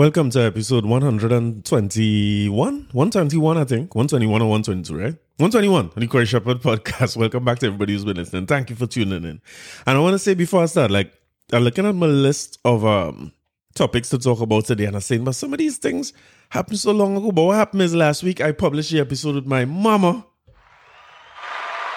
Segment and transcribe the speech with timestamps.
[0.00, 2.88] Welcome to episode 121.
[2.90, 3.94] 121, I think.
[3.94, 5.14] 121 or 122, right?
[5.36, 7.18] 121 on the Corey Shepherd podcast.
[7.18, 8.46] Welcome back to everybody who's been listening.
[8.46, 9.42] Thank you for tuning in.
[9.86, 11.12] And I want to say before I start, like,
[11.52, 13.32] I'm looking at my list of um
[13.74, 16.14] topics to talk about today, and I'm saying, but some of these things
[16.48, 17.30] happened so long ago.
[17.30, 20.24] But what happened is last week I published the episode with my mama.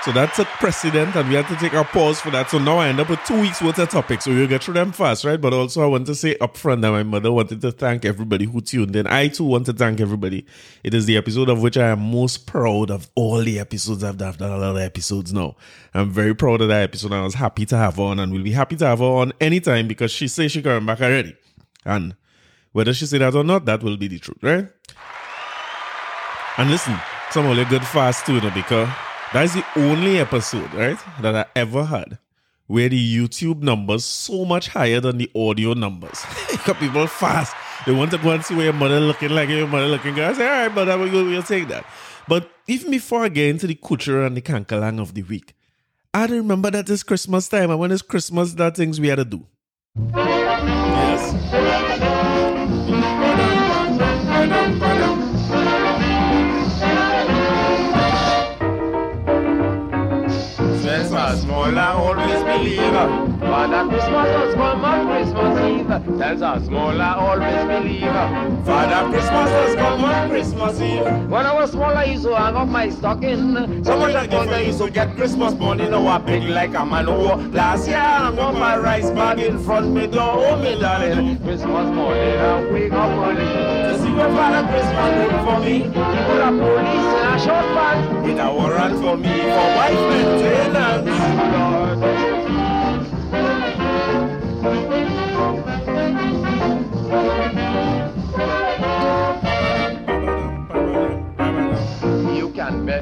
[0.03, 2.49] So that's a precedent, and we had to take a pause for that.
[2.49, 4.25] So now I end up with two weeks worth of topics.
[4.25, 5.39] So we'll get through them fast, right?
[5.39, 8.59] But also, I want to say upfront that my mother wanted to thank everybody who
[8.59, 9.07] tuned in.
[9.07, 10.45] I too want to thank everybody.
[10.83, 14.17] It is the episode of which I am most proud of all the episodes I've
[14.17, 14.27] done.
[14.27, 15.55] I've done a lot of episodes now.
[15.93, 18.43] I'm very proud of that episode, I was happy to have her on, and we'll
[18.43, 21.37] be happy to have her on anytime because she says she coming back already.
[21.85, 22.17] And
[22.73, 24.67] whether she say that or not, that will be the truth, right?
[26.57, 26.99] And listen,
[27.31, 28.89] some only good fast too, you know, because
[29.33, 32.19] that's the only episode, right, that I ever had
[32.67, 36.23] where the YouTube numbers so much higher than the audio numbers.
[36.51, 37.55] Because people fast.
[37.85, 40.17] They want to go and see where your mother looking like your mother looking.
[40.19, 41.85] I say, all right, but we'll, take that.
[42.27, 45.53] But even before I get into the culture and the kankalang of the week,
[46.13, 49.17] I remember that it's Christmas time, and when it's Christmas, there are things we had
[49.17, 50.42] to do.
[61.63, 62.22] Christmas, small I always
[62.57, 63.39] believe.
[63.39, 66.19] Father Christmas does come on Christmas Eve.
[66.19, 68.65] Tells us small I always believe.
[68.65, 71.29] Father Christmas does come on Christmas Eve.
[71.29, 73.83] When I was small, I used to hang up my stocking.
[73.83, 75.89] So much I thought I used to get Christmas money.
[75.89, 77.07] Now I big like a man.
[77.07, 80.33] Oh, last year I hung up my rice bag in front me door.
[80.35, 81.37] Oh, me darling.
[81.39, 85.73] Christmas morning, I wake up early to see what Father Christmas did for me.
[85.83, 90.03] He put a police in a short pants with a warrant for me for wife
[90.09, 91.33] maintenance.
[91.53, 91.82] Lord.
[97.13, 97.52] You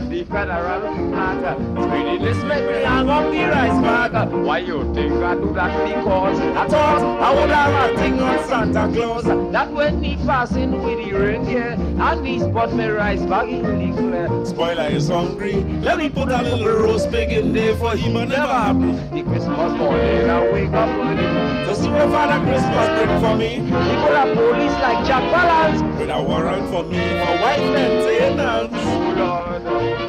[0.01, 1.57] bet the federal flag.
[1.57, 4.31] Speediness make me hang up the rice bag.
[4.31, 5.87] Why you think I do that?
[5.87, 9.51] Because I thought I would have a thing on Santa Claus.
[9.51, 13.97] That when he passing with the reindeer and he spot me rice bag in the
[13.97, 14.45] clear.
[14.45, 15.63] Spoiler is hungry.
[15.81, 18.95] Let me put a little roast pig in there for him and never happen.
[19.11, 23.55] The Christmas morning I wake up early to see what Father Christmas bring for me.
[23.55, 28.73] He put a police like Jack Palance with a warrant for me for white maintenance.
[28.73, 30.00] Oh Lord thank you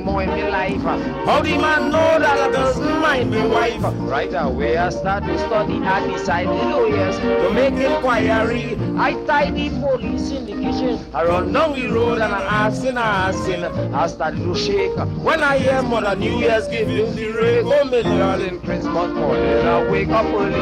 [0.00, 0.82] more in my life.
[1.26, 3.82] How the man know that I doesn't mind my wife?
[3.98, 8.76] Right away I start to study and decide the lawyers to make inquiry.
[8.98, 11.04] I tie the police in the kitchen.
[11.14, 13.64] I run down the road and I asking, asking.
[13.64, 13.94] I ask.
[13.94, 17.64] I start to shake when I hear Mother New Year's giving the rake.
[17.64, 20.52] Oh, me darling, Christmas morning I wake up early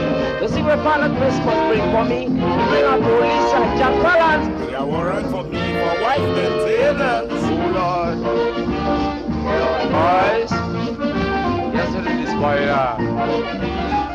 [0.41, 2.21] to see what Father Christmas bring for me.
[2.23, 4.57] He bring a police and Jack Palance.
[4.59, 7.33] Bring a warrant for me for wife maintenance.
[7.51, 8.38] Oh, Lord.
[10.19, 14.08] Boys, yesterday this spoiler.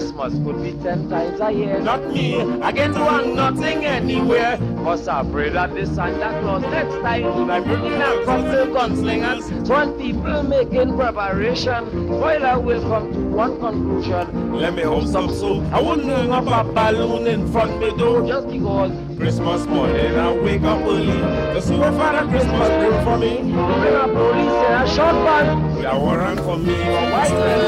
[0.00, 1.78] Christmas could be ten times a year.
[1.78, 4.56] Not me, I get hang nothing anywhere.
[4.82, 9.68] Cause I pray that the Santa Claus next time I bring in a couple gunslingers.
[9.68, 14.56] When people making preparation, spoiler will come to one conclusion.
[14.58, 15.70] Let me hold some soup.
[15.70, 20.32] I wouldn't hang up a balloon in front me door just because Christmas morning I
[20.32, 21.18] wake up early
[21.52, 23.36] to see what Father Christmas bring for me.
[23.52, 26.72] Bring a police and a short van with a warrant for me
[27.12, 27.60] white.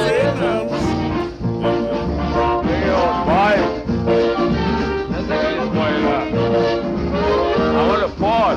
[3.43, 3.73] I
[8.23, 8.57] fall.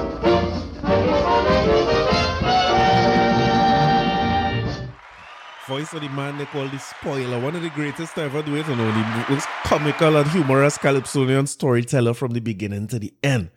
[5.68, 7.40] Voice of the man they call the spoiler.
[7.40, 10.78] One of the greatest to ever do it, you know, the most comical and humorous
[10.78, 13.50] Calypsonian storyteller from the beginning to the end.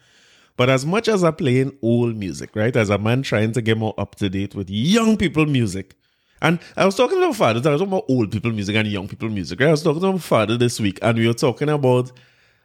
[0.57, 3.77] But as much as I'm playing old music, right, as a man trying to get
[3.77, 5.98] more up to date with young people music,
[6.41, 8.89] and I was talking to my father, I was talking about old people music and
[8.89, 9.61] young people music.
[9.61, 12.13] I was talking to my father this week, and we were talking about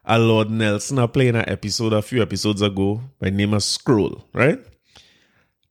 [0.06, 1.00] a Lord Nelson.
[1.00, 4.60] I an episode a few episodes ago by name of Scroll, right?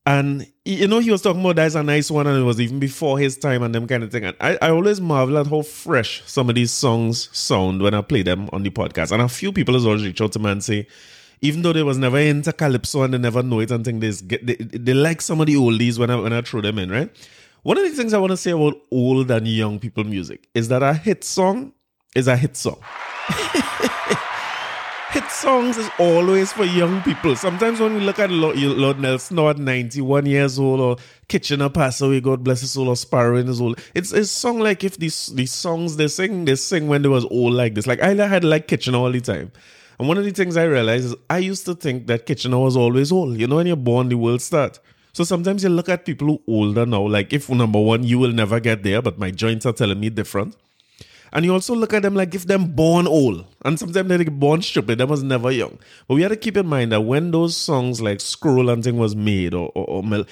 [0.04, 2.80] And you know, he was talking about that's a nice one, and it was even
[2.80, 4.24] before his time and them kind of thing.
[4.24, 8.02] And I, I always marvel at how fresh some of these songs sound when I
[8.02, 9.12] play them on the podcast.
[9.12, 10.88] And a few people has always reached out to me and say,
[11.40, 14.10] even though they was never into calypso and they never know it and think they,
[14.10, 17.10] they, they like some of the oldies when I when I throw them in, right?
[17.62, 20.66] One of the things I want to say about old and young people music is
[20.66, 21.72] that a hit song
[22.12, 22.76] is a hit song.
[25.10, 27.36] hit songs is always for young people.
[27.36, 30.96] Sometimes when we look at Lord, Nelson at 91 years old or
[31.28, 34.58] Kitchener pass away, God bless his soul, or Sparrow in his old, it's a song
[34.58, 37.86] like if these these songs they sing, they sing when they was old like this.
[37.86, 39.52] Like I had like Kitchener all the time.
[40.00, 42.76] And one of the things I realized is I used to think that Kitchener was
[42.76, 43.38] always old.
[43.38, 44.80] You know, when you're born, the world start.
[45.12, 48.32] So sometimes you look at people who older now, like if number one, you will
[48.32, 50.56] never get there, but my joints are telling me different.
[51.34, 53.46] And you also look at them like if them born old.
[53.64, 54.98] And sometimes they get born stupid.
[54.98, 55.78] They was never young.
[56.06, 58.98] But we had to keep in mind that when those songs like Scroll and thing
[58.98, 60.24] was made or, or, or Mel,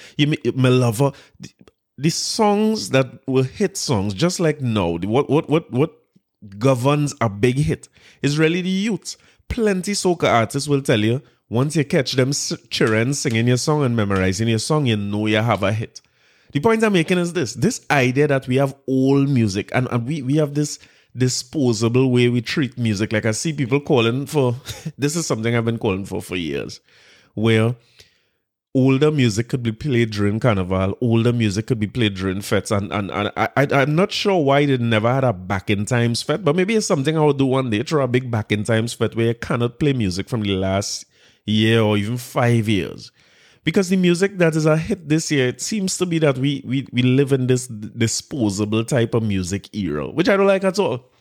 [0.55, 1.49] Mel Lover, the,
[1.97, 5.91] the songs that were hit songs, just like now, what, what, what, what
[6.57, 7.87] governs a big hit
[8.21, 9.15] is really the youth.
[9.49, 12.31] Plenty soca artists will tell you once you catch them
[12.69, 15.99] cheering, singing your song and memorizing your song, you know you have a hit.
[16.53, 20.07] The point I'm making is this this idea that we have old music and, and
[20.07, 20.79] we, we have this
[21.15, 23.11] disposable way we treat music.
[23.11, 24.55] Like I see people calling for
[24.97, 26.79] this is something I've been calling for for years,
[27.33, 27.75] where
[28.73, 32.93] older music could be played during carnival, older music could be played during fetes, and
[32.93, 36.23] and, and I, I I'm not sure why they never had a back in times
[36.23, 37.83] fete, but maybe it's something I will do one day.
[37.83, 41.07] Throw a big back in times fete where you cannot play music from the last
[41.45, 43.11] year or even five years
[43.63, 46.63] because the music that is a hit this year, it seems to be that we
[46.65, 50.79] we we live in this disposable type of music era, which I don't like at
[50.79, 51.11] all.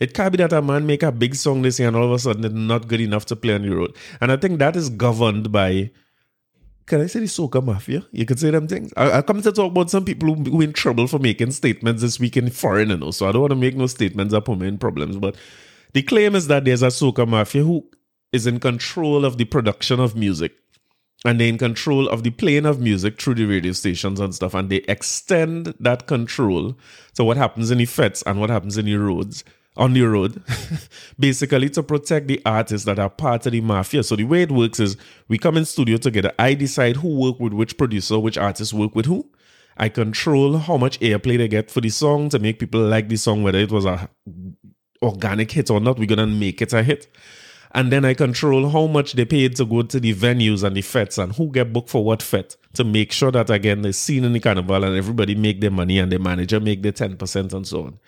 [0.00, 2.12] It can't be that a man make a big song this year and all of
[2.12, 3.96] a sudden it's not good enough to play on the road.
[4.20, 5.90] And I think that is governed by
[6.86, 8.06] can I say the soca mafia?
[8.12, 8.92] You could say them things.
[8.96, 12.00] I, I come to talk about some people who, who in trouble for making statements
[12.00, 13.10] this week in foreign, you know.
[13.10, 15.16] So I don't want to make no statements on in problems.
[15.16, 15.36] But
[15.92, 17.86] the claim is that there's a soca mafia who
[18.32, 20.52] is in control of the production of music
[21.24, 24.54] and they're in control of the playing of music through the radio stations and stuff,
[24.54, 26.76] and they extend that control
[27.14, 29.42] to what happens in the fetes and what happens in the roads
[29.76, 30.42] on the road,
[31.18, 34.02] basically to protect the artists that are part of the mafia.
[34.02, 34.96] So the way it works is
[35.28, 36.32] we come in studio together.
[36.38, 39.30] I decide who work with which producer, which artists work with who.
[39.76, 43.16] I control how much airplay they get for the song to make people like the
[43.16, 44.08] song, whether it was a
[45.00, 45.98] organic hit or not.
[45.98, 47.06] We're gonna make it a hit
[47.72, 50.82] and then I control how much they paid to go to the venues and the
[50.82, 54.24] fetes and who get booked for what fete to make sure that again the scene
[54.24, 57.66] in the carnival and everybody make their money and the manager make their 10% and
[57.66, 57.98] so on.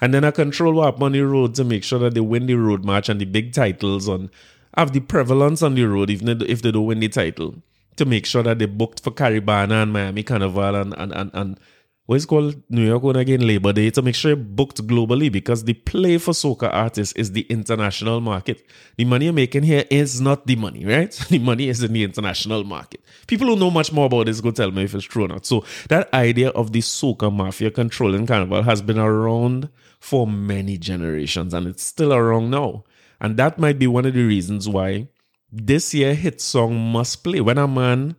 [0.00, 2.84] And then I control what the road to make sure that they win the road
[2.84, 4.30] match and the big titles and
[4.76, 7.54] have the prevalence on the road even if they don't win the title
[7.96, 11.60] to make sure that they booked for Caribana and Miami Carnival and, and, and, and
[12.06, 15.32] what is called New York one again Labor Day to make sure you're booked globally
[15.32, 18.62] because the play for soca artists is the international market.
[18.98, 21.14] The money you're making here is not the money, right?
[21.30, 23.00] The money is in the international market.
[23.26, 25.46] People who know much more about this go tell me if it's true or not.
[25.46, 31.54] So that idea of the soca mafia controlling carnival has been around for many generations
[31.54, 32.84] and it's still around now.
[33.18, 35.08] And that might be one of the reasons why
[35.50, 37.40] this year hit song must play.
[37.40, 38.16] When a man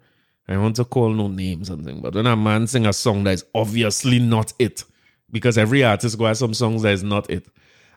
[0.48, 3.32] I want to call no names something, but when a man sing a song that
[3.32, 4.84] is obviously not it,
[5.32, 7.48] because every artist go have some songs that is not it,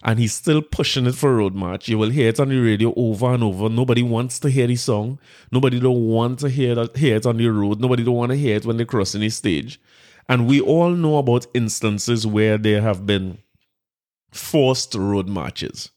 [0.02, 2.94] and he's still pushing it for road march, you will hear it on the radio
[2.96, 3.68] over and over.
[3.68, 5.18] Nobody wants to hear the song.
[5.50, 7.80] Nobody don't want to hear that, hear it on the road.
[7.80, 9.80] Nobody don't want to hear it when they're crossing the stage.
[10.28, 13.38] And we all know about instances where there have been
[14.30, 15.90] forced road marches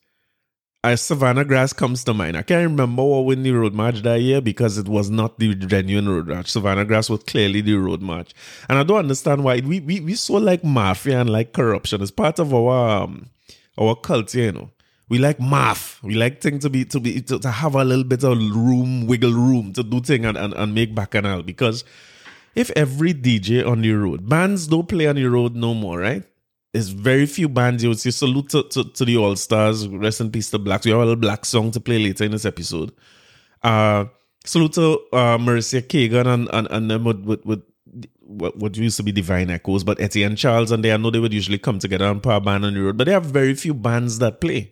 [0.83, 2.35] as Savannah Grass comes to mind.
[2.35, 5.53] I can't remember what won the road march that year because it was not the
[5.53, 6.49] genuine road march.
[6.49, 8.33] Savannah Grass was clearly the road march.
[8.67, 12.01] And I don't understand why we we, we so like mafia and like corruption.
[12.01, 13.29] It's part of our um,
[13.77, 14.71] our culture, you know.
[15.07, 16.01] We like math.
[16.01, 19.05] We like things to be to be to, to have a little bit of room,
[19.05, 21.43] wiggle room to do thing and, and, and make bacchanal.
[21.43, 21.83] Because
[22.55, 26.23] if every DJ on the road, bands don't play on the road no more, right?
[26.73, 28.11] There's very few bands you would see.
[28.11, 29.87] Salute to, to, to the All Stars.
[29.87, 30.85] Rest in peace to Blaxx.
[30.85, 32.93] We have a little black song to play later in this episode.
[33.61, 34.05] Uh,
[34.45, 37.63] salute to uh, Marcia Kagan and, and, and them with, with, with
[38.21, 41.19] what, what used to be Divine Echoes, but Etienne Charles and they, I know they
[41.19, 43.73] would usually come together and power band on the road, but they have very few
[43.73, 44.71] bands that play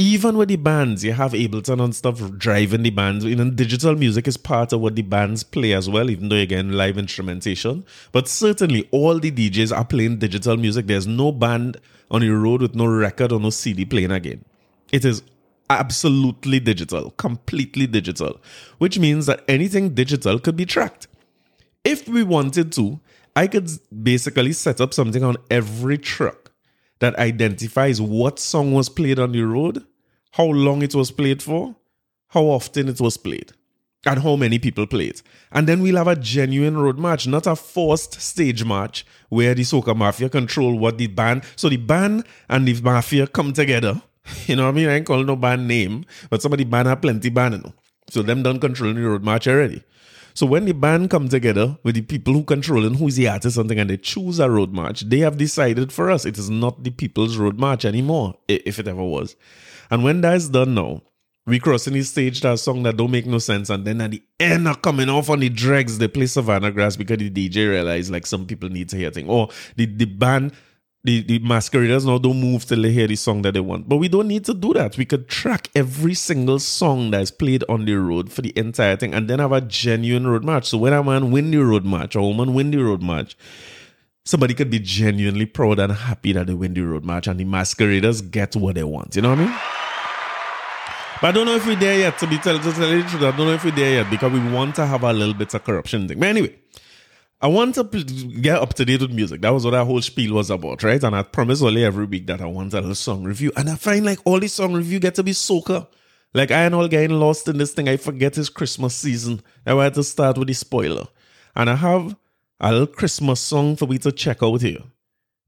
[0.00, 3.22] even with the bands, you have Ableton and stuff driving the bands.
[3.22, 6.36] You know, digital music is part of what the bands play as well, even though
[6.36, 7.84] again live instrumentation.
[8.10, 10.86] But certainly all the DJs are playing digital music.
[10.86, 11.76] There's no band
[12.10, 14.42] on the road with no record or no CD playing again.
[14.90, 15.22] It is
[15.68, 18.40] absolutely digital, completely digital,
[18.78, 21.08] which means that anything digital could be tracked.
[21.84, 23.00] If we wanted to,
[23.36, 23.70] I could
[24.02, 26.49] basically set up something on every truck
[27.00, 29.84] that identifies what song was played on the road
[30.32, 31.74] how long it was played for,
[32.28, 33.52] how often it was played.
[34.06, 35.20] and how many people played.
[35.52, 39.60] And then we'll have a genuine road march, not a forced stage march where the
[39.60, 41.42] Soca Mafia control what the band.
[41.54, 44.00] So the band and the Mafia come together.
[44.46, 44.88] You know what I mean?
[44.88, 47.74] I ain't calling no band name, but somebody band have plenty band, you know.
[48.08, 49.82] So them done controlling the road march already.
[50.34, 53.28] So when the band come together with the people who control and who is the
[53.28, 56.50] artist something and they choose a road march, they have decided for us it is
[56.50, 59.36] not the people's road march anymore, if it ever was.
[59.90, 61.02] And when that is done now,
[61.46, 64.12] we crossing the stage to a song that don't make no sense, and then at
[64.12, 67.68] the end of coming off on the dregs, they play Savannah Grass because the DJ
[67.68, 69.28] realized like some people need to hear thing.
[69.28, 70.52] Or the, the band
[71.02, 73.88] the, the masqueraders now don't move till they hear the song that they want.
[73.88, 74.98] But we don't need to do that.
[74.98, 79.14] We could track every single song that's played on the road for the entire thing
[79.14, 80.68] and then have a genuine road march.
[80.68, 83.34] So when a man win the road march or a woman win the road march,
[84.24, 87.44] somebody could be genuinely proud and happy that they win the road march and the
[87.44, 89.16] masqueraders get what they want.
[89.16, 89.58] You know what I mean?
[91.22, 93.08] But I don't know if we're there yet, to be tell, to tell you the
[93.08, 93.22] truth.
[93.22, 95.52] I don't know if we're there yet because we want to have a little bit
[95.52, 96.18] of corruption thing.
[96.18, 96.56] But anyway,
[97.42, 99.40] I want to get up to date with music.
[99.40, 101.02] That was what that whole spiel was about, right?
[101.02, 103.50] And I promise only every week that I want a little song review.
[103.56, 105.86] And I find like all these song review get to be soca.
[106.34, 107.88] Like I and all getting lost in this thing.
[107.88, 109.40] I forget it's Christmas season.
[109.64, 111.06] I want to start with the spoiler.
[111.56, 112.14] And I have
[112.60, 114.82] a little Christmas song for me to check out here.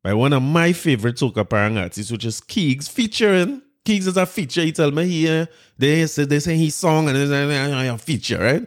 [0.03, 4.25] By one of my favorite soca parang artists, which is Keegs, featuring Keegs is a
[4.25, 4.63] feature.
[4.63, 8.67] He tell me here they say they say his song and it's a feature, right?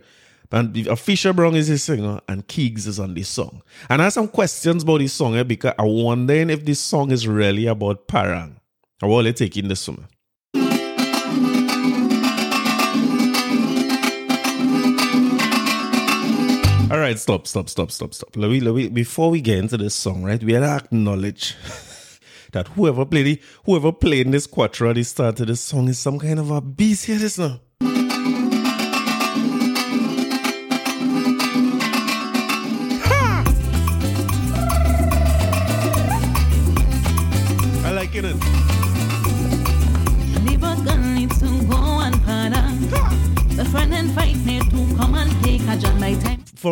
[0.52, 3.62] And Fisher Brown is his singer, and Keegs is on this song.
[3.90, 7.12] And I have some questions about this song eh, because I'm wondering if this song
[7.12, 8.60] is really about Parang.
[9.02, 10.08] I will take in the summer.
[16.92, 18.38] All right, stop, stop, stop, stop, stop.
[18.38, 21.56] Let me, let me, before we get into this song, right, we have to acknowledge
[22.52, 25.98] that whoever played it, whoever played this cuatro at the start of this song is
[25.98, 27.40] some kind of a beast here, this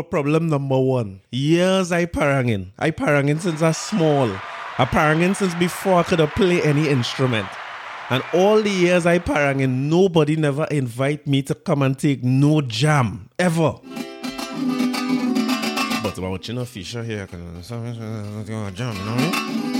[0.04, 2.72] problem number one, years I parangin.
[2.78, 4.30] I parangin since I small.
[4.78, 7.48] I parangin since before I could have play any instrument.
[8.10, 12.62] And all the years I parangin, nobody never invite me to come and take no
[12.62, 13.76] jam ever.
[16.04, 19.73] But I'm watching a Fisher here, jam, you know.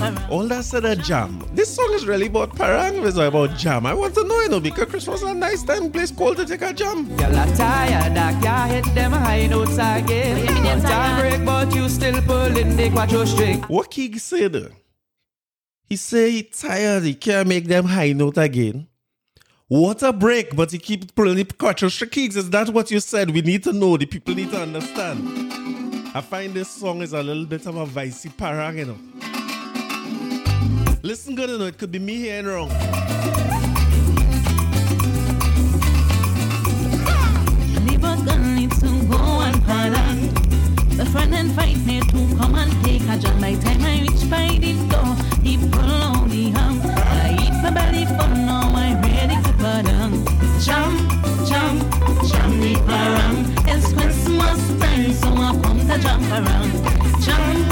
[0.00, 0.30] Want to jump around.
[0.30, 1.44] All that said a jam.
[1.52, 3.86] This song is really about parang, it's about jam.
[3.86, 6.46] I want to know, you know, because Christmas is a nice time, place called to
[6.46, 7.06] take a jam.
[7.18, 10.46] Y'all are tired, that you hit them high notes again.
[10.64, 13.62] One time break, but you still pulling the cuatro string.
[13.62, 14.72] What King said?
[15.84, 18.86] He say he tired, he can't make them high note again.
[19.68, 22.36] What a break, but he keep pulling the cuatro strings.
[22.36, 23.30] Is that what you said?
[23.30, 23.96] We need to know.
[23.96, 25.20] The people need to understand.
[26.12, 28.98] I find this song is a little bit of a vicey parang, you know.
[31.02, 32.68] Listen good, you know, it could be me hearing wrong.
[40.96, 43.40] The friend and fight me to come and take a job.
[43.40, 45.80] By time I reach by the door, he pull.
[45.80, 49.52] I eat my belly full, now I'm ready to
[50.60, 50.92] jam
[52.60, 53.46] the parang.
[53.66, 56.72] It's Christmas time, so I come to jump around.
[57.24, 57.64] Jam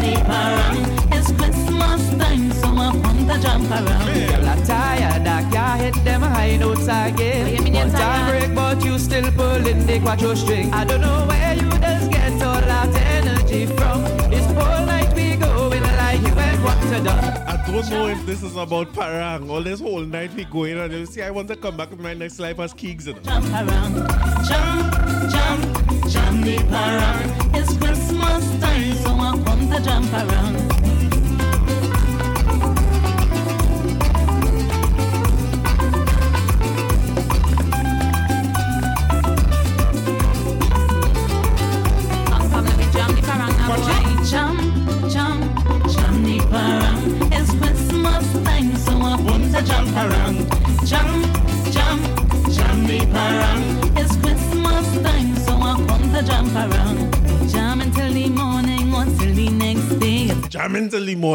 [0.00, 0.78] the parang.
[1.12, 4.30] It's Christmas time, so I come to jump around.
[4.30, 7.72] Girl, I'm tired, I can't hit them high notes again.
[7.74, 10.72] One time break, but you still pulling the cuatro string.
[10.72, 14.02] I don't know where you just get all that energy from.
[14.30, 17.10] This whole night we going like you and what to do.
[17.10, 19.48] I don't know if this is about Parang.
[19.50, 22.02] All this whole night we going and you see I want to come back in
[22.02, 23.04] my next life as Keegs.
[23.04, 23.94] Jump around,
[24.48, 24.92] jump,
[25.30, 25.62] jump,
[26.10, 27.54] jump the Parang.
[27.54, 30.89] It's Christmas time, so I come to jump around.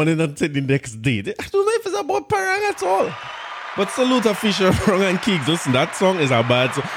[0.06, 1.18] Morning until the next day.
[1.18, 3.12] I don't know if it's about Parang at all.
[3.76, 5.48] But salute to Fisher, Wrong and Kicks.
[5.48, 6.88] Listen, that song is a bad song.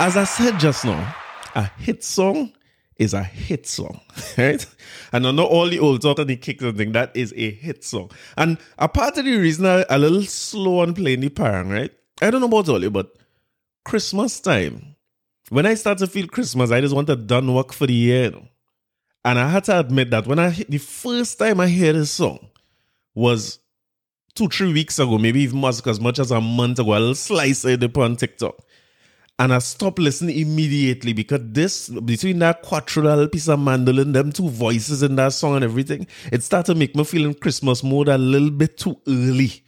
[0.00, 1.16] As I said just now,
[1.54, 2.52] a hit song
[2.96, 4.00] is a hit song,
[4.38, 4.64] right?
[5.12, 7.50] And I know all the old talk and the kicks and thing, that is a
[7.50, 8.10] hit song.
[8.36, 11.92] And a part of the reason I a little slow on playing the parang, right?
[12.20, 13.16] I don't know about all you, but
[13.84, 14.96] Christmas time,
[15.50, 18.24] when I start to feel Christmas, I just want to done work for the year.
[18.24, 18.48] You know?
[19.24, 22.48] And I had to admit that when I the first time I heard this song
[23.14, 23.58] was
[24.34, 27.96] two, three weeks ago, maybe even as, much as a month ago, little slice it
[27.96, 28.56] on TikTok.
[29.40, 34.48] And I stopped listening immediately because this, between that cuatro piece of mandolin, them two
[34.48, 38.08] voices in that song and everything, it started to make me feel in Christmas mode
[38.08, 39.62] a little bit too early.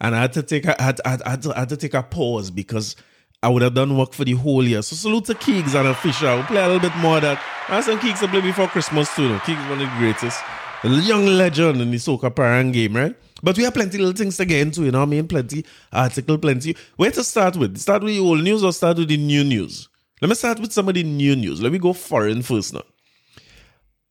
[0.00, 2.02] And I had to take a, I had, I had, I had to take a
[2.02, 2.96] pause because
[3.44, 4.80] I would have done work for the whole year.
[4.80, 6.28] So salute to Keeks and Fisher.
[6.28, 7.42] I'll play a little bit more of that.
[7.68, 9.28] I have some Keeks to play before Christmas too.
[9.28, 9.38] Though.
[9.40, 10.40] Keeks one of the greatest.
[10.82, 13.14] A young legend in the soca parang game, right?
[13.42, 15.28] But we have plenty little things to get into, you know I mean?
[15.28, 16.74] Plenty article, plenty.
[16.96, 17.76] Where to start with?
[17.76, 19.90] Start with the old news or start with the new news?
[20.22, 21.60] Let me start with some of the new news.
[21.60, 22.84] Let me go foreign first now.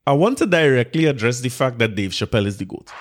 [0.06, 2.92] I want to directly address the fact that Dave Chappelle is the GOAT.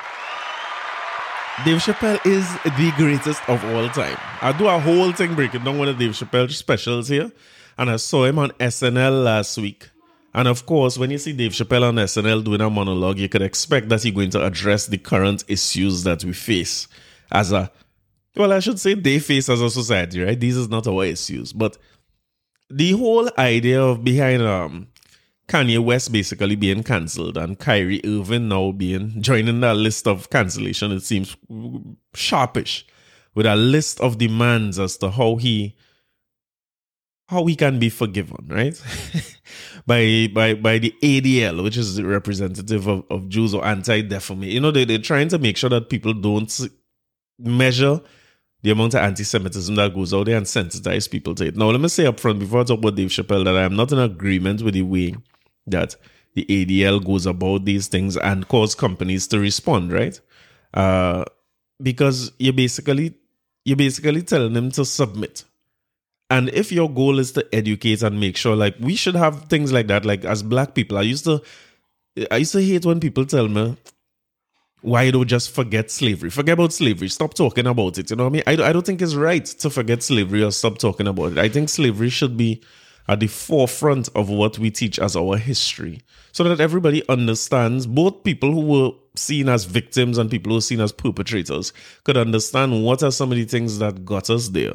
[1.65, 4.17] Dave Chappelle is the greatest of all time.
[4.41, 7.31] I do a whole thing breaking down one of Dave Chappelle specials here,
[7.77, 9.91] and I saw him on SNL last week.
[10.35, 13.43] And of course, when you see Dave Chappelle on SNL doing a monologue, you could
[13.43, 16.89] expect that he's going to address the current issues that we face
[17.31, 17.71] as a,
[18.35, 20.41] well, I should say they face as a society, right?
[20.41, 21.53] These is not our issues.
[21.53, 21.77] But
[22.71, 24.89] the whole idea of behind um,
[25.49, 30.93] Kanye West basically being cancelled and Kyrie Irving now being joining that list of cancellation,
[30.93, 31.37] it seems
[32.15, 32.87] sharpish
[33.35, 35.77] with a list of demands as to how he
[37.29, 38.81] how he can be forgiven, right?
[39.87, 44.53] by by by the ADL, which is representative of, of Jews or anti-defamation.
[44.53, 46.61] You know, they, they're trying to make sure that people don't
[47.39, 48.01] measure
[48.63, 51.57] the amount of anti-Semitism that goes out there and sensitize people to it.
[51.57, 53.75] Now, let me say up front before I talk about Dave Chappelle that I am
[53.75, 55.17] not in agreement with the way
[55.67, 55.97] that
[56.35, 60.19] the ADL goes about these things and cause companies to respond, right?
[60.73, 61.25] Uh,
[61.83, 63.15] because you're basically
[63.65, 65.45] you're basically telling them to submit
[66.33, 69.71] and if your goal is to educate and make sure, like we should have things
[69.71, 71.43] like that, like as black people, I used to,
[72.31, 73.77] I used to hate when people tell me,
[74.81, 76.31] why don't just forget slavery?
[76.31, 77.11] Forget about slavery.
[77.11, 78.09] Stop talking about it.
[78.09, 78.43] You know what I mean?
[78.47, 81.39] I, I don't think it's right to forget slavery or stop talking about it.
[81.39, 82.63] I think slavery should be
[83.09, 86.01] at the forefront of what we teach as our history
[86.33, 90.63] so that everybody understands, both people who were seen as victims and people who were
[90.63, 91.73] seen as perpetrators
[92.05, 94.75] could understand what are some of the things that got us there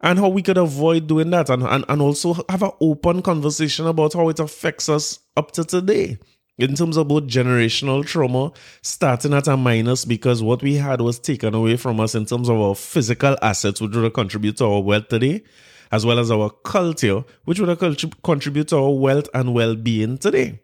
[0.00, 3.86] and how we could avoid doing that and, and, and also have an open conversation
[3.86, 6.18] about how it affects us up to today
[6.56, 11.18] in terms of both generational trauma starting at a minus because what we had was
[11.18, 14.80] taken away from us in terms of our physical assets which would contribute to our
[14.80, 15.42] wealth today
[15.90, 20.60] as well as our culture which would contribute to our wealth and well-being today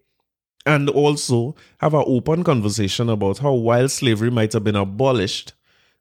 [0.67, 5.53] and also have an open conversation about how while slavery might have been abolished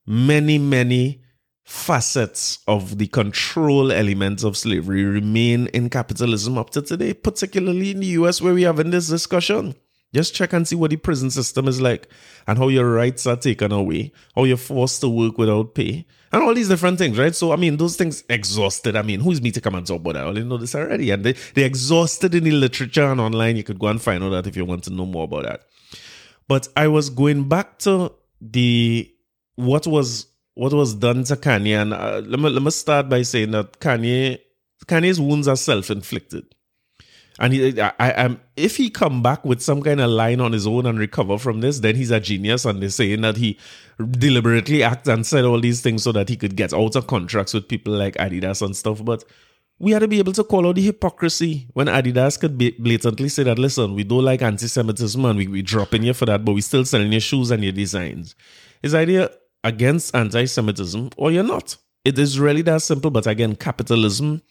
[0.06, 1.22] many many
[1.64, 8.00] facets of the control elements of slavery remain in capitalism up to today, particularly in
[8.00, 9.76] the US where we have in this discussion.
[10.14, 12.08] Just check and see what the prison system is like
[12.46, 16.44] and how your rights are taken away, how you're forced to work without pay, and
[16.44, 17.34] all these different things, right?
[17.34, 18.96] So, I mean, those things exhausted.
[18.96, 20.24] I mean, who's me to come and talk about that?
[20.24, 21.10] I already know this already.
[21.12, 23.56] And they, they're exhausted in the literature and online.
[23.56, 25.62] You could go and find out that if you want to know more about that.
[26.48, 29.12] But I was going back to the
[29.56, 33.22] what was what was done to Kanye, and uh, let me let me start by
[33.22, 34.40] saying that Kanye
[34.86, 36.54] Kanye's wounds are self inflicted,
[37.40, 40.68] and he, I, am if he come back with some kind of line on his
[40.68, 42.66] own and recover from this, then he's a genius.
[42.66, 43.58] And they're saying that he
[44.12, 47.54] deliberately acted and said all these things so that he could get out of contracts
[47.54, 49.24] with people like Adidas and stuff, but.
[49.80, 53.44] We had to be able to call out the hypocrisy when Adidas could blatantly say
[53.44, 56.54] that, listen, we don't like anti Semitism and we, we dropping you for that, but
[56.54, 58.36] we still selling your shoes and your designs.
[58.84, 59.32] His idea
[59.64, 61.76] against anti Semitism or you're not.
[62.06, 63.12] It is really that simple.
[63.12, 64.42] But again, capitalism,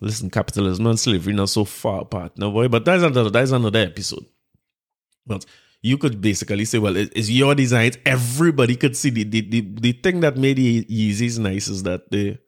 [0.00, 2.38] listen, capitalism and slavery not so far apart.
[2.38, 4.24] No boy, but that's another that's another episode.
[5.26, 5.44] But
[5.82, 7.98] you could basically say, well, it's your designs.
[8.04, 12.10] Everybody could see the the, the, the thing that made the Yeezys nice is that
[12.10, 12.38] they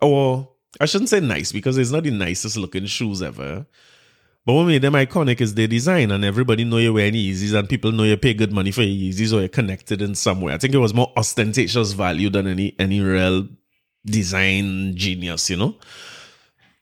[0.00, 0.48] oh, or
[0.80, 3.66] I shouldn't say nice because it's not the nicest looking shoes ever.
[4.46, 7.68] But what made them iconic is their design, and everybody know you wear Yeezys, and
[7.68, 10.54] people know you pay good money for your Yeezys, or you're connected in some way.
[10.54, 13.48] I think it was more ostentatious value than any any real
[14.06, 15.76] design genius, you know.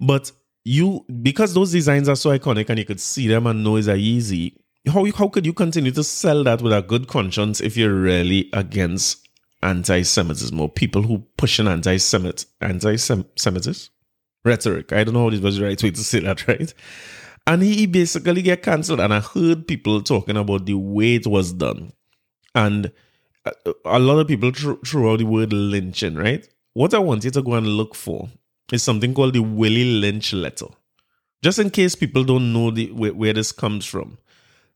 [0.00, 0.32] But
[0.64, 3.80] you because those designs are so iconic, and you could see them and know a
[3.80, 4.54] Yeezy.
[4.86, 8.48] how how could you continue to sell that with a good conscience if you're really
[8.52, 9.26] against
[9.62, 13.92] anti-Semitism or people who push an anti-Semit anti-Semitism
[14.44, 14.92] rhetoric?
[14.92, 16.72] I don't know what was the right way to say that, right?
[17.46, 19.00] And he basically get cancelled.
[19.00, 21.92] And I heard people talking about the way it was done,
[22.54, 22.92] and
[23.44, 23.52] a,
[23.84, 26.46] a lot of people threw, threw out the word lynching, right?
[26.74, 28.28] What I want you to go and look for
[28.72, 30.66] is something called the Willie Lynch letter.
[31.42, 34.18] Just in case people don't know the, where, where this comes from.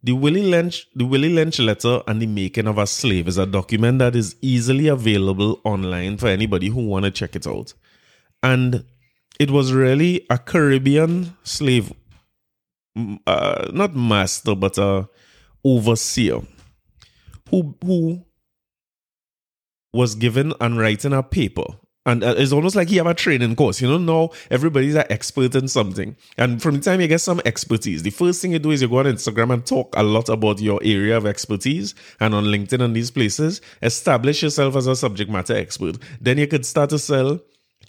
[0.05, 3.47] The Willie Lynch, the Willie Lynch letter and the making of a slave is a
[3.47, 7.73] document that is easily available online for anybody who want to check it out.
[8.43, 8.85] And
[9.39, 11.93] it was really a Caribbean slave,
[13.27, 15.09] uh, not master, but a
[15.65, 16.41] overseer
[17.51, 18.25] who who
[19.93, 21.65] was given and writing a paper
[22.05, 23.81] and uh, it's almost like you have a training course.
[23.81, 26.17] You know, now everybody's an expert in something.
[26.37, 28.89] And from the time you get some expertise, the first thing you do is you
[28.89, 31.95] go on Instagram and talk a lot about your area of expertise.
[32.19, 35.97] And on LinkedIn and these places, establish yourself as a subject matter expert.
[36.21, 37.41] Then you could start to sell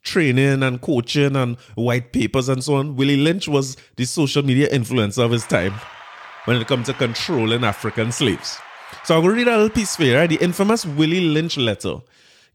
[0.03, 2.95] training and coaching and white papers and so on.
[2.95, 5.73] Willie Lynch was the social media influencer of his time
[6.45, 8.59] when it comes to controlling African slaves.
[9.05, 10.29] So I'm going to read a little piece for you, right?
[10.29, 11.95] The infamous Willie Lynch letter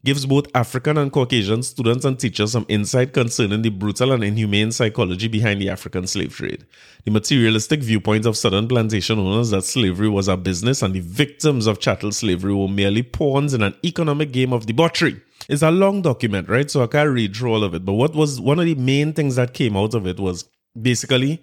[0.05, 4.71] gives both African and Caucasian students and teachers some insight concerning the brutal and inhumane
[4.71, 6.65] psychology behind the African slave trade.
[7.03, 11.67] The materialistic viewpoint of southern plantation owners that slavery was a business and the victims
[11.67, 15.21] of chattel slavery were merely pawns in an economic game of debauchery.
[15.49, 16.69] It's a long document, right?
[16.69, 17.83] So I can't read through all of it.
[17.83, 20.47] But what was one of the main things that came out of it was
[20.79, 21.41] basically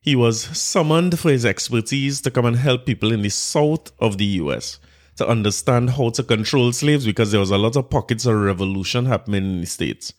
[0.00, 4.18] he was summoned for his expertise to come and help people in the south of
[4.18, 4.78] the US
[5.16, 9.06] to understand how to control slaves because there was a lot of pockets of revolution
[9.06, 10.12] happening in the States.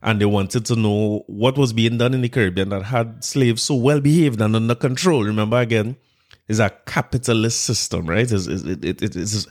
[0.00, 3.62] And they wanted to know what was being done in the Caribbean that had slaves
[3.62, 5.24] so well behaved and under control.
[5.24, 5.96] Remember again,
[6.46, 8.30] it's a capitalist system, right?
[8.30, 9.48] It's, it, it, it is,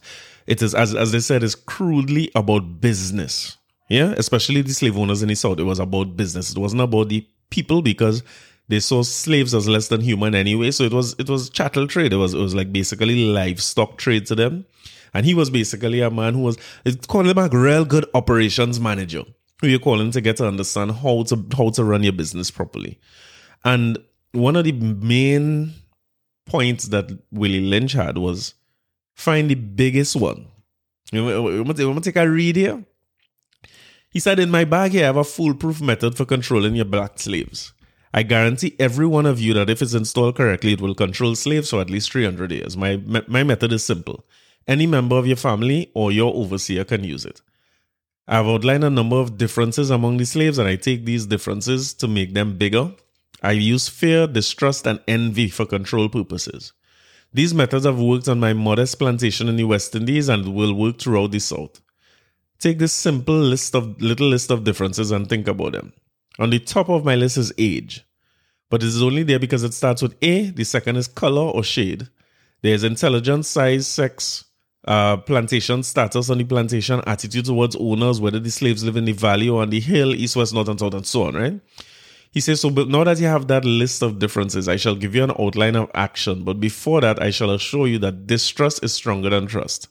[0.48, 3.58] it is as, as they said, is crudely about business.
[3.90, 5.60] Yeah, especially the slave owners in the South.
[5.60, 6.52] It was about business.
[6.52, 8.24] It wasn't about the people because
[8.70, 10.72] they saw slaves as less than human anyway.
[10.72, 12.14] So it was it was chattel trade.
[12.14, 14.66] It was it was like basically livestock trade to them.
[15.14, 18.80] And he was basically a man who was it's called him a real good operations
[18.80, 19.24] manager.
[19.62, 22.52] Who you call him to get to understand how to how to run your business
[22.52, 23.00] properly.
[23.64, 23.98] And
[24.34, 25.74] one of the main
[26.46, 28.54] points that Willie Lynch had was
[29.16, 30.48] find the biggest one.
[31.12, 32.84] You want to take a read here?
[34.10, 37.20] He said, In my bag here, I have a foolproof method for controlling your black
[37.20, 37.74] slaves.
[38.18, 41.70] I guarantee every one of you that if it's installed correctly, it will control slaves
[41.70, 42.76] for at least 300 years.
[42.76, 44.26] My, my method is simple.
[44.68, 47.44] Any member of your family or your overseer can use it.
[48.28, 52.08] I've outlined a number of differences among the slaves, and I take these differences to
[52.08, 52.92] make them bigger.
[53.44, 56.74] I use fear, distrust, and envy for control purposes.
[57.32, 60.98] These methods have worked on my modest plantation in the West Indies and will work
[60.98, 61.80] throughout the South.
[62.58, 65.94] Take this simple list of little list of differences and think about them.
[66.40, 68.04] On the top of my list is age,
[68.70, 70.50] but it is only there because it starts with A.
[70.50, 72.08] The second is color or shade.
[72.62, 74.46] There's intelligence, size, sex,
[74.88, 79.12] uh, plantation status on the plantation, attitude towards owners, whether the slaves live in the
[79.12, 81.60] valley or on the hill, east, west, north, and south, and so on, right?
[82.32, 85.16] He says, So, but now that you have that list of differences, I shall give
[85.16, 86.44] you an outline of action.
[86.44, 89.88] But before that, I shall assure you that distrust is stronger than trust,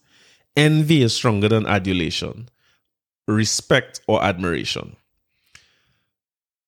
[0.56, 2.48] envy is stronger than adulation,
[3.26, 4.96] respect or admiration.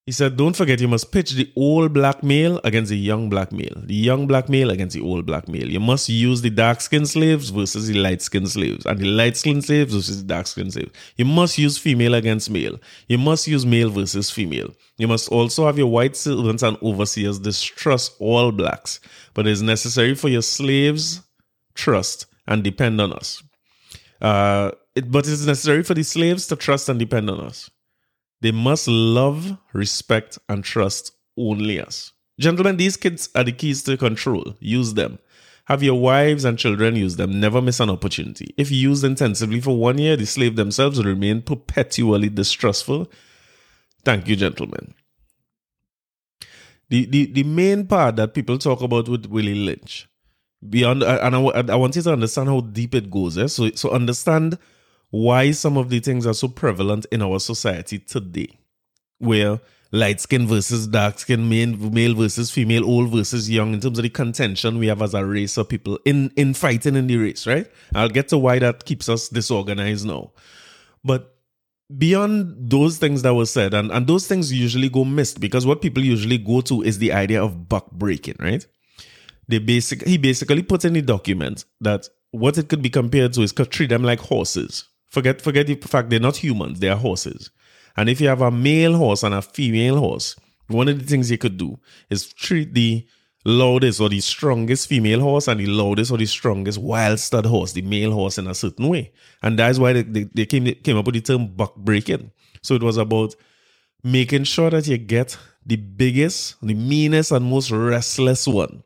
[0.08, 3.52] He said, Don't forget, you must pitch the old black male against the young black
[3.52, 5.68] male, the young black male against the old black male.
[5.68, 9.36] You must use the dark skinned slaves versus the light skinned slaves, and the light
[9.36, 10.92] skinned slaves versus the dark skinned slaves.
[11.18, 12.80] You must use female against male.
[13.08, 14.70] You must use male versus female.
[14.96, 19.00] You must also have your white servants and overseers distrust all blacks,
[19.34, 21.20] but it is necessary for your slaves
[21.74, 23.42] trust and depend on us.
[24.22, 27.68] Uh, it, but it is necessary for the slaves to trust and depend on us.
[28.40, 32.12] They must love, respect, and trust only us.
[32.38, 34.54] Gentlemen, these kids are the keys to control.
[34.60, 35.18] Use them.
[35.64, 37.40] Have your wives and children use them.
[37.40, 38.54] Never miss an opportunity.
[38.56, 43.10] If used intensively for one year, the slave themselves will remain perpetually distrustful.
[44.04, 44.94] Thank you, gentlemen.
[46.88, 50.08] The, the, the main part that people talk about with Willie Lynch,
[50.66, 53.36] beyond, and I, I want you to understand how deep it goes.
[53.36, 53.48] Eh?
[53.48, 54.58] So, so understand
[55.10, 58.58] why some of the things are so prevalent in our society today,
[59.18, 64.02] where light skin versus dark skin, male versus female, old versus young, in terms of
[64.02, 67.46] the contention we have as a race of people in, in fighting in the race,
[67.46, 67.70] right?
[67.94, 70.32] I'll get to why that keeps us disorganized now.
[71.02, 71.34] But
[71.96, 75.80] beyond those things that were said, and, and those things usually go missed because what
[75.80, 78.66] people usually go to is the idea of buck breaking, right?
[79.48, 83.42] they basic he basically put in the document that what it could be compared to
[83.42, 84.84] is treat them like horses.
[85.08, 87.50] Forget forget the fact they're not humans, they are horses.
[87.96, 90.36] And if you have a male horse and a female horse,
[90.68, 91.78] one of the things you could do
[92.10, 93.06] is treat the
[93.44, 97.72] loudest or the strongest female horse and the loudest or the strongest wild stud horse,
[97.72, 99.12] the male horse, in a certain way.
[99.42, 102.30] And that's why they, they, they came, they came up with the term buck breaking.
[102.62, 103.34] So it was about
[104.04, 108.82] making sure that you get the biggest, the meanest, and most restless one.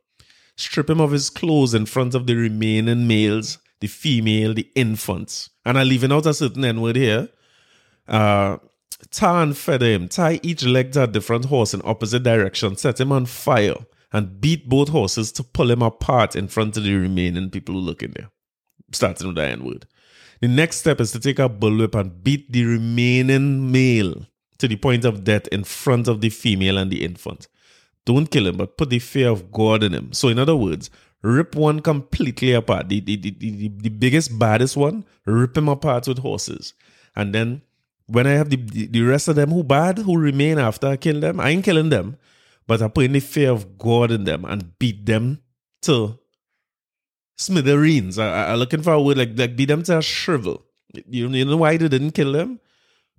[0.56, 5.50] Strip him of his clothes in front of the remaining males, the female, the infants.
[5.66, 7.28] And I'm leaving out a certain N word here.
[8.08, 8.58] Uh,
[9.10, 13.00] tar and feather him, tie each leg to a different horse in opposite direction, set
[13.00, 13.74] him on fire,
[14.12, 17.80] and beat both horses to pull him apart in front of the remaining people who
[17.80, 18.30] look in there.
[18.92, 19.86] Starting with the N word.
[20.40, 24.26] The next step is to take a bullwhip and beat the remaining male
[24.58, 27.48] to the point of death in front of the female and the infant.
[28.04, 30.12] Don't kill him, but put the fear of God in him.
[30.12, 30.88] So, in other words,
[31.22, 32.88] rip one completely apart.
[32.88, 36.74] The, the, the, the, the biggest, baddest one, rip him apart with horses.
[37.14, 37.62] And then
[38.06, 40.96] when I have the, the, the rest of them who bad, who remain after I
[40.96, 42.16] kill them, I ain't killing them,
[42.66, 45.42] but I put in the fear of God in them and beat them
[45.82, 46.18] to
[47.36, 48.18] smithereens.
[48.18, 50.64] I, I, looking for a word like, like beat them to a shrivel.
[50.92, 52.60] You, you know why they didn't kill them?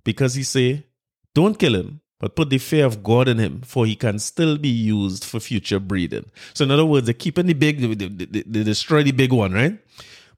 [0.04, 0.86] Because he say,
[1.34, 4.56] don't kill him, but put the fear of God in him, for he can still
[4.56, 6.30] be used for future breeding.
[6.54, 9.52] So in other words, they're keeping the big, they, they, they destroy the big one,
[9.52, 9.78] right?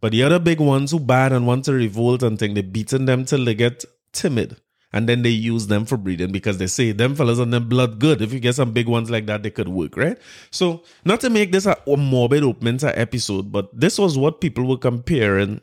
[0.01, 3.07] But the other big ones who bad and want to revolt and think they're beating
[3.07, 4.57] them till they get timid.
[4.93, 7.99] And then they use them for breeding because they say them fellas and them blood
[7.99, 8.23] good.
[8.23, 10.17] If you get some big ones like that, they could work, right?
[10.51, 14.65] So, not to make this a, morbid opening to episode, but this was what people
[14.65, 15.61] were comparing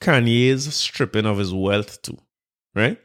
[0.00, 2.18] Kanye's stripping of his wealth to,
[2.74, 2.98] right?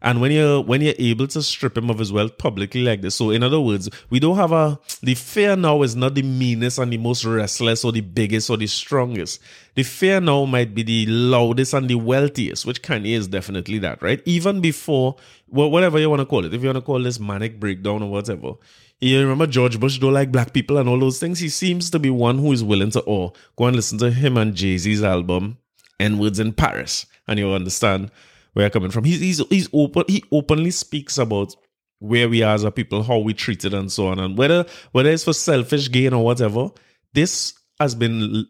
[0.00, 3.16] And when you're when you're able to strip him of his wealth publicly like this,
[3.16, 6.78] so in other words, we don't have a the fear now is not the meanest
[6.78, 9.40] and the most restless or the biggest or the strongest.
[9.74, 14.02] The fear now might be the loudest and the wealthiest, which Kanye is definitely that,
[14.02, 14.22] right?
[14.24, 15.16] Even before
[15.48, 18.02] well, whatever you want to call it, if you want to call this manic breakdown
[18.02, 18.52] or whatever.
[19.00, 21.38] You remember George Bush don't like black people and all those things.
[21.38, 24.36] He seems to be one who is willing to oh go and listen to him
[24.36, 25.58] and Jay Z's album
[26.00, 28.10] N words in Paris, and you'll understand
[28.58, 29.04] where I'm coming from.
[29.04, 30.02] He's he's he's open.
[30.08, 31.54] He openly speaks about
[32.00, 35.10] where we are as a people, how we treated, and so on, and whether whether
[35.10, 36.70] it's for selfish gain or whatever.
[37.14, 38.46] This has been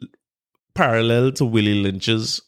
[0.74, 2.40] parallel to Willie Lynch's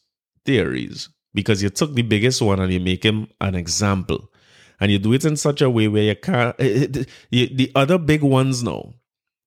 [0.43, 4.31] theories because you took the biggest one and you make him an example,
[4.79, 6.55] and you do it in such a way where you can't.
[6.59, 8.95] Eh, eh, you, the other big ones now.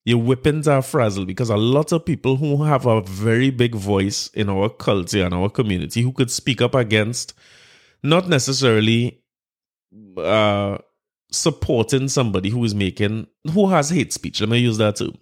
[0.07, 4.29] Your weapons are frazzled because a lot of people who have a very big voice
[4.35, 7.33] in our culture and our community who could speak up against
[8.05, 9.23] not necessarily
[10.19, 10.79] uh,
[11.33, 14.41] supporting somebody who is making who has hate speech.
[14.41, 15.17] Let me use that term.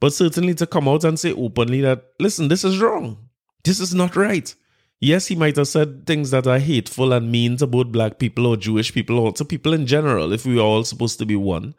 [0.00, 3.28] But certainly to come out and say openly that listen, this is wrong.
[3.64, 4.52] This is not right.
[5.00, 8.46] Yes, he might have said things that are hateful and mean to both black people
[8.46, 11.36] or Jewish people or to people in general, if we are all supposed to be
[11.36, 11.74] one.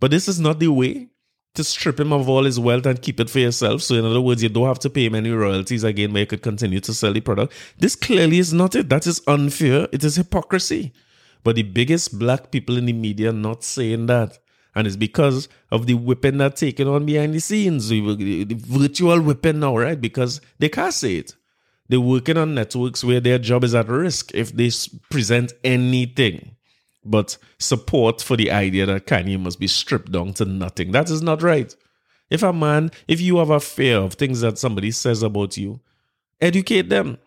[0.00, 1.08] But this is not the way
[1.56, 3.82] to strip him of all his wealth and keep it for yourself.
[3.82, 6.26] So, in other words, you don't have to pay him any royalties again, but you
[6.26, 7.52] could continue to sell the product.
[7.78, 8.88] This clearly is not it.
[8.88, 9.88] That is unfair.
[9.92, 10.92] It is hypocrisy.
[11.42, 14.38] But the biggest black people in the media not saying that.
[14.74, 19.60] And it's because of the whipping that's taken on behind the scenes, the virtual whipping
[19.60, 19.98] now, right?
[19.98, 21.34] Because they can't say it.
[21.88, 24.70] They're working on networks where their job is at risk if they
[25.08, 26.55] present anything
[27.10, 30.92] but support for the idea that Kanye must be stripped down to nothing.
[30.92, 31.74] That is not right.
[32.30, 35.80] If a man, if you have a fear of things that somebody says about you,
[36.40, 37.18] educate them.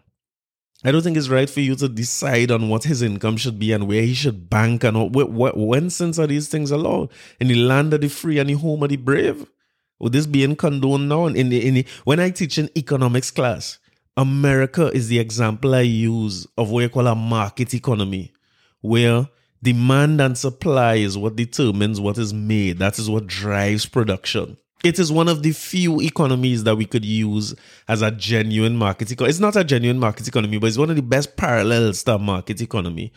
[0.84, 3.74] I don't think it's right for you to decide on what his income should be
[3.74, 7.56] and where he should bank and what, when since are these things allowed in the
[7.56, 9.46] land of the free and the home of the brave.
[10.00, 11.26] Would this being condoned now?
[11.26, 13.78] In the, in the, when I teach in economics class,
[14.16, 18.32] America is the example I use of what you call a market economy,
[18.82, 19.28] where
[19.62, 22.80] Demand and supply is what determines what is made.
[22.80, 24.58] That is what drives production.
[24.86, 27.54] It is one of the few economies that we could use
[27.90, 29.30] as a genuine market economy.
[29.32, 32.20] It's not a genuine market economy, but it's one of the best parallels to a
[32.20, 33.12] market economy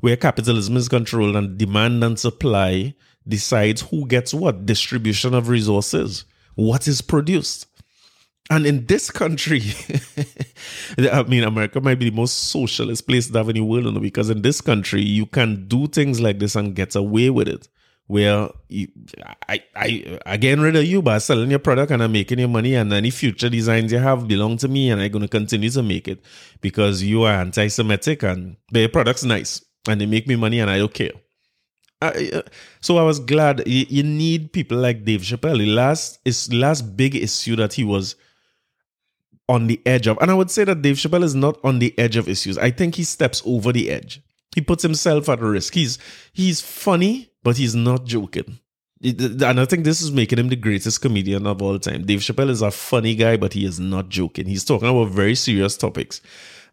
[0.00, 2.94] where capitalism is controlled and demand and supply
[3.26, 7.66] decides who gets what distribution of resources, what is produced.
[8.50, 9.60] And in this country,
[10.98, 14.30] I mean, America might be the most socialist place to have in the world, because
[14.30, 17.68] in this country, you can do things like this and get away with it.
[18.06, 18.88] Where you,
[19.50, 22.48] I, I, I getting rid of you by selling your product and I'm making your
[22.48, 25.68] money, and any future designs you have belong to me, and I'm going to continue
[25.68, 26.24] to make it
[26.62, 30.70] because you are anti Semitic and their product's nice and they make me money and
[30.70, 31.12] I don't care.
[32.00, 32.42] I, uh,
[32.80, 35.58] so I was glad you, you, need people like Dave Chappelle.
[35.58, 38.14] The last is last big issue that he was
[39.48, 41.98] on the edge of, and I would say that Dave Chappelle is not on the
[41.98, 42.58] edge of issues.
[42.58, 44.20] I think he steps over the edge.
[44.54, 45.74] He puts himself at risk.
[45.74, 45.98] He's
[46.32, 48.58] he's funny, but he's not joking.
[49.02, 52.04] And I think this is making him the greatest comedian of all time.
[52.04, 54.46] Dave Chappelle is a funny guy, but he is not joking.
[54.46, 56.20] He's talking about very serious topics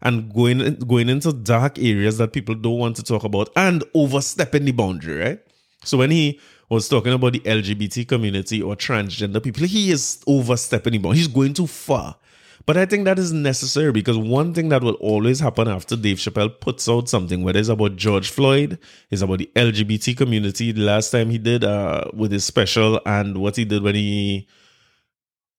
[0.02, 4.64] and going going into dark areas that people don't want to talk about and overstepping
[4.64, 5.40] the boundary, right?
[5.84, 10.94] So when he was talking about the LGBT community or transgender people, he is overstepping
[10.94, 11.18] the boundary.
[11.18, 12.16] He's going too far.
[12.66, 16.16] But I think that is necessary because one thing that will always happen after Dave
[16.16, 20.72] Chappelle puts out something, whether it's about George Floyd, it's about the LGBT community.
[20.72, 24.48] The last time he did uh, with his special and what he did when he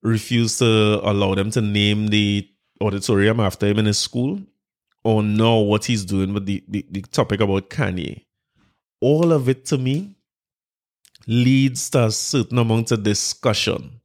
[0.04, 2.46] refused to allow them to name the
[2.82, 4.42] auditorium after him in his school,
[5.06, 8.26] or now what he's doing with the, the, the topic about Kanye.
[9.00, 10.18] All of it to me
[11.26, 13.97] leads to a certain amount of discussion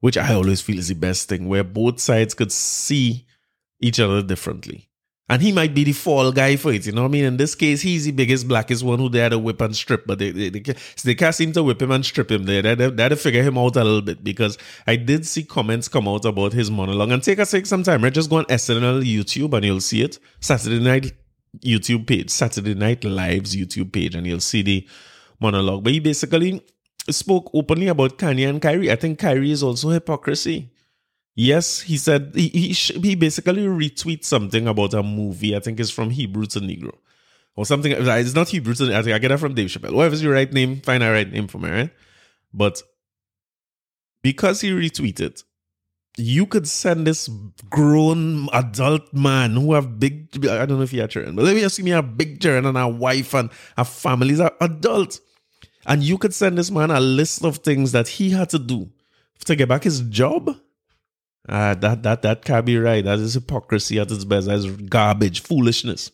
[0.00, 3.26] which I always feel is the best thing, where both sides could see
[3.80, 4.90] each other differently.
[5.28, 7.24] And he might be the fall guy for it, you know what I mean?
[7.24, 10.06] In this case, he's the biggest, blackest one who they had to whip and strip,
[10.06, 12.44] but they, they, they, they can't seem to whip him and strip him.
[12.44, 14.56] They, they, they had to figure him out a little bit because
[14.86, 17.10] I did see comments come out about his monologue.
[17.10, 18.14] And take a take some time, right?
[18.14, 20.20] Just go on SNL YouTube and you'll see it.
[20.38, 21.12] Saturday night
[21.60, 24.86] YouTube page, Saturday Night Live's YouTube page, and you'll see the
[25.40, 25.84] monologue.
[25.84, 26.62] But he basically
[27.10, 28.90] spoke openly about Kanye and Kyrie.
[28.90, 30.70] I think Kyrie is also hypocrisy.
[31.34, 35.54] Yes, he said he he, he basically retweets something about a movie.
[35.54, 36.94] I think it's from Hebrew to Negro
[37.56, 37.92] or something.
[37.92, 38.96] It's not Hebrew to.
[38.96, 39.92] I think I get that from Dave Chappelle.
[39.92, 41.90] Whatever's your right name, find a right name for me, right?
[42.54, 42.82] But
[44.22, 45.44] because he retweeted,
[46.16, 47.28] you could send this
[47.68, 50.28] grown adult man who have big.
[50.46, 52.64] I don't know if he had children, but let me assume he have big children
[52.64, 54.28] and a wife and a family.
[54.30, 55.20] He's an adult.
[55.86, 58.90] And you could send this man a list of things that he had to do
[59.44, 60.56] to get back his job.
[61.48, 63.04] Uh, that that that can't be right.
[63.04, 64.48] That is hypocrisy at its best.
[64.48, 66.10] That is garbage, foolishness.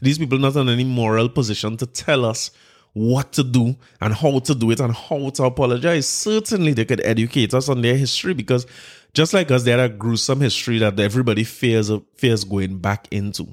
[0.00, 2.52] These people are not in any moral position to tell us
[2.92, 6.08] what to do and how to do it and how to apologize.
[6.08, 8.66] Certainly, they could educate us on their history because
[9.14, 13.48] just like us, they had a gruesome history that everybody fears fears going back into.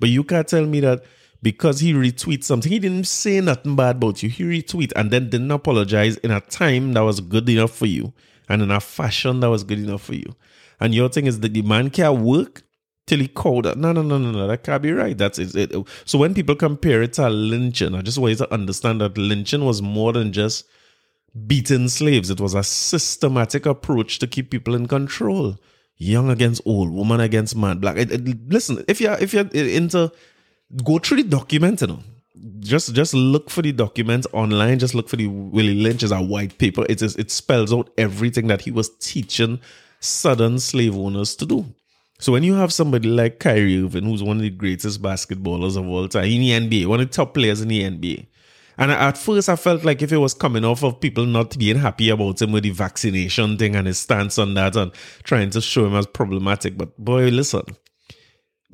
[0.00, 1.04] But you can't tell me that
[1.44, 2.72] because he retweets something.
[2.72, 4.30] He didn't say nothing bad about you.
[4.30, 8.14] He retweet and then didn't apologize in a time that was good enough for you
[8.48, 10.34] and in a fashion that was good enough for you.
[10.80, 12.62] And your thing is that the man can't work
[13.06, 14.48] till he called No, no, no, no, no.
[14.48, 15.16] That can't be right.
[15.16, 15.72] That's it.
[16.06, 19.66] So when people compare it to lynching, I just want you to understand that lynching
[19.66, 20.64] was more than just
[21.46, 22.30] beating slaves.
[22.30, 25.58] It was a systematic approach to keep people in control.
[25.98, 27.98] Young against old, woman against man, black.
[27.98, 30.10] It, it, listen, if you're if you're into
[30.84, 32.00] go through the document, you know.
[32.60, 34.78] Just just look for the document online.
[34.78, 36.84] Just look for the Willie Lynch as a white paper.
[36.88, 39.60] It is it spells out everything that he was teaching
[40.00, 41.66] southern slave owners to do.
[42.18, 45.86] So when you have somebody like Kyrie Irving, who's one of the greatest basketballers of
[45.88, 46.50] all time in the
[46.82, 48.26] NBA, one of the top players in the NBA,
[48.78, 51.78] and at first I felt like if it was coming off of people not being
[51.78, 55.60] happy about him with the vaccination thing and his stance on that and trying to
[55.60, 57.62] show him as problematic, but boy, listen,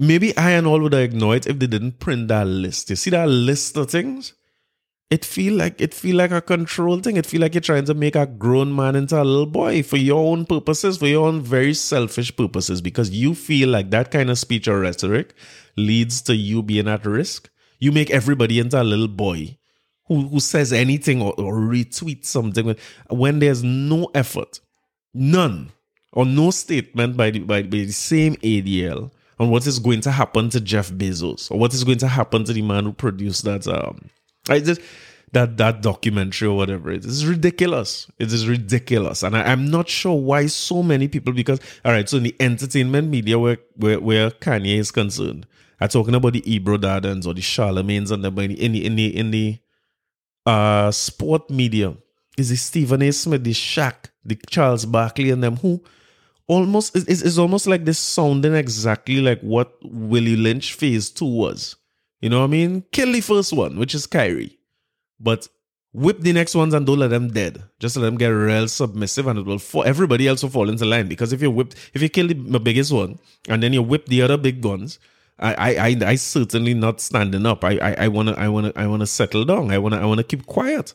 [0.03, 2.89] Maybe I and all would have ignored it if they didn't print that list.
[2.89, 4.33] You see that list of things?
[5.11, 7.19] It feel like it feel like a control thing.
[7.19, 9.99] It feel like you're trying to make a grown man into a little boy for
[9.99, 14.31] your own purposes, for your own very selfish purposes, because you feel like that kind
[14.31, 15.35] of speech or rhetoric
[15.77, 17.51] leads to you being at risk.
[17.79, 19.59] You make everybody into a little boy
[20.07, 22.75] who, who says anything or, or retweets something
[23.11, 24.61] when there's no effort,
[25.13, 25.73] none,
[26.11, 29.11] or no statement by the, by, by the same ADL
[29.41, 32.45] on what is going to happen to Jeff Bezos or what is going to happen
[32.45, 34.11] to the man who produced that um
[34.49, 34.81] I just
[35.33, 38.11] that that documentary or whatever it is ridiculous.
[38.19, 41.33] It is ridiculous, and I, am not sure why so many people.
[41.33, 45.47] Because all right, so in the entertainment media where where, where Kanye is concerned,
[45.81, 49.17] I'm talking about the Ebro Dardens or the Charlemagne's and the in the in the
[49.17, 49.59] in the
[50.47, 51.97] uh sport media
[52.37, 53.13] is the Stephen A.
[53.13, 55.83] Smith, the Shaq, the Charles Barkley, and them who
[56.51, 61.77] almost it's, it's almost like this sounding exactly like what Willie Lynch phase two was.
[62.21, 62.85] You know what I mean?
[62.91, 64.59] Kill the first one, which is Kyrie.
[65.21, 65.49] But
[65.93, 67.63] whip the next ones and don't let them dead.
[67.79, 70.85] Just let them get real submissive and it will for everybody else will fall into
[70.85, 71.09] line.
[71.09, 74.21] Because if you whip if you kill the, biggest one and then you whip the
[74.21, 74.99] other big guns,
[75.39, 77.65] I I I, I certainly not standing up.
[77.65, 79.71] I, I I wanna I wanna I wanna settle down.
[79.71, 80.95] I wanna I wanna keep quiet.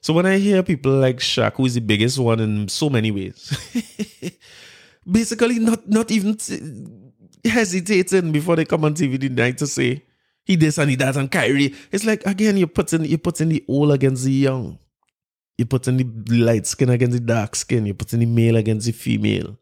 [0.00, 3.10] So when I hear people like Shaq, who is the biggest one in so many
[3.10, 3.40] ways,
[5.10, 6.36] basically not not even
[7.44, 10.02] hesitating before they come on TV tonight to say
[10.44, 11.74] He this and he that and Kyrie.
[11.92, 14.78] It's like again you're putting you're putting the old against the young.
[15.58, 17.86] You're putting the light skin against the dark skin.
[17.86, 19.56] You're putting the male against the female.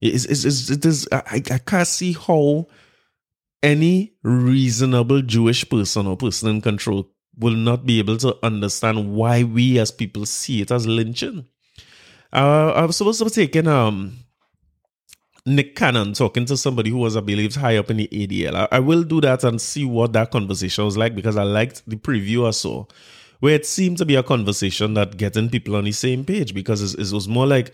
[0.00, 2.66] It's, it's, it's, it is, I, I can't see how
[3.62, 9.44] any reasonable Jewish person or person in control will not be able to understand why
[9.44, 11.46] we as people see it as lynching.
[12.32, 14.18] Uh, I was supposed to be taking um,
[15.46, 18.54] Nick Cannon talking to somebody who was, I believe, high up in the ADL.
[18.54, 21.82] I, I, will do that and see what that conversation was like because I liked
[21.86, 22.84] the preview I saw,
[23.38, 26.94] where it seemed to be a conversation that getting people on the same page because
[26.94, 27.72] it, it was more like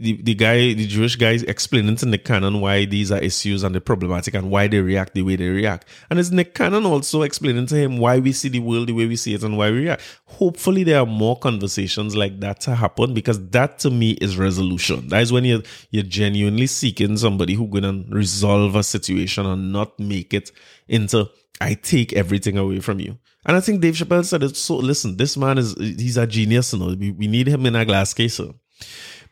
[0.00, 3.64] the, the guy, the Jewish guy, is explaining to Nick Cannon why these are issues
[3.64, 5.88] and the problematic and why they react the way they react.
[6.08, 9.06] And it's Nick Cannon also explaining to him why we see the world the way
[9.06, 10.02] we see it and why we react.
[10.26, 15.08] Hopefully, there are more conversations like that to happen because that to me is resolution.
[15.08, 19.72] That is when you're you're genuinely seeking somebody who going to resolve a situation and
[19.72, 20.52] not make it
[20.86, 21.28] into
[21.60, 23.18] I take everything away from you.
[23.44, 24.56] And I think Dave Chappelle said it.
[24.56, 26.72] So listen, this man is he's a genius.
[26.72, 28.34] You know, we, we need him in a glass case.
[28.34, 28.54] So.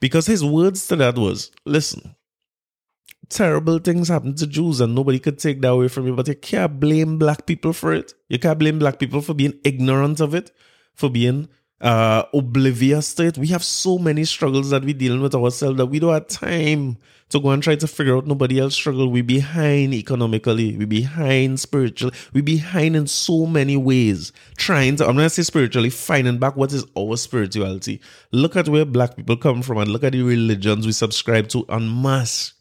[0.01, 2.17] Because his words to that was, listen,
[3.29, 6.35] terrible things happen to Jews and nobody could take that away from you, but you
[6.35, 8.15] can't blame black people for it.
[8.29, 10.53] You can't blame black people for being ignorant of it,
[10.95, 11.49] for being
[11.81, 13.39] uh, oblivious to it.
[13.39, 16.99] We have so many struggles that we're dealing with ourselves that we don't have time
[17.31, 19.09] to go and try to figure out nobody else struggle.
[19.09, 24.33] We behind economically, we behind spiritually, we behind in so many ways.
[24.57, 28.01] Trying to, I'm to say spiritually, finding back what is our spirituality.
[28.31, 31.65] Look at where black people come from and look at the religions we subscribe to
[31.69, 32.53] en masse.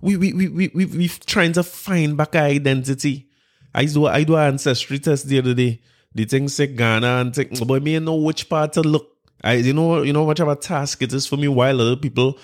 [0.00, 3.28] We we we we we we trying to find back our identity.
[3.74, 5.80] I do I do an ancestry test the other day.
[6.14, 9.10] The thing say Ghana and think, boy, me know which part to look.
[9.42, 11.96] I you know you know much of a task it is for me while other
[11.96, 12.38] people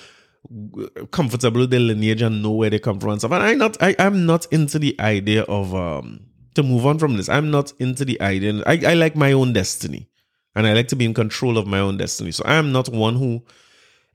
[1.10, 3.32] comfortable with their lineage and know where they come from and stuff.
[3.32, 6.20] And I not I, I'm not into the idea of um
[6.54, 7.28] to move on from this.
[7.28, 8.62] I'm not into the idea.
[8.66, 10.08] I, I like my own destiny.
[10.56, 12.32] And I like to be in control of my own destiny.
[12.32, 13.42] So I am not one who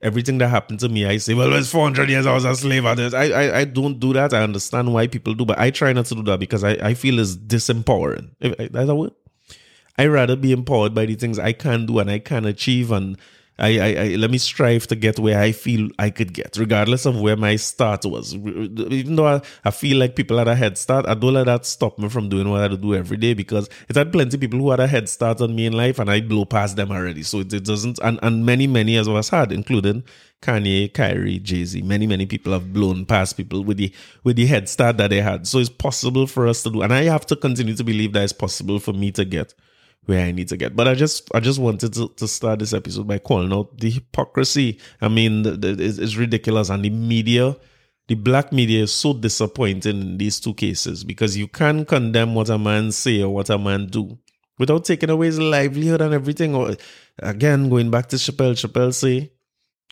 [0.02, 2.84] everything that happened to me, I say, well, it's 400 years I was a slave.
[2.84, 4.34] I, I, I don't do that.
[4.34, 6.94] I understand why people do, but I try not to do that because I, I
[6.94, 8.30] feel it's disempowering.
[8.40, 9.12] That's a word.
[9.98, 13.18] I rather be empowered by the things I can do and I can achieve and
[13.58, 17.06] I, I, I, let me strive to get where I feel I could get, regardless
[17.06, 18.34] of where my start was.
[18.34, 21.64] Even though I, I feel like people had a head start, I don't let that
[21.64, 24.58] stop me from doing what I do every day because it had plenty of people
[24.58, 27.22] who had a head start on me in life and I blow past them already.
[27.22, 30.04] So it, it doesn't, and, and many, many of us had, including
[30.42, 31.80] Kanye, Kyrie, Jay Z.
[31.80, 33.92] Many, many people have blown past people with the
[34.22, 35.46] with the head start that they had.
[35.46, 38.24] So it's possible for us to do, and I have to continue to believe that
[38.24, 39.54] it's possible for me to get
[40.06, 40.74] where I need to get.
[40.74, 43.90] But I just I just wanted to, to start this episode by calling out the
[43.90, 44.80] hypocrisy.
[45.00, 47.56] I mean, the, the, it's, it's ridiculous, and the media,
[48.08, 52.48] the black media, is so disappointing in these two cases because you can't condemn what
[52.48, 54.18] a man say or what a man do
[54.58, 56.54] without taking away his livelihood and everything.
[56.54, 56.76] Or
[57.18, 59.32] again, going back to Chappelle, Chappelle say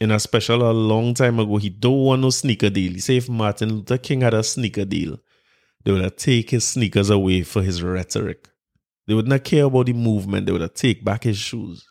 [0.01, 2.93] in a special a long time ago, he don't want no sneaker deal.
[2.93, 5.19] He say if Martin Luther King had a sneaker deal,
[5.85, 8.49] they would have take his sneakers away for his rhetoric.
[9.07, 10.46] They would not care about the movement.
[10.46, 11.86] They would have take back his shoes.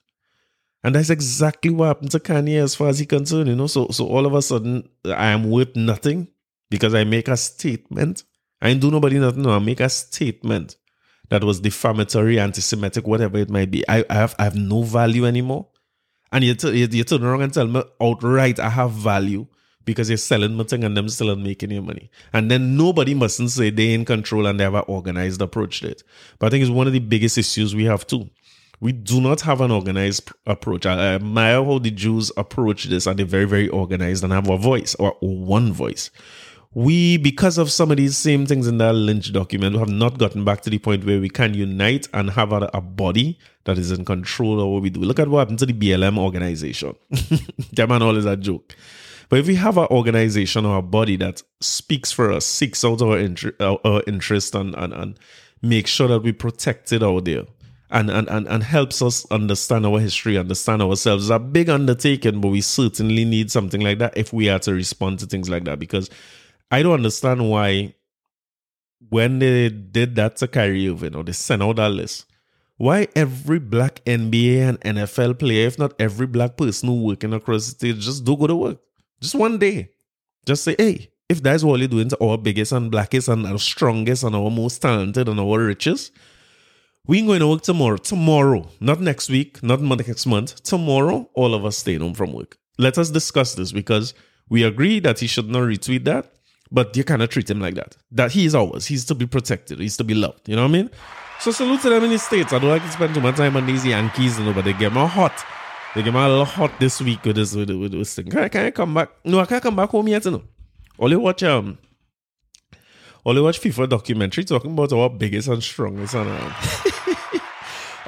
[0.84, 3.68] And that's exactly what happened to Kanye as far as he concerned, you know.
[3.68, 6.28] So so all of a sudden I am worth nothing
[6.70, 8.24] because I make a statement.
[8.62, 9.44] I ain't do nobody nothing.
[9.44, 10.76] No, I make a statement
[11.30, 13.88] that was defamatory, anti-Semitic, whatever it might be.
[13.88, 15.68] I, I have I have no value anymore.
[16.32, 19.46] And you, t- you, you turn around and tell me outright I have value
[19.86, 22.10] because you're selling my thing and them still making your money.
[22.32, 25.90] And then nobody mustn't say they in control and they have an organized approach to
[25.90, 26.04] it.
[26.40, 28.30] But I think it's one of the biggest issues we have too.
[28.80, 30.86] We do not have an organized approach.
[30.86, 34.58] I admire how the Jews approach this and they're very, very organized and have a
[34.58, 36.12] voice or one voice.
[36.76, 40.44] We, because of some of these same things in that Lynch document, have not gotten
[40.44, 43.92] back to the point where we can unite and have a, a body that is
[43.92, 45.00] in control of what we do.
[45.00, 46.96] Look at what happened to the BLM organization.
[47.74, 48.76] that man all is a joke.
[49.30, 53.02] But if we have an organization or a body that speaks for us, seeks out
[53.02, 55.20] our, inter- our, interest and, and, and
[55.62, 57.46] make sure that we protect it out there
[57.90, 62.42] and, and, and, and helps us understand our history, understand ourselves, it's a big undertaking,
[62.42, 65.64] but we certainly need something like that if we are to respond to things like
[65.66, 65.80] that.
[65.80, 66.10] Because
[66.72, 67.94] I don't understand why
[69.10, 72.26] when they did that to Kyrie Irving or they sent out that list,
[72.78, 77.66] why every black NBA and NFL player, if not every black person who working across
[77.66, 78.80] the state, just do go to work.
[79.24, 79.90] Just one day.
[80.46, 83.58] Just say, hey, if that's what you're doing to our biggest and blackest and our
[83.58, 86.12] strongest and our most talented and our richest,
[87.08, 87.96] we ain't going to work tomorrow.
[87.96, 90.62] Tomorrow, not next week, not next month.
[90.64, 92.58] Tomorrow, all of us staying home from work.
[92.78, 94.14] Let us discuss this because
[94.50, 96.30] we agree that he should not retweet that.
[96.70, 97.96] But you cannot treat him like that.
[98.12, 98.88] That he is ours.
[98.88, 99.80] He's to be protected.
[99.80, 100.50] He's to be loved.
[100.50, 100.90] You know what I mean?
[101.40, 102.52] So salute to them in the States.
[102.52, 105.08] I don't like to spend too much time on these Yankees, but they get more
[105.08, 105.46] hot.
[105.96, 108.26] They more a little hot this week with this with, with this thing.
[108.30, 109.10] Can I, can I come back?
[109.24, 110.44] No, I can't come back home yet, you know.
[110.98, 111.78] Only watch um
[113.26, 116.54] only watch FIFA documentary talking about our biggest and strongest and um,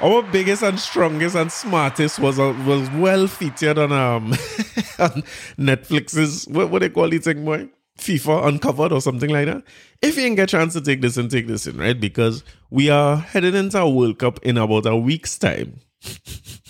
[0.00, 4.32] our biggest and strongest and smartest was uh, was well featured on um
[4.98, 5.22] on
[5.56, 7.68] Netflix's what what they call it thing boy
[7.98, 9.62] FIFA Uncovered or something like that.
[10.02, 11.98] If you didn't get a chance to take this and take this in, right?
[11.98, 15.80] Because we are headed into a World Cup in about a week's time.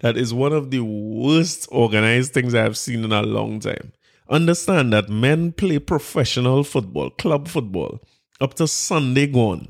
[0.00, 3.92] that is one of the worst organized things I have seen in a long time.
[4.28, 8.00] Understand that men play professional football, club football,
[8.40, 9.68] up to Sunday gone.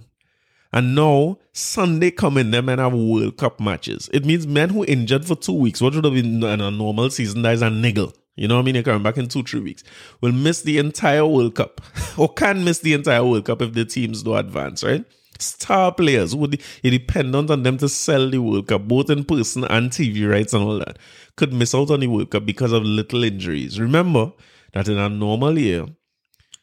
[0.73, 4.11] And now, Sunday coming, them men have World Cup matches.
[4.13, 7.11] It means men who injured for two weeks, what would have been in a normal
[7.11, 8.13] season, that is a niggle.
[8.35, 8.75] You know what I mean?
[8.75, 9.83] They're coming back in two, three weeks.
[10.21, 11.81] Will miss the entire World Cup,
[12.19, 15.05] or can miss the entire World Cup if the teams do advance, right?
[15.39, 19.65] Star players would you dependent on them to sell the World Cup, both in person
[19.65, 20.99] and TV rights and all that,
[21.37, 23.81] could miss out on the World Cup because of little injuries.
[23.81, 24.33] Remember
[24.73, 25.87] that in a normal year,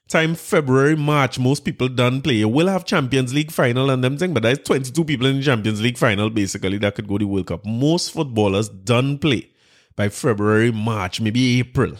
[0.08, 2.44] time February, March, most people done play.
[2.46, 5.82] Will have Champions League final and them thing, but there's 22 people in the Champions
[5.82, 7.66] League final basically that could go to the World Cup.
[7.66, 9.50] Most footballers done play
[9.96, 11.96] by February, March, maybe April.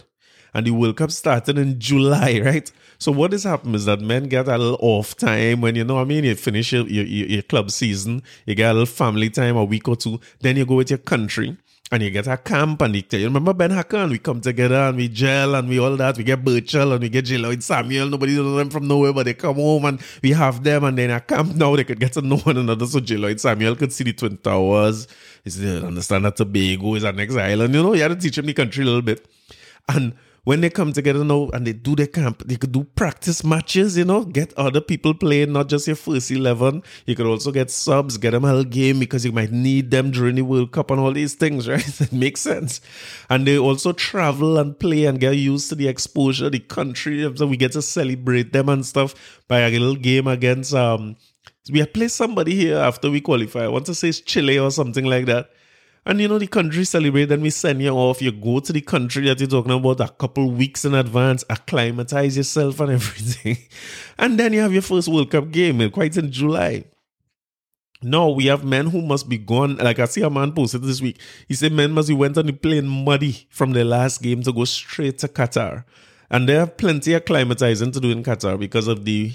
[0.54, 2.70] And the World Cup started in July, right?
[2.98, 5.98] So what has happened is that men get a little off time when you know
[5.98, 6.24] I mean.
[6.24, 9.88] You finish your, your, your club season, you get a little family time, a week
[9.88, 11.56] or two, then you go with your country
[11.92, 14.96] and you get a camp and you, you remember Beenhakker and we come together and
[14.96, 16.16] we gel and we all that.
[16.16, 17.38] We get Birchall and we get J.
[17.38, 18.08] Lloyd Samuel.
[18.08, 21.10] Nobody knows them from nowhere, but they come home and we have them and then
[21.10, 22.86] a camp now they could get to know one another.
[22.86, 23.16] So J.
[23.16, 25.06] Lloyd Samuel could see the Twin Towers.
[25.44, 27.74] He said, understand that Tobago is our next island.
[27.74, 29.26] You know, you had to teach him the country a little bit.
[29.88, 30.14] And
[30.44, 33.96] when they come together now and they do their camp, they could do practice matches,
[33.96, 36.82] you know, get other people playing, not just your first 11.
[37.06, 40.10] You could also get subs, get them a whole game because you might need them
[40.10, 42.00] during the World Cup and all these things, right?
[42.00, 42.82] it makes sense.
[43.30, 47.22] And they also travel and play and get used to the exposure, the country.
[47.36, 51.16] So we get to celebrate them and stuff by a little game against, um,
[51.72, 53.64] we have played somebody here after we qualify.
[53.64, 55.48] I want to say it's Chile or something like that
[56.06, 58.20] and you know, the country celebrate, then we send you off.
[58.20, 62.36] You go to the country that you're talking about a couple weeks in advance, acclimatize
[62.36, 63.56] yourself and everything.
[64.18, 66.84] and then you have your first World Cup game, eh, quite in July.
[68.02, 69.76] No, we have men who must be gone.
[69.76, 71.18] Like I see a man posted this week.
[71.48, 74.52] He said men must be went on the plane muddy from their last game to
[74.52, 75.84] go straight to Qatar.
[76.30, 79.32] And they have plenty of climatizing to do in Qatar because of the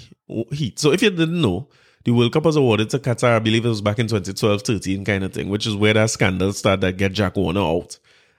[0.52, 0.78] heat.
[0.78, 1.68] So if you didn't know,
[2.04, 5.04] the World Cup was awarded to Qatar, I believe it was back in 2012 13
[5.04, 7.98] kind of thing, which is where that scandal started that get Jack Warner out.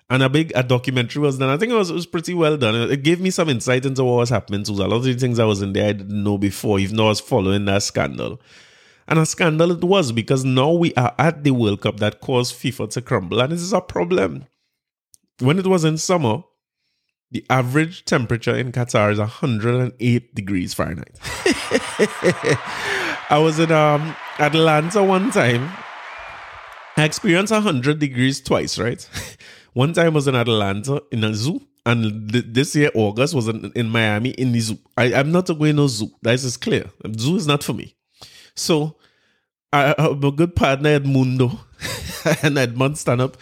[0.09, 1.49] And a big a documentary was done.
[1.49, 2.75] I think it was it was pretty well done.
[2.75, 4.65] It gave me some insight into what was happening.
[4.65, 6.97] So a lot of the things I was in there I didn't know before, even
[6.97, 8.41] though I was following that scandal.
[9.07, 12.55] And a scandal it was because now we are at the World Cup that caused
[12.55, 13.41] FIFA to crumble.
[13.41, 14.45] And this is a problem.
[15.39, 16.43] When it was in summer,
[17.31, 21.17] the average temperature in Qatar is 108 degrees Fahrenheit.
[23.29, 25.71] I was in um, Atlanta one time.
[26.97, 29.07] I experienced 100 degrees twice, right?
[29.73, 31.61] one time I was in Atlanta in a zoo.
[31.85, 34.77] And th- this year, August, was in, in Miami in the zoo.
[34.97, 36.11] I, I'm not going to zoo.
[36.21, 36.85] That is clear.
[37.17, 37.95] Zoo is not for me.
[38.55, 38.97] So,
[39.73, 41.57] I, I'm a good partner, Edmundo,
[42.43, 43.37] and Edmund stand up.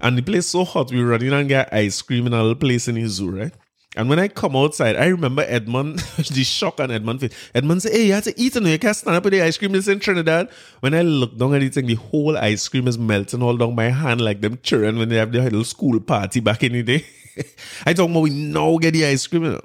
[0.00, 2.88] And the place so hot, we running and get ice cream in a little place
[2.88, 3.52] in the zoo, right?
[3.96, 7.34] And when I come outside, I remember Edmund, the shock on Edmund face.
[7.54, 9.58] Edmund said, Hey, you have to eat and you can't stand up with the ice
[9.58, 10.48] cream in Trinidad.
[10.78, 13.88] When I look down at it, the whole ice cream is melting all down my
[13.88, 17.04] hand like them children when they have their little school party back in the day.
[17.86, 19.58] I talk about we now get the ice cream.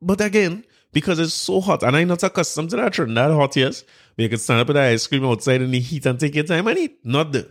[0.00, 3.84] But again, because it's so hot, and I'm not accustomed to that Trinidad hot, yes,
[4.16, 6.34] but you can stand up with the ice cream outside in the heat and take
[6.34, 7.04] your time and eat.
[7.04, 7.48] Not there.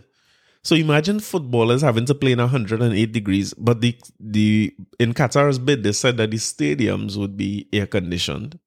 [0.68, 5.82] So imagine footballers having to play in 108 degrees, but the the in Qatar's bid
[5.82, 8.58] they said that the stadiums would be air conditioned.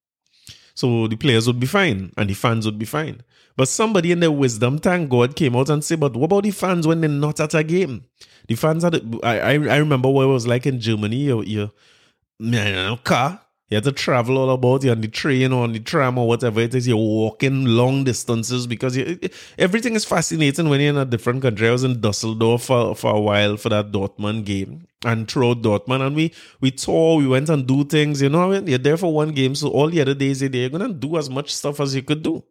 [0.73, 3.21] So the players would be fine and the fans would be fine.
[3.55, 6.49] But somebody in their wisdom, thank God, came out and said, but what about the
[6.49, 8.05] fans when they're not at a game?
[8.47, 11.17] The fans had, I, I, I remember what it was like in Germany.
[11.17, 13.41] You, you, car,
[13.71, 14.83] you have to travel all about.
[14.83, 16.89] You're on the train or on the tram or whatever it is.
[16.89, 19.17] You're walking long distances because you,
[19.57, 21.69] everything is fascinating when you're in a different country.
[21.69, 26.05] I was in Dusseldorf for, for a while for that Dortmund game and throughout Dortmund.
[26.05, 28.21] And we, we tour, we went and do things.
[28.21, 29.55] You know, you're there for one game.
[29.55, 31.95] So all the other days you're there, you're going to do as much stuff as
[31.95, 32.43] you could do.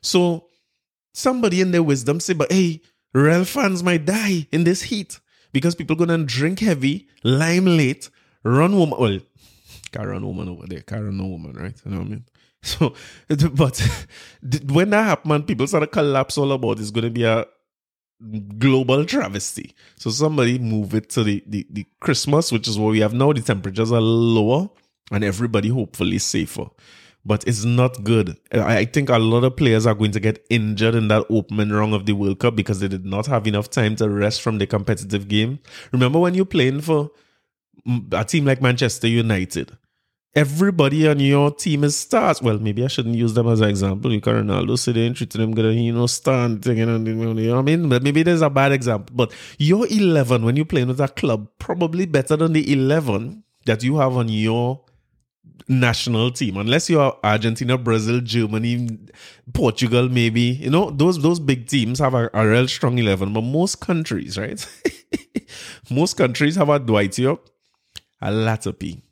[0.00, 0.46] So
[1.12, 2.80] somebody in their wisdom say, but hey,
[3.12, 5.20] real fans might die in this heat
[5.52, 8.08] because people going to drink heavy, lime late,
[8.42, 8.94] run home.
[8.98, 9.20] Well,
[9.92, 11.74] Karen woman over there, Karen no woman, right?
[11.84, 12.24] You know what I mean?
[12.64, 12.94] So,
[13.54, 13.82] but
[14.70, 17.44] when that happened, people started to collapse all about it's going to be a
[18.58, 19.74] global travesty.
[19.96, 23.32] So somebody move it to the, the, the Christmas, which is what we have now.
[23.32, 24.68] The temperatures are lower
[25.10, 26.66] and everybody hopefully safer.
[27.24, 28.36] But it's not good.
[28.52, 31.94] I think a lot of players are going to get injured in that opening round
[31.94, 34.66] of the World Cup because they did not have enough time to rest from the
[34.66, 35.60] competitive game.
[35.92, 37.10] Remember when you're playing for
[38.12, 39.76] a team like Manchester United?
[40.34, 42.40] Everybody on your team is stars.
[42.40, 44.10] Well, maybe I shouldn't use them as an example.
[44.12, 47.56] You can Ronaldo sitting and treating them good, you know, stand, you know, you know
[47.56, 47.88] what I mean?
[47.90, 49.14] But maybe there's a bad example.
[49.14, 53.82] But your 11, when you're playing with a club, probably better than the 11 that
[53.82, 54.82] you have on your
[55.68, 56.56] national team.
[56.56, 58.98] Unless you're Argentina, Brazil, Germany,
[59.52, 60.40] Portugal, maybe.
[60.40, 63.32] You know, those those big teams have a, a real strong 11.
[63.32, 64.66] But most countries, right?
[65.90, 67.46] most countries have a Dwight Yorke,
[68.20, 69.02] a Latapy,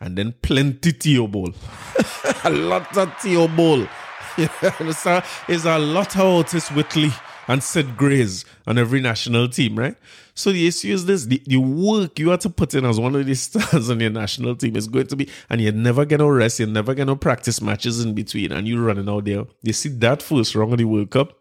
[0.00, 1.26] and then plenty Theo
[2.44, 3.86] a lot of Theo Ball.
[4.36, 7.12] it's, a, lot of Aurtis Whitley
[7.46, 9.96] and Sid Grays on every national team, right?
[10.34, 13.14] So the issue is this the, the work you have to put in as one
[13.14, 16.18] of these stars on your national team is going to be, and you're never get
[16.18, 19.44] no rest, you're never get no practice matches in between, and you're running out there.
[19.62, 21.38] You see that first round of the World Cup,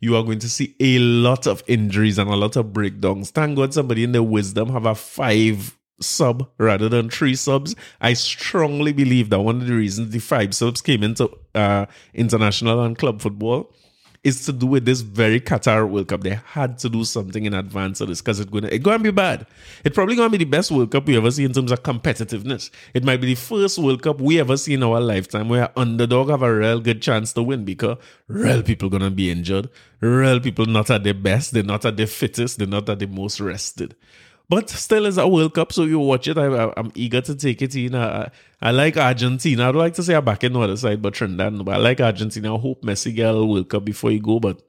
[0.00, 3.30] you are going to see a lot of injuries and a lot of breakdowns.
[3.30, 7.74] Thank God somebody in their wisdom have a five sub rather than three subs.
[8.00, 12.82] I strongly believe that one of the reasons the five subs came into uh, international
[12.82, 13.72] and club football
[14.24, 16.22] is to do with this very Qatar World Cup.
[16.22, 19.46] They had to do something in advance of this because it's to be bad.
[19.84, 21.82] It's probably going to be the best World Cup we ever see in terms of
[21.82, 22.70] competitiveness.
[22.94, 26.30] It might be the first World Cup we ever see in our lifetime where underdog
[26.30, 27.98] have a real good chance to win because
[28.28, 29.68] real people going to be injured.
[30.00, 31.52] Real people not at their best.
[31.52, 32.58] They're not at their fittest.
[32.58, 33.96] They're not at the most rested.
[34.52, 36.36] But still, it's a World Cup, so you watch it.
[36.36, 37.94] I, am eager to take it in.
[37.94, 38.30] I,
[38.60, 39.62] I, like Argentina.
[39.62, 41.64] I don't like to say I'm back in the other side, but Trinidad.
[41.64, 42.54] But I like Argentina.
[42.54, 44.40] I hope Messi get a World Cup before you go.
[44.40, 44.60] But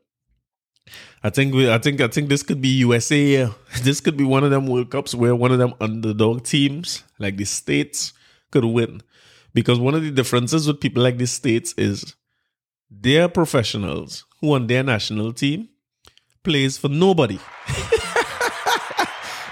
[1.21, 3.49] I think we, I think I think this could be USA.
[3.81, 7.35] This could be one of them World Cups where one of them underdog teams, like
[7.35, 8.13] the States,
[8.51, 9.01] could win.
[9.53, 12.15] Because one of the differences with people like the States is
[12.89, 15.67] they're professionals who on their national team
[16.41, 17.37] plays for nobody.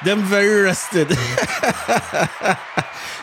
[0.04, 1.10] them very rested.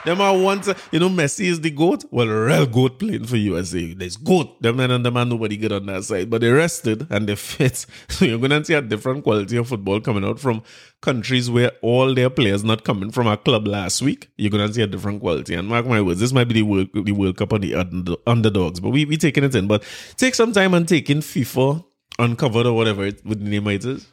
[0.05, 2.05] them are want to, you know, Messi is the GOAT.
[2.11, 3.95] Well, real GOAT playing for USA.
[3.95, 4.61] There's GOAT.
[4.63, 6.31] Them man and the man, nobody good on that side.
[6.31, 7.87] But they rested and they fit.
[8.09, 10.63] So you're going to see a different quality of football coming out from
[11.01, 14.31] countries where all their players not coming from a club last week.
[14.37, 15.55] You're going to see a different quality.
[15.55, 18.17] And mark my words, this might be the World, the World Cup on the under,
[18.27, 18.81] underdogs.
[18.81, 19.67] But we we taking it in.
[19.67, 19.85] But
[20.17, 21.85] take some time and taking FIFA
[22.19, 24.09] uncovered or whatever it, with the name it is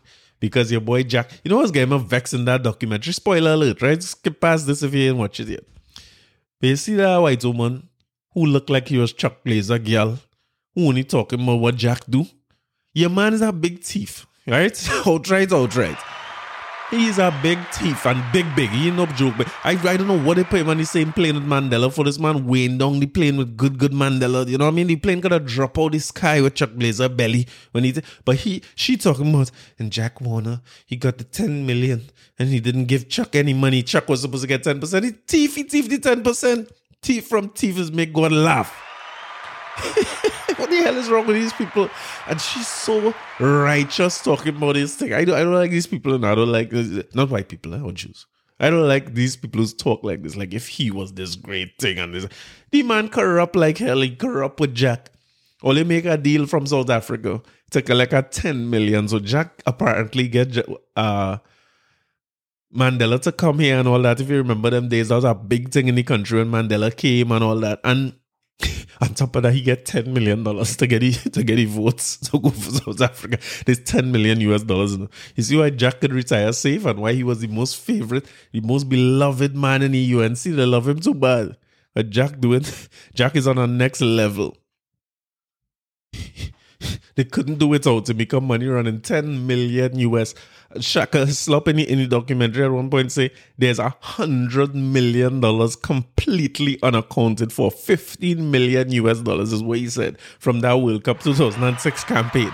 [0.49, 3.13] because your boy Jack, you know what's getting me vexed in that documentary?
[3.13, 4.01] Spoiler alert, right?
[4.01, 5.63] Skip past this if you didn't watch it yet.
[6.59, 7.89] But you see that white woman
[8.33, 10.19] who looked like he was Chuck Blazer girl,
[10.73, 12.25] who only talking about what Jack do?
[12.93, 14.89] Your man is a big thief, right?
[15.07, 15.97] outright, outright.
[16.91, 18.69] He's a big thief and big, big.
[18.69, 19.33] He ain't no joke.
[19.37, 21.91] But I, I don't know what they put him on the same plane with Mandela
[21.91, 24.47] for this man weighing down the plane with good, good Mandela.
[24.47, 24.87] You know what I mean?
[24.87, 27.95] The plane gonna drop out the sky with Chuck Blazer belly when he.
[28.23, 30.61] But he, she talking about and Jack Warner.
[30.85, 33.81] He got the ten million and he didn't give Chuck any money.
[33.81, 35.05] Chuck was supposed to get ten percent.
[35.05, 36.71] He thief, he thief the ten percent.
[37.01, 38.84] Thief from thief is make God laugh.
[40.57, 41.89] what the hell is wrong with these people?
[42.27, 45.13] And she's so righteous talking about this thing.
[45.13, 46.71] I don't, I don't like these people, and I don't like
[47.13, 48.25] not white people, eh, or Jews.
[48.59, 50.35] I don't like these people who talk like this.
[50.35, 52.27] Like if he was this great thing and this,
[52.71, 54.01] the man corrupt like hell.
[54.01, 55.11] He corrupt with Jack.
[55.61, 57.41] Only make a deal from South Africa.
[57.69, 59.07] Take like a ten million.
[59.07, 60.57] So Jack apparently get
[60.95, 61.37] uh
[62.73, 64.21] Mandela to come here and all that.
[64.21, 66.95] If you remember them days, that was a big thing in the country when Mandela
[66.95, 67.79] came and all that.
[67.83, 68.13] And
[69.01, 72.17] on top of that, he get ten million dollars to get the, to get votes
[72.29, 73.37] to go for South Africa.
[73.65, 74.97] There's ten million US dollars.
[75.35, 78.61] You see why Jack could retire safe and why he was the most favorite, the
[78.61, 80.39] most beloved man in the UNC.
[80.39, 81.57] They love him too bad.
[81.93, 82.65] But Jack doing,
[83.13, 84.57] Jack is on a next level.
[87.15, 90.35] they couldn't do it out to become money running 10 million US.
[90.79, 96.79] Shaka Hislop in the, documentary at one point say there's a hundred million dollars completely
[96.83, 97.71] unaccounted for.
[97.71, 102.51] 15 million US dollars is what he said from that World Cup 2006 campaign.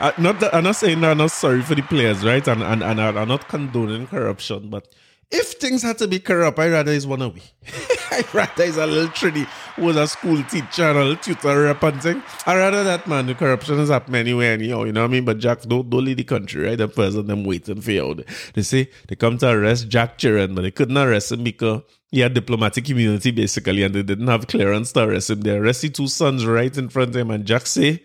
[0.00, 2.46] Uh, not that, I'm not saying that I'm not sorry for the players, right?
[2.46, 4.88] And, and, and I'm not condoning corruption, but
[5.30, 7.42] if things had to be corrupt, I'd rather it's one away.
[8.10, 9.30] I rather he's a little
[9.76, 12.22] who was a school teacher and a little tutor up and thing.
[12.46, 15.24] I rather that man, the corruption is happening anywhere anyhow, you know what I mean?
[15.24, 16.78] But Jack, don't, don't leave the country, right?
[16.78, 18.24] The person them waiting for you.
[18.54, 22.20] They say they come to arrest Jack Cheren, but they couldn't arrest him because he
[22.20, 25.40] had diplomatic immunity basically and they didn't have clearance to arrest him.
[25.40, 28.02] They arrested two sons right in front of him and Jack say,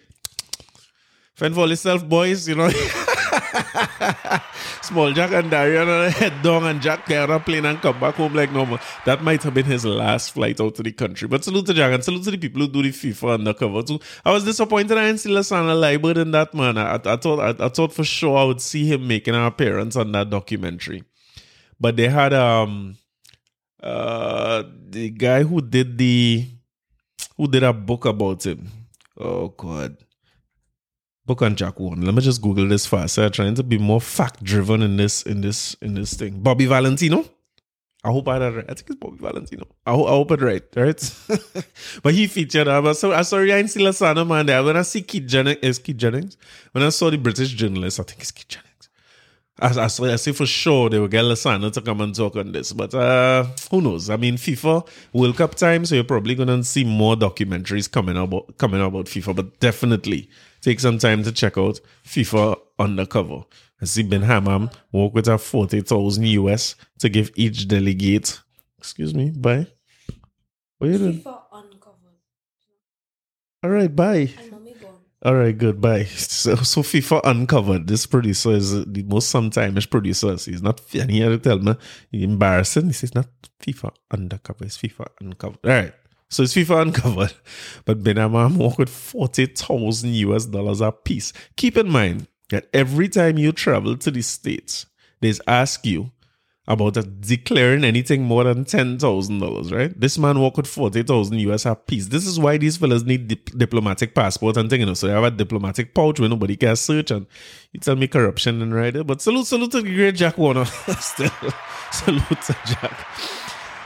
[1.35, 2.69] Fend for yourself, boys, you know.
[4.83, 7.99] Small Jack and Darian on head down and Jack get on a plane and come
[7.99, 8.79] back home like normal.
[9.05, 11.27] That might have been his last flight out to the country.
[11.27, 13.99] But salute to Jack and salute to the people who do the FIFA undercover too.
[14.25, 16.77] I was disappointed I didn't see Lasana Liburd in that man.
[16.77, 19.95] I, I thought I, I, thought for sure I would see him making an appearance
[19.95, 21.03] on that documentary.
[21.79, 22.97] But they had um
[23.83, 26.47] uh the guy who did the
[27.37, 28.67] who did a book about him.
[29.17, 29.97] Oh god
[31.25, 32.05] book on Jack Warner.
[32.05, 33.17] Let me just Google this fast.
[33.17, 36.41] I'm trying to be more fact driven in this in this in this thing.
[36.41, 37.25] Bobby Valentino.
[38.03, 38.65] I hope I had right.
[38.67, 39.67] I think it's Bobby Valentino.
[39.85, 41.15] I, ho- I hope it right, right?
[42.03, 42.67] but he featured.
[42.67, 44.63] I was so I saw Ryan Silasana man there.
[44.63, 46.35] When I see Keith Jennings, is Keith Jennings.
[46.71, 48.67] When I saw the British journalist, I think it's Keith Jennings.
[49.59, 52.35] I, I, saw, I say for sure they will get Lasana to come and talk
[52.35, 52.73] on this.
[52.73, 54.09] But uh, who knows?
[54.09, 58.57] I mean, FIFA World Cup time, so you're probably gonna see more documentaries coming about
[58.57, 59.35] coming out about FIFA.
[59.35, 60.27] But definitely
[60.61, 63.43] take some time to check out FIFA Undercover.
[63.81, 68.41] I see Bin Hammam work with a 40,000 US to give each delegate,
[68.77, 69.67] excuse me, bye.
[70.77, 71.21] What are you doing?
[71.21, 72.15] FIFA uncovered.
[73.63, 74.29] All right, bye.
[74.39, 74.51] And.
[75.23, 76.05] All right, good, bye.
[76.05, 80.31] So, so FIFA Uncovered, this producer is the most sometimes producer.
[80.31, 81.75] He's not, and he had to tell me,
[82.11, 82.87] embarrassing.
[82.87, 83.27] He says, not
[83.61, 85.59] FIFA Undercover, it's FIFA Uncovered.
[85.63, 85.93] All right.
[86.31, 87.33] So it's FIFA uncovered.
[87.85, 91.33] But Bin Hammam walk with 40,000 US dollars a piece.
[91.57, 94.85] Keep in mind that every time you travel to the States,
[95.19, 96.11] they ask you
[96.67, 99.99] about declaring anything more than $10,000, right?
[99.99, 102.07] This man walk with 40,000 US a piece.
[102.07, 104.93] This is why these fellas need dip- diplomatic passport and thing, you know.
[104.93, 107.25] So they have a diplomatic pouch where nobody can search and
[107.73, 109.03] you tell me corruption and right there.
[109.03, 110.65] But salute, salute to the great Jack Warner.
[110.99, 111.31] Still,
[111.91, 113.07] salute to Jack.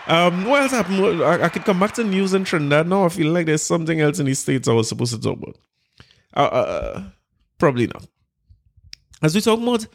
[0.07, 1.23] Um, what else happened?
[1.23, 3.05] I, I could come back to news in Trinidad now.
[3.05, 5.57] I feel like there's something else in the States I was supposed to talk about.
[6.35, 7.03] Uh, uh,
[7.57, 8.05] probably not.
[9.21, 9.87] As we talk about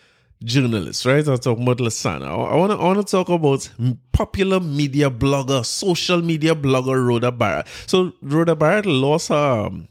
[0.43, 1.27] journalists, right?
[1.29, 2.27] I talk about Lasana.
[2.27, 3.71] I want to I want to talk about
[4.13, 7.67] popular media blogger, social media blogger Rhoda Bharath.
[7.89, 9.67] So Rhoda Bharath lost her.
[9.67, 9.89] Um,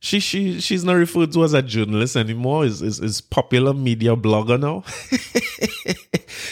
[0.00, 2.64] she she she's not referred to as a journalist anymore.
[2.64, 4.80] Is is, is popular media blogger now.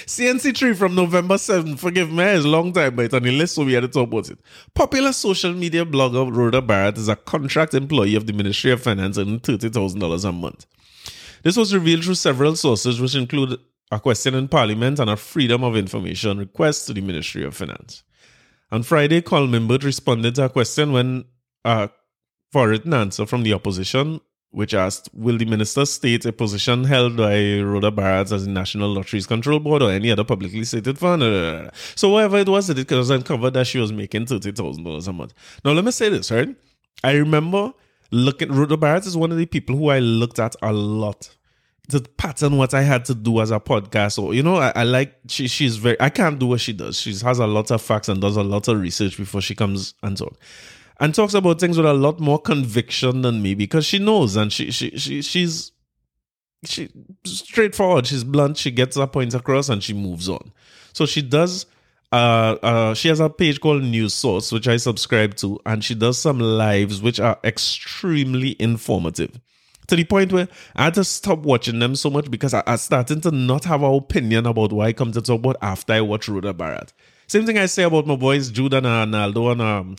[0.06, 1.78] CNC3 from November 7th.
[1.78, 3.88] Forgive me, it's a long time, but it's on the list, so we had to
[3.88, 4.38] talk about it.
[4.74, 9.16] Popular social media blogger Rhoda Bharath is a contract employee of the Ministry of Finance
[9.16, 10.66] and $30,000 a month.
[11.42, 13.58] This was revealed through several sources, which include
[13.90, 18.02] a question in Parliament and a Freedom of Information request to the Ministry of Finance.
[18.70, 21.24] On Friday, Colm Imbert responded to a question when
[21.64, 21.88] uh,
[22.54, 24.20] for a written answer from the opposition,
[24.52, 28.90] which asked, Will the minister state a position held by Rhoda Bharath as the National
[28.94, 31.20] Lotteries Control Board or any other publicly stated fund?
[31.96, 35.34] So, whatever it was, that it was uncovered that she was making $30,000 a month.
[35.64, 36.54] Now, let me say this, right?
[37.02, 37.72] I remember
[38.12, 41.34] looking, Rhoda Bharath is one of the people who I looked at a lot
[41.88, 44.22] to pattern what I had to do as a podcast.
[44.22, 47.00] Or you know, I, I like she she's very I can't do what she does.
[47.00, 49.94] She has a lot of facts and does a lot of research before she comes
[50.04, 50.38] and talk.
[51.00, 54.52] And talks about things with a lot more conviction than me because she knows and
[54.52, 55.72] she she, she she's
[56.64, 56.88] she
[57.24, 60.52] straightforward, she's blunt, she gets her points across and she moves on.
[60.92, 61.66] So she does
[62.12, 65.96] uh, uh, she has a page called News Source, which I subscribe to, and she
[65.96, 69.40] does some lives which are extremely informative
[69.88, 72.76] to the point where I had to stop watching them so much because I, I
[72.76, 76.00] starting to not have an opinion about what I come to talk about after I
[76.02, 76.92] watch Rhoda Bharath.
[77.26, 79.96] Same thing I say about my boys Jude and uh, Naldo and um,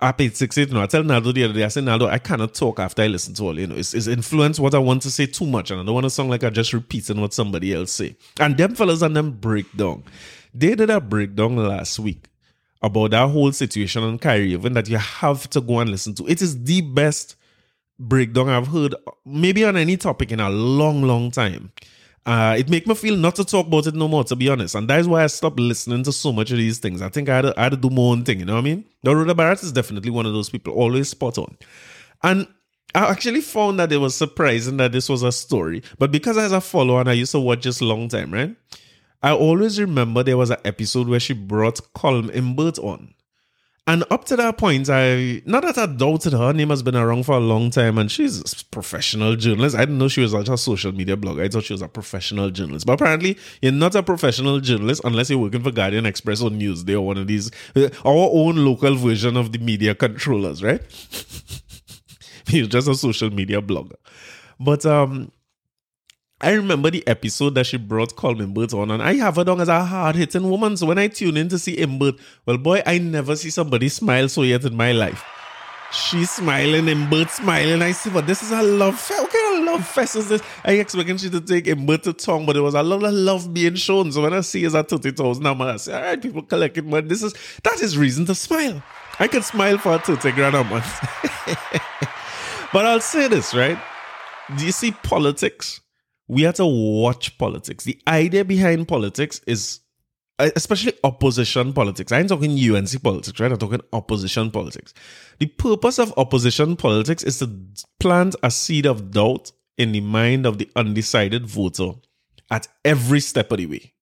[0.00, 0.68] App 868.
[0.68, 3.02] You know, I tell Naldo the other day, I said, Naldo, I cannot talk after
[3.02, 5.46] I listen to all, you know, it's, it's influence what I want to say too
[5.46, 8.16] much and I don't want to sound like I'm just repeating what somebody else say.
[8.38, 10.04] And them fellas and them breakdown.
[10.52, 12.26] They did a breakdown last week
[12.82, 16.26] about that whole situation on Kyrie Irving that you have to go and listen to.
[16.28, 17.36] It is the best
[17.98, 21.72] breakdown I've heard, maybe on any topic in a long, long time.
[22.26, 24.74] Uh, it make me feel not to talk about it no more, to be honest.
[24.74, 27.02] And that is why I stopped listening to so much of these things.
[27.02, 28.60] I think I had to, I had to do my own thing, you know what
[28.60, 28.84] I mean?
[29.02, 31.58] Now, Rhoda Bharath is definitely one of those people, always spot on.
[32.22, 32.46] And
[32.94, 35.82] I actually found that it was surprising that this was a story.
[35.98, 38.56] But because as a follower and I used to watch this long time, right?
[39.22, 43.14] I always remember there was an episode where she brought Colm Imbert on.
[43.86, 46.54] And up to that point, I not that I doubted her.
[46.54, 49.76] Name has been around for a long time, and she's a professional journalist.
[49.76, 51.42] I didn't know she was just a social media blogger.
[51.42, 52.86] I thought she was a professional journalist.
[52.86, 56.94] But apparently, you're not a professional journalist unless you're working for Guardian Express or Newsday
[56.94, 60.80] or one of these uh, our own local version of the media controllers, right?
[62.46, 63.96] He's just a social media blogger.
[64.58, 65.30] But um,
[66.40, 69.60] I remember the episode that she brought Colm Imbert on, and I have her down
[69.60, 70.76] as a hard hitting woman.
[70.76, 74.28] So when I tune in to see Imbert, well, boy, I never see somebody smile
[74.28, 75.24] so yet in my life.
[75.92, 77.80] She's smiling, Imbert smiling.
[77.80, 79.22] I see, but this is a love fest.
[79.22, 80.42] What kind of love fest is this?
[80.64, 83.54] I expecting she to take Imbert to tongue, but it was a lot of love
[83.54, 84.10] being shown.
[84.10, 87.06] So when I see is at 30,000, I'm I say, all right, people collecting money.
[87.06, 87.32] This is,
[87.62, 88.82] that is reason to smile.
[89.20, 91.00] I could smile for 30 grand a month.
[92.72, 93.78] but I'll say this, right?
[94.56, 95.80] Do you see politics?
[96.28, 97.84] We have to watch politics.
[97.84, 99.80] The idea behind politics is,
[100.38, 102.12] uh, especially opposition politics.
[102.12, 103.52] I ain't talking UNC politics, right?
[103.52, 104.94] I'm talking opposition politics.
[105.38, 107.50] The purpose of opposition politics is to
[108.00, 111.92] plant a seed of doubt in the mind of the undecided voter
[112.50, 113.92] at every step of the way.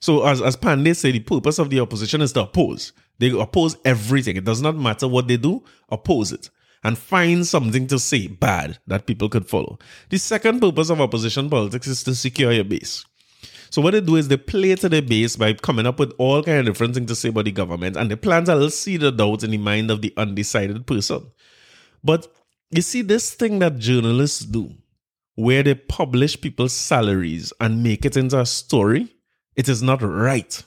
[0.00, 2.92] So, as, as Panday said, the purpose of the opposition is to oppose.
[3.18, 4.36] They oppose everything.
[4.36, 6.50] It does not matter what they do, oppose it
[6.84, 9.78] and find something to say bad that people could follow.
[10.10, 13.04] The second purpose of opposition politics is to secure your base.
[13.70, 16.42] So what they do is they play to their base by coming up with all
[16.42, 19.02] kind of different things to say about the government, and they plant a little seed
[19.02, 21.26] of doubt in the mind of the undecided person.
[22.04, 22.26] But
[22.70, 24.74] you see, this thing that journalists do,
[25.36, 29.14] where they publish people's salaries and make it into a story,
[29.56, 30.62] it is not right.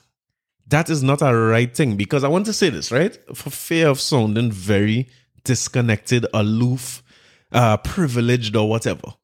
[0.66, 3.16] That is not a right thing because I want to say this, right?
[3.36, 5.08] For fear of sounding very
[5.46, 7.02] disconnected, aloof,
[7.52, 9.14] uh, privileged, or whatever.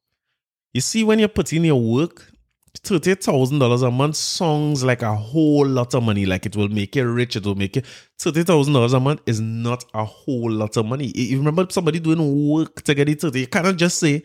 [0.73, 2.31] You see, when you're putting your work,
[2.77, 6.25] thirty thousand dollars a month sounds like a whole lot of money.
[6.25, 7.35] Like it will make you rich.
[7.35, 7.83] It will make you
[8.17, 11.11] thirty thousand dollars a month is not a whole lot of money.
[11.15, 13.41] You remember somebody doing work to get it thirty.
[13.41, 14.23] You cannot just say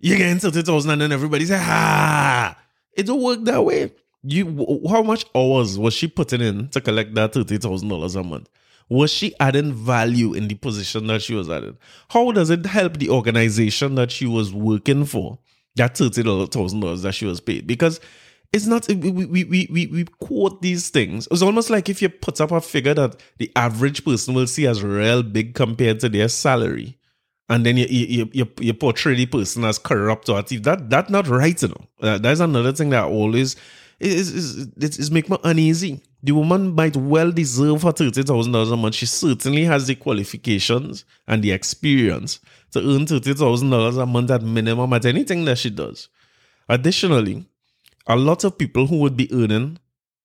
[0.00, 2.56] you're getting thirty thousand and then everybody say ah.
[2.94, 3.92] It don't work that way.
[4.22, 8.22] You how much hours was she putting in to collect that thirty thousand dollars a
[8.22, 8.48] month?
[8.92, 11.78] Was she adding value in the position that she was adding?
[12.10, 15.38] How does it help the organization that she was working for?
[15.76, 18.00] That thirty thousand dollars that she was paid because
[18.52, 21.26] it's not we, we, we, we, quote these things.
[21.30, 24.66] It's almost like if you put up a figure that the average person will see
[24.66, 26.98] as real big compared to their salary,
[27.48, 30.64] and then you you, you, you portray the person as corrupt or thief.
[30.64, 31.86] That that's not right, you know.
[32.02, 33.56] Uh, that's another thing that always
[34.00, 38.76] is is is, is make me uneasy the woman might well deserve her $30,000 a
[38.76, 38.94] month.
[38.94, 42.38] She certainly has the qualifications and the experience
[42.70, 46.08] to earn $30,000 a month at minimum at anything that she does.
[46.68, 47.46] Additionally,
[48.06, 49.78] a lot of people who would be earning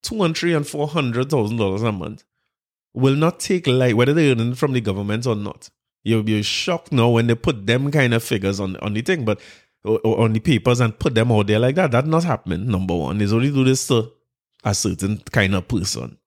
[0.04, 2.24] two and three and four hundred thousand dollars a month
[2.94, 5.70] will not take light whether they're earning from the government or not.
[6.04, 9.26] You'll be shocked now when they put them kind of figures on on the thing,
[9.26, 9.40] but
[9.84, 11.92] on the papers and put them out there like that.
[11.92, 12.68] That's not happening.
[12.68, 14.12] Number one, they only do this to
[14.68, 16.18] a certain kind of person.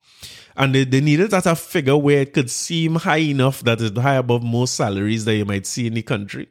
[0.57, 3.99] And they, they needed at a figure where it could seem high enough that it's
[3.99, 6.49] high above most salaries that you might see in the country.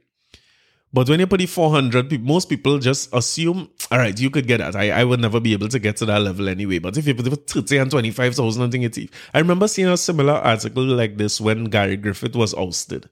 [0.92, 4.58] But when you put the 400, most people just assume, all right, you could get
[4.58, 4.76] that.
[4.76, 6.80] I, I would never be able to get to that level anyway.
[6.80, 10.84] But if you put 30 and 25,000 and thing, I remember seeing a similar article
[10.84, 13.08] like this when Gary Griffith was ousted,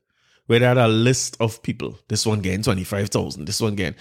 [0.48, 2.00] where they had a list of people.
[2.08, 4.00] This one getting 25,000, this one getting.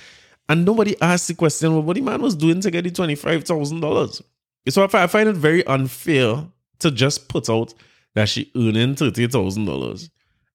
[0.48, 4.22] And nobody asked the question, well, what the man was doing to get the $25,000.
[4.68, 6.48] So I find it very unfair
[6.80, 7.74] to just put out
[8.14, 10.10] that she earning thirty thousand dollars,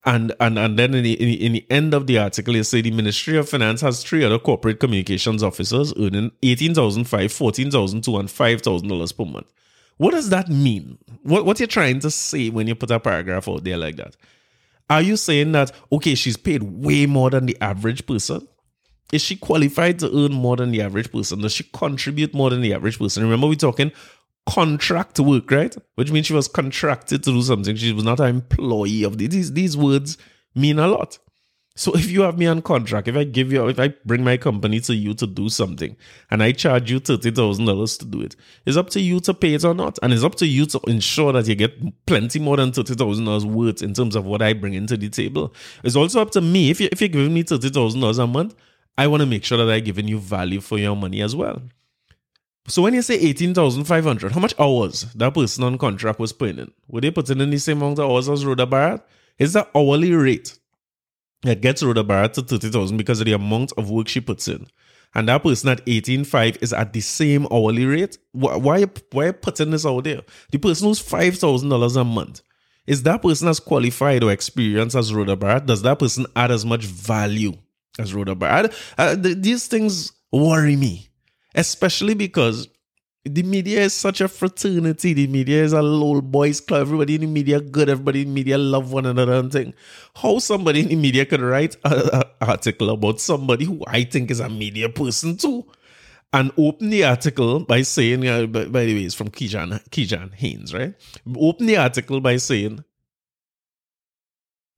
[0.05, 2.63] and and and then in the, in the, in the end of the article, you
[2.63, 7.31] say the Ministry of Finance has three other corporate communications officers earning eighteen thousand five,
[7.31, 9.51] fourteen thousand two, and five thousand dollars per month.
[9.97, 10.97] What does that mean?
[11.23, 14.17] What what you're trying to say when you put a paragraph out there like that?
[14.89, 18.47] Are you saying that okay, she's paid way more than the average person?
[19.11, 21.41] Is she qualified to earn more than the average person?
[21.41, 23.23] Does she contribute more than the average person?
[23.23, 23.91] Remember, we're talking
[24.47, 25.75] contract work, right?
[25.95, 27.75] Which means she was contracted to do something.
[27.75, 29.53] She was not an employee of these.
[29.53, 30.17] These words
[30.55, 31.19] mean a lot.
[31.75, 34.35] So if you have me on contract, if I give you, if I bring my
[34.35, 35.95] company to you to do something,
[36.29, 38.35] and I charge you thirty thousand dollars to do it,
[38.65, 40.81] it's up to you to pay it or not, and it's up to you to
[40.87, 44.41] ensure that you get plenty more than thirty thousand dollars worth in terms of what
[44.41, 45.53] I bring into the table.
[45.83, 48.27] It's also up to me if you if you're giving me thirty thousand dollars a
[48.27, 48.53] month,
[48.97, 51.61] I want to make sure that I'm giving you value for your money as well.
[52.67, 56.71] So when you say 18,500, how much hours that person on contract was putting in?
[56.87, 59.01] Were they putting in the same amount of hours as Rhoda Bharath?
[59.39, 60.57] Is the hourly rate
[61.41, 64.67] that gets Rhoda Bharath to 30,000 because of the amount of work she puts in?
[65.15, 68.17] And that person at 18.5 is at the same hourly rate?
[68.31, 70.21] Why, why, why putting this out there?
[70.51, 72.41] The person who's $5,000 a month
[72.85, 75.65] Is that person as qualified or experienced as Rhoda Bharath?
[75.65, 77.53] Does that person add as much value
[78.01, 78.35] as Rhoda
[79.17, 81.09] these things worry me,
[81.55, 82.67] especially because
[83.23, 85.13] the media is such a fraternity.
[85.13, 86.81] The media is a little boys club.
[86.81, 87.87] Everybody in the media good.
[87.89, 89.73] Everybody in the media love one another and thing.
[90.15, 94.39] How somebody in the media could write an article about somebody who I think is
[94.39, 95.65] a media person too,
[96.33, 100.33] and open the article by saying, uh, by, by the way, it's from Kijan Kijan
[100.33, 100.95] Haynes, right?
[101.37, 102.83] Open the article by saying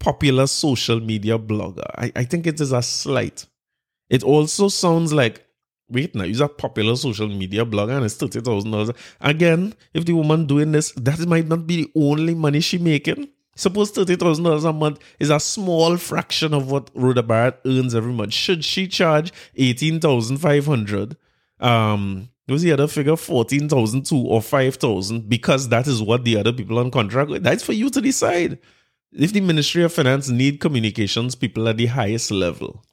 [0.04, 1.90] popular social media blogger.
[1.96, 3.46] I, I think it is a slight.
[4.10, 5.46] It also sounds like
[5.90, 8.92] wait now, he's a popular social media blogger and it's thirty thousand dollars.
[9.22, 13.30] Again, if the woman doing this, that might not be the only money she making.
[13.56, 17.96] Suppose thirty thousand dollars a month is a small fraction of what Rhoda Bharath earns
[17.96, 18.34] every month.
[18.34, 21.16] Should she charge eighteen thousand five hundred?
[21.60, 25.30] Um, was the other figure fourteen thousand two or five thousand?
[25.30, 27.44] Because that is what the other people on contract with.
[27.44, 28.58] That's for you to decide.
[29.16, 32.84] If the Ministry of Finance need communications people at the highest level,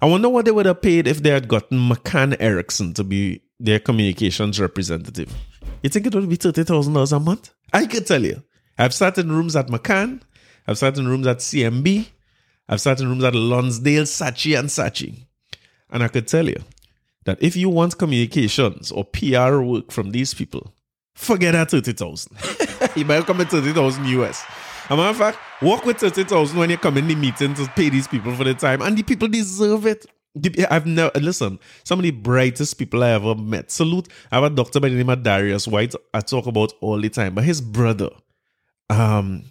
[0.00, 3.42] I wonder what they would have paid if they had gotten McCann Erickson to be
[3.58, 5.34] their communications representative.
[5.82, 7.52] You think it would be thirty thousand dollars a month?
[7.72, 8.42] I could tell you.
[8.78, 10.20] I've sat in rooms at McCann.
[10.68, 12.06] I've sat in rooms at CMB.
[12.68, 15.26] I've sat in rooms at Lonsdale, Saatchi, and Saatchi.
[15.90, 16.62] And I could tell you
[17.24, 20.72] that if you want communications or PR work from these people,
[21.14, 22.36] forget that 30,000.
[22.96, 24.44] you better come at 30,000 US.
[24.90, 27.88] A matter of fact, work with 30,000 when you come in the meeting to pay
[27.88, 28.82] these people for the time.
[28.82, 30.04] And the people deserve it.
[30.68, 33.70] I've never, listen, some of the brightest people I ever met.
[33.70, 34.08] Salute.
[34.30, 35.94] I have a doctor by the name of Darius White.
[36.12, 37.34] I talk about all the time.
[37.34, 38.10] But his brother,
[38.90, 39.44] um,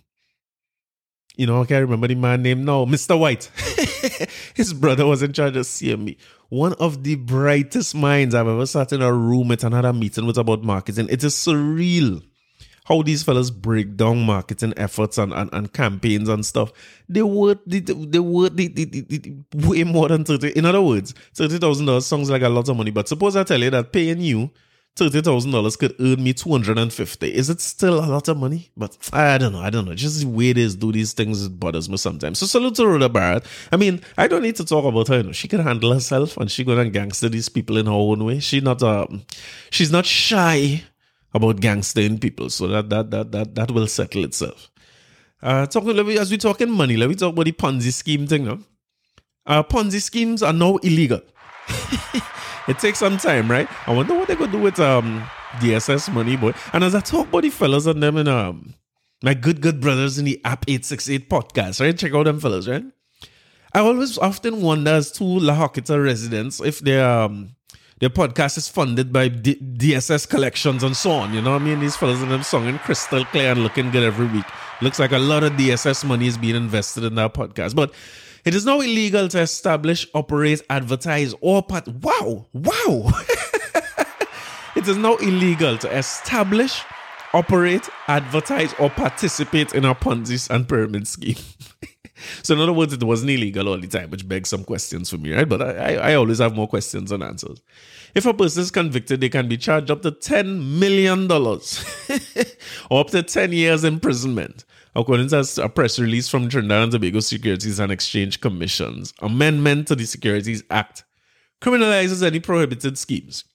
[1.36, 3.17] you know, I can't remember the man name now, Mr.
[3.17, 3.49] White.
[4.53, 6.17] his brother was in charge of CMB.
[6.49, 10.38] One of the brightest minds I've ever sat in a room at another meeting with
[10.38, 11.07] about marketing.
[11.09, 12.21] It is surreal
[12.86, 16.71] how these fellas break down marketing efforts and, and, and campaigns and stuff.
[17.07, 19.01] They worth they, they worth the, the, the,
[19.51, 20.57] the, way more than 30.
[20.57, 22.91] In other words, $30,000 sounds like a lot of money.
[22.91, 24.51] But suppose I tell you that paying you
[24.95, 28.69] $30,000 could earn me 250 Is it still a lot of money?
[28.77, 29.59] But I don't know.
[29.59, 29.95] I don't know.
[29.95, 32.38] Just the way they do these things bothers me sometimes.
[32.38, 33.45] So salute to Rhoda Bharath.
[33.71, 35.17] I mean, I don't need to talk about her.
[35.17, 38.23] You know, she can handle herself and she gonna gangster these people in her own
[38.23, 38.39] way.
[38.39, 39.23] She not um,
[39.71, 40.84] she's not shy
[41.34, 42.49] about gangstering people.
[42.49, 44.69] So that that that that that will settle itself.
[45.41, 48.59] Uh, talking as we talking money, let me talk about the Ponzi scheme thing now.
[49.45, 51.21] Uh, Ponzi schemes are now illegal.
[52.67, 53.67] it takes some time, right?
[53.88, 55.27] I wonder what they're gonna do with um
[55.59, 56.53] DSS money, boy.
[56.71, 58.73] And as I talk about the fellas and them in um
[59.21, 61.97] my good good brothers in the App 868 podcast, right?
[61.97, 62.86] Check out them fellas, right?
[63.73, 67.55] I always often wonder as to La residents if they're um
[67.99, 71.33] their podcast is funded by D- DSS collections and so on.
[71.33, 71.79] You know what I mean?
[71.79, 74.45] These fellas in them singing crystal clear and looking good every week.
[74.81, 77.75] Looks like a lot of DSS money is being invested in that podcast.
[77.75, 77.93] But
[78.45, 81.87] it is now illegal to establish, operate, advertise, or part.
[81.87, 83.11] Wow, wow.
[84.75, 86.81] it is now illegal to establish,
[87.33, 91.37] operate, advertise, or participate in a Ponzi and pyramid scheme.
[92.41, 95.17] so in other words, it wasn't illegal all the time, which begs some questions for
[95.17, 95.47] me, right?
[95.47, 97.61] But I, I, I always have more questions than answers.
[98.15, 101.32] If a person is convicted, they can be charged up to $10 million
[102.91, 104.65] or up to 10 years imprisonment.
[104.95, 109.95] According to a press release from Trinidad and Tobago Securities and Exchange Commission's amendment to
[109.95, 111.03] the Securities Act
[111.61, 113.45] criminalizes any prohibited schemes.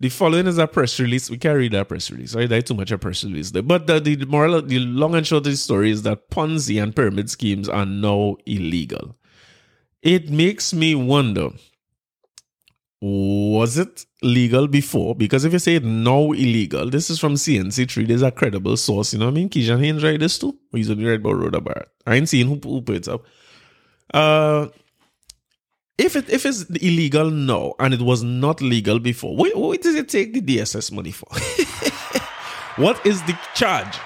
[0.00, 1.28] The following is a press release.
[1.28, 2.34] We can't read that press release.
[2.34, 3.62] I die too much a press release there.
[3.62, 6.96] But the, the moral, the long and short of the story is that Ponzi and
[6.96, 9.16] pyramid schemes are now illegal.
[10.00, 11.50] It makes me wonder
[13.02, 15.14] was it legal before?
[15.14, 18.06] Because if you say it now illegal, this is from CNC3.
[18.06, 19.12] There's a credible source.
[19.12, 19.48] You know what I mean?
[19.48, 20.58] Kijan Haynes write this too.
[20.72, 21.86] He's only right about Rhoda Bharath.
[22.06, 23.24] I ain't seen who, who put it up.
[24.12, 24.68] Uh,
[26.00, 29.94] if it if it's illegal now and it was not legal before, what, what does
[29.94, 31.28] it take the DSS money for?
[32.82, 33.98] what is the charge?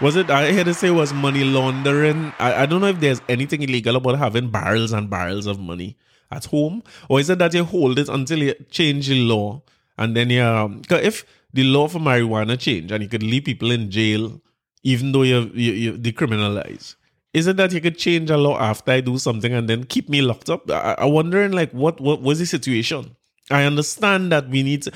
[0.00, 2.32] Was it I heard to say it was money laundering?
[2.38, 5.96] I, I don't know if there's anything illegal about having barrels and barrels of money
[6.30, 9.62] at home, or is it that you hold it until you change the law
[9.96, 13.70] and then you um, if the law for marijuana change and you could leave people
[13.70, 14.40] in jail
[14.82, 16.96] even though you you, you decriminalize
[17.36, 20.08] is it that you could change a law after I do something and then keep
[20.08, 20.70] me locked up?
[20.70, 23.14] I, I wondering like what what was the situation?
[23.50, 24.92] I understand that we need to.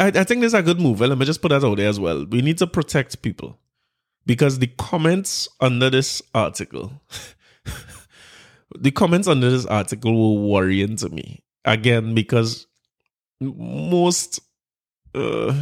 [0.00, 0.98] I, I think this is a good move.
[0.98, 2.26] Well, let me just put that out there as well.
[2.26, 3.60] We need to protect people
[4.26, 7.00] because the comments under this article,
[8.76, 12.66] the comments under this article were worrying to me again because
[13.40, 14.40] most.
[15.14, 15.54] Uh,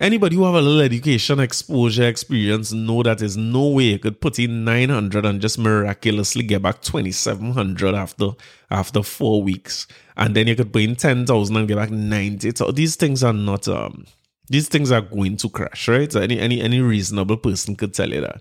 [0.00, 4.20] Anybody who have a little education, exposure, experience know that there's no way you could
[4.20, 8.30] put in 900 and just miraculously get back 2700 after
[8.70, 9.88] after four weeks.
[10.16, 12.52] And then you could put in 10,000 and get back 90.
[12.54, 14.04] So these things are not, um,
[14.46, 16.12] these things are going to crash, right?
[16.12, 18.40] So any, any, any reasonable person could tell you that.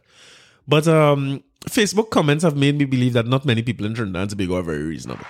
[0.67, 4.29] But um, Facebook comments have made me believe that not many people in Trinidad and
[4.29, 5.25] Tobago are very reasonable.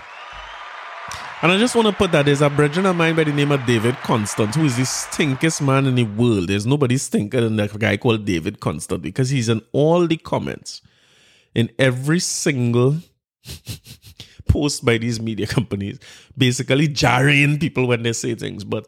[1.40, 3.52] And I just want to put that there's a brethren of mine by the name
[3.52, 6.50] of David Constant, who is the stinkest man in the world.
[6.50, 10.82] There's nobody stinker than that guy called David Constant because he's in all the comments
[11.54, 12.98] in every single
[14.48, 16.00] post by these media companies,
[16.36, 18.64] basically jarring people when they say things.
[18.64, 18.88] But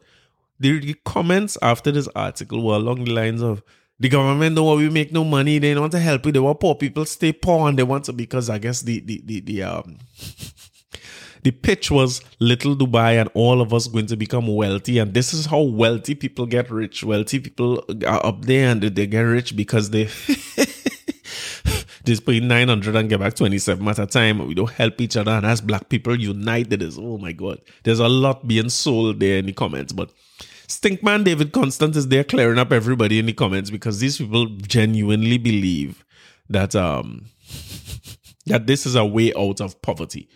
[0.60, 3.62] the comments after this article were along the lines of
[4.00, 6.40] the government don't want we make no money, they don't want to help you, they
[6.40, 9.40] want poor people stay poor and they want to because I guess the the the,
[9.42, 9.98] the um
[11.44, 15.00] the pitch was little Dubai and all of us going to become wealthy.
[15.00, 17.04] And this is how wealthy people get rich.
[17.04, 20.06] Wealthy people are up there and they get rich because they
[22.06, 24.46] just pay 900 and get back 27 at a time.
[24.48, 25.32] We don't help each other.
[25.32, 29.38] And as black people united is, oh my God, there's a lot being sold there
[29.38, 29.94] in the comments.
[29.94, 30.12] But
[30.68, 35.38] Stinkman David Constant is there clearing up everybody in the comments because these people genuinely
[35.38, 36.04] believe
[36.50, 37.26] that, um,
[38.46, 40.30] that this is a way out of poverty.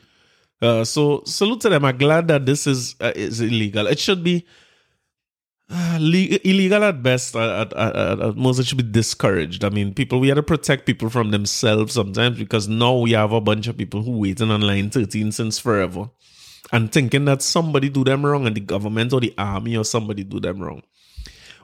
[0.64, 1.84] Uh, so salute to them.
[1.84, 3.86] I'm glad that this is uh, is illegal.
[3.88, 4.46] It should be
[5.70, 7.36] uh, le- illegal at best.
[7.36, 9.66] At, at, at, at, most, it should be discouraged.
[9.66, 13.34] I mean, people we have to protect people from themselves sometimes because now we have
[13.34, 16.10] a bunch of people who waiting on line 13 since forever
[16.72, 20.24] and thinking that somebody do them wrong and the government or the army or somebody
[20.24, 20.82] do them wrong.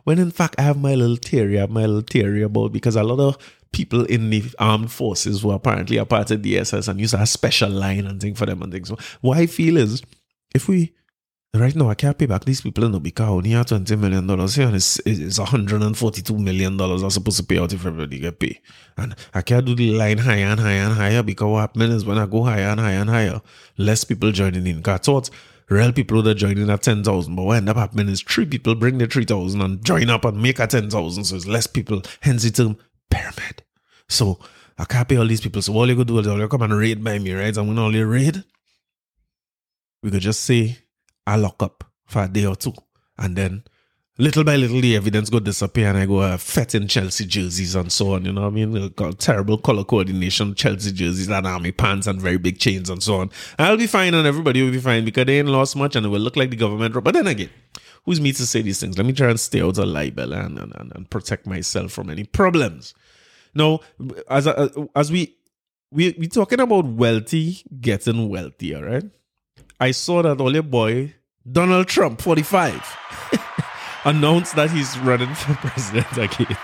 [0.04, 1.58] When in fact, I have my little theory.
[1.58, 3.38] I have my little theory about because a lot of
[3.72, 7.70] people in the armed forces who apparently are part of DSS and use a special
[7.70, 8.90] line and thing for them and things.
[8.90, 10.02] So what I feel is
[10.54, 10.94] if we
[11.54, 14.56] right now I can't pay back these people no because only have twenty million dollars
[14.56, 17.74] here and it's it's hundred and forty two million dollars I'm supposed to pay out
[17.74, 18.60] if everybody get paid.
[18.98, 22.06] And I can't do the line higher and higher and higher because what happens is
[22.06, 23.42] when I go higher and higher and higher,
[23.78, 24.82] less people joining in.
[24.86, 25.30] I thought
[25.70, 27.36] real people that join in at 10,000.
[27.36, 30.42] But what end up happening is three people bring the 3,000 and join up and
[30.42, 31.24] make a 10,000.
[31.24, 32.78] So it's less people, hence the term
[33.10, 33.64] pyramid.
[34.08, 34.40] So
[34.78, 35.62] I can't all these people.
[35.62, 37.56] So all you could do is all you come and raid by me, right?
[37.58, 38.44] I'm going to only raid.
[40.02, 40.78] We could just say,
[41.28, 42.74] I lock up for a day or two.
[43.18, 43.64] And then
[44.18, 46.38] little by little, the evidence go disappear and I go uh,
[46.74, 48.24] in Chelsea jerseys and so on.
[48.24, 48.90] You know what I mean?
[48.96, 53.16] Got terrible color coordination, Chelsea jerseys and army pants and very big chains and so
[53.16, 53.32] on.
[53.58, 56.10] I'll be fine and everybody will be fine because they ain't lost much and it
[56.10, 57.02] will look like the government.
[57.04, 57.50] But then again,
[58.06, 58.98] who's me to say these things?
[58.98, 62.24] Let me try and stay out of libel and, and, and, protect myself from any
[62.24, 62.94] problems.
[63.54, 63.80] Now,
[64.30, 64.48] as
[64.96, 65.38] as we
[65.92, 69.04] we we talking about wealthy getting wealthier, right?
[69.80, 71.16] I saw that all your boy
[71.50, 72.98] Donald Trump, forty five,
[74.06, 76.58] announced that he's running for president again.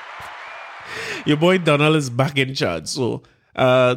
[1.25, 2.87] your boy Donald is back in charge.
[2.87, 3.23] So,
[3.55, 3.95] uh,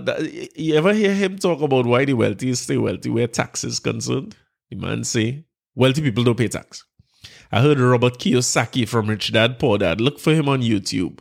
[0.57, 4.35] you ever hear him talk about why the wealthy stay wealthy where tax is concerned?
[4.71, 6.85] The man say wealthy people don't pay tax.
[7.51, 10.01] I heard Robert Kiyosaki from Rich Dad Poor Dad.
[10.01, 11.21] Look for him on YouTube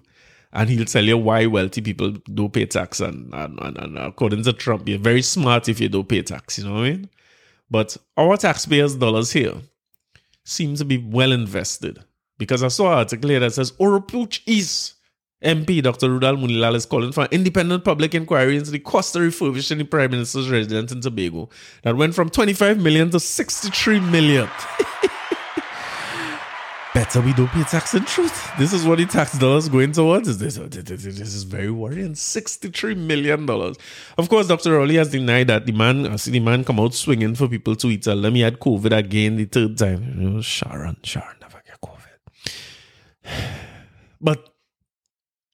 [0.53, 2.99] and he'll tell you why wealthy people don't pay tax.
[2.99, 6.57] And, and, and, and, according to Trump, you're very smart if you don't pay tax,
[6.57, 7.09] you know what I mean?
[7.69, 9.55] But our taxpayers' dollars here
[10.43, 11.99] seem to be well invested.
[12.38, 14.95] Because I saw an article here that says Oropouche East
[15.43, 16.07] MP Dr.
[16.09, 19.86] Roodal Moonilal is calling for an independent public inquiry into the cost of refurbishing the
[19.86, 21.49] Prime Minister's residence in Tobago
[21.84, 24.49] that went from 25 million to 63 million.
[26.98, 28.52] better we don't pay tax in truth.
[28.57, 30.40] This is what the tax dollars going towards.
[30.40, 32.14] This, this, this is very worrying.
[32.14, 33.48] $63 million.
[34.18, 34.72] Of course, Dr.
[34.72, 37.76] Rowley has denied that the man, I see the man come out swinging for people
[37.76, 38.02] to eat.
[38.02, 40.02] Tell them he had COVID again the third time.
[40.19, 42.15] You know, Sharon, Sharon never get COVID.
[44.19, 44.49] But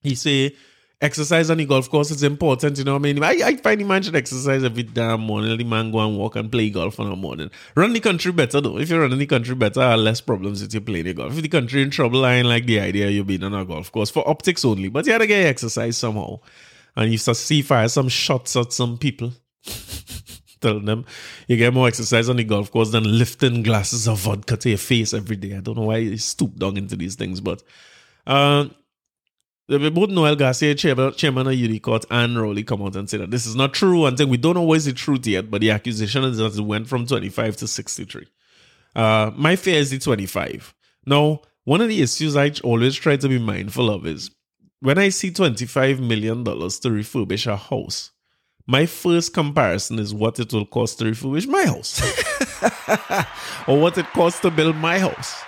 [0.02, 0.56] he say
[1.03, 3.23] exercise on the golf course is important, you know what I mean?
[3.23, 5.57] I, I find the man should exercise every damn morning.
[5.57, 7.51] The man go and walk and play golf in the morning.
[7.75, 8.77] Run the country better though.
[8.77, 11.35] If you're running the country better, less problems if you play the golf.
[11.35, 13.91] If the country in trouble, I ain't like the idea you being on a golf
[13.91, 14.88] course for optics only.
[14.88, 16.39] But you gotta get exercise somehow.
[16.95, 19.34] And you start see fire some shots at some people.
[20.61, 21.05] Tell them
[21.49, 24.77] you get more exercise on the golf course than lifting glasses of vodka to your
[24.77, 25.57] face every day.
[25.57, 27.61] I don't know why you stoop down into these things, but
[28.25, 28.67] uh
[29.68, 33.45] both Noel Garcia, chairman, chairman of UDeCOTT, and Rowley come out and say that this
[33.45, 34.06] is not true.
[34.06, 36.61] And we don't know what is the truth yet, but the accusation is that it
[36.61, 38.27] went from 25 to 63.
[38.95, 40.73] Uh, my fear is the 25.
[41.06, 44.31] Now, one of the issues I always try to be mindful of is
[44.81, 48.11] when I see $25 million to refurbish a house,
[48.68, 52.02] my first comparison is what it will cost to refurbish my house
[53.68, 55.44] or what it costs to build my house.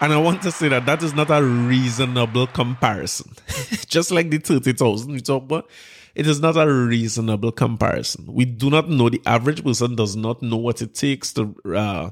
[0.00, 3.32] And I want to say that that is not a reasonable comparison.
[3.86, 5.68] Just like the 30,000 we talk about,
[6.14, 8.24] it is not a reasonable comparison.
[8.26, 12.10] We do not know, the average person does not know what it takes to uh,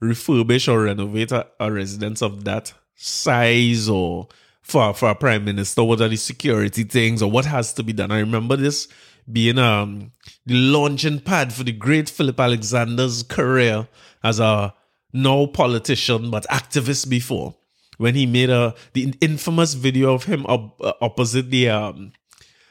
[0.00, 4.28] refurbish or renovate a, a residence of that size or
[4.62, 7.92] for, for a prime minister, what are the security things or what has to be
[7.92, 8.12] done.
[8.12, 8.86] I remember this
[9.30, 10.12] being um,
[10.46, 13.88] the launching pad for the great Philip Alexander's career
[14.22, 14.74] as a
[15.12, 17.54] no politician but activist before
[17.98, 22.12] when he made a the infamous video of him op- uh, opposite the um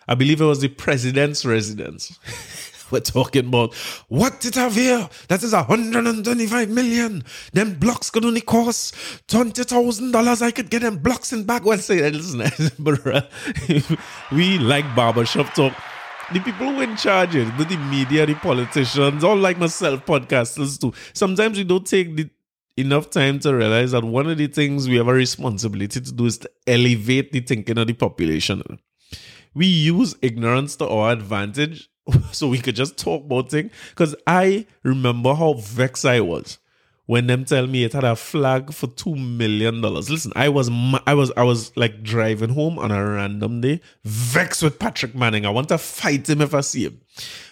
[0.07, 2.17] I believe it was the president's residence.
[2.91, 3.73] We're talking about
[4.07, 5.09] what did have here?
[5.27, 7.25] That is 125 million.
[7.51, 8.95] Them blocks could only cost
[9.27, 10.41] twenty thousand dollars.
[10.41, 11.65] I could get them blocks in back.
[11.65, 13.29] Well, say listen, but
[14.31, 15.73] we like barbershop talk
[16.33, 20.93] the people who in charge it, the media, the politicians, all like myself, podcasters too.
[21.13, 22.29] Sometimes we don't take the
[22.75, 26.25] enough time to realize that one of the things we have a responsibility to do
[26.25, 28.61] is to elevate the thinking of the population.
[29.53, 31.89] We use ignorance to our advantage
[32.31, 33.71] so we could just talk about things.
[33.89, 36.59] Because I remember how vexed I was
[37.07, 40.09] when them tell me it had a flag for two million dollars.
[40.09, 40.69] Listen, I was
[41.07, 45.45] I was I was like driving home on a random day, vexed with Patrick Manning.
[45.45, 47.01] I want to fight him if I see him.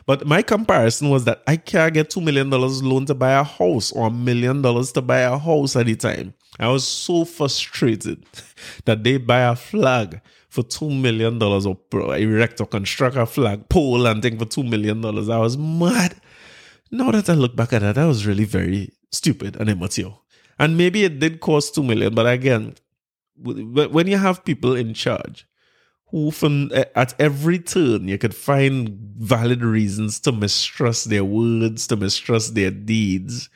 [0.06, 3.44] But my comparison was that I can't get two million dollars loan to buy a
[3.44, 6.34] house or a million dollars to buy a house at the time.
[6.60, 8.26] I was so frustrated
[8.86, 13.26] that they buy a flag for two million dollars oh, or erect or construct a
[13.26, 15.30] flag pole and thing for two million dollars.
[15.30, 16.15] I was mad.
[16.91, 20.19] Now that I look back at that, I was really very stupid and immature.
[20.57, 22.76] And maybe it did cost two million, but again,
[23.38, 25.45] when you have people in charge
[26.07, 31.95] who, from at every turn, you could find valid reasons to mistrust their words, to
[31.98, 33.49] mistrust their deeds,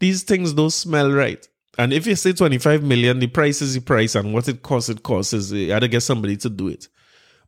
[0.00, 1.46] these things don't smell right.
[1.78, 4.88] And if you say 25 million, the price is the price, and what it costs,
[4.88, 5.32] it costs.
[5.32, 6.88] Is you had to get somebody to do it.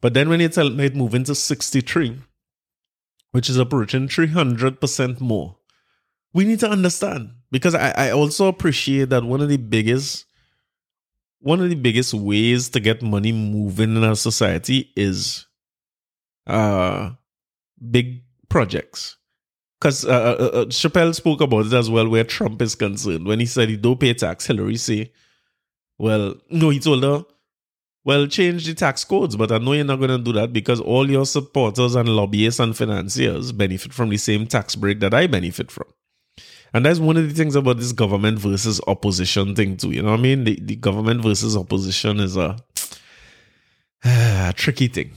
[0.01, 2.19] But then when you tell me it moving to 63,
[3.33, 5.57] which is approaching 300% more,
[6.33, 10.25] we need to understand because I, I also appreciate that one of the biggest
[11.39, 15.47] one of the biggest ways to get money moving in our society is
[16.49, 17.11] uh
[17.91, 19.17] big projects.
[19.81, 23.27] Because uh, uh, uh, Chappelle spoke about it as well where Trump is concerned.
[23.27, 25.13] When he said he don't pay tax Hillary say
[25.99, 27.25] well no he told her
[28.05, 30.81] well change the tax codes but I know you're not going to do that because
[30.81, 35.27] all your supporters and lobbyists and financiers benefit from the same tax break that I
[35.27, 35.87] benefit from
[36.75, 39.91] and that's one of the things about this government versus opposition thing too.
[39.91, 40.45] You know what I mean?
[40.45, 42.57] The, the government versus opposition is a,
[44.05, 45.13] a tricky thing.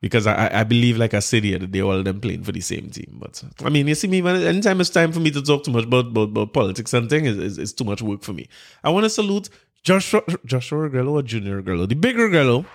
[0.00, 2.52] Because I, I believe, like I said here, that they all of them playing for
[2.52, 3.16] the same team.
[3.18, 5.70] But I mean, you see me, man, anytime it's time for me to talk too
[5.70, 8.46] much about, about, about politics and things, it's, it's, too much work for me.
[8.84, 9.48] I want to salute
[9.84, 12.66] Joshua, Joshua Regrello or Junia Regrello, the bigger Regrello,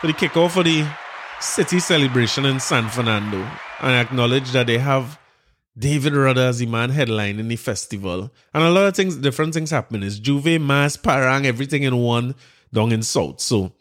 [0.00, 0.88] for the kickoff for the
[1.40, 3.46] city celebration in San Fernando.
[3.80, 5.18] And acknowledge that they have
[5.78, 8.32] David Rudder as the man headlining the festival.
[8.52, 10.02] And a lot of things, different things happen.
[10.02, 12.34] It's J'ouvert, Mass, Parang, everything in one
[12.72, 13.40] down in South.
[13.40, 13.72] So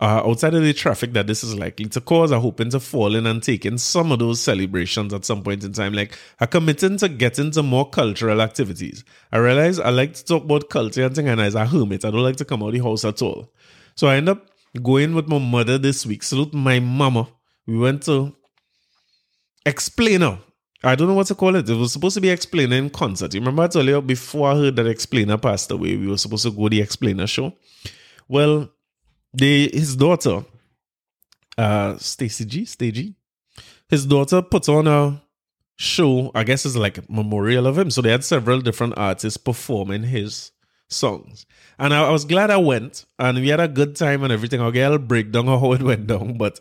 [0.00, 3.14] uh, outside of the traffic that this is likely to cause, I'm hoping to fall
[3.14, 5.92] in and take in some of those celebrations at some point in time.
[5.92, 9.04] Like I'm committing to get into more cultural activities.
[9.30, 12.10] I realize I like to talk about culture and things, and as a hermit, I
[12.10, 13.52] don't like to come out of the house at all.
[13.94, 14.46] So I end up
[14.82, 16.22] going with my mother this week.
[16.22, 17.28] Salute my mama.
[17.66, 18.34] We went to
[19.66, 20.38] Explainer
[20.82, 21.68] I don't know what to call it.
[21.68, 23.34] It was supposed to be explaining concert.
[23.34, 26.44] You remember I told you before I heard that explainer passed away, we were supposed
[26.44, 27.52] to go the explainer show.
[28.28, 28.70] Well,
[29.34, 30.44] the his daughter,
[31.58, 33.14] uh Stacy G, Stagey,
[33.88, 35.22] his daughter put on a
[35.76, 37.90] show, I guess it's like a memorial of him.
[37.90, 40.52] So they had several different artists performing his
[40.88, 41.46] songs.
[41.78, 44.60] And I, I was glad I went and we had a good time and everything.
[44.60, 46.60] I'll get a breakdown of how it went down, but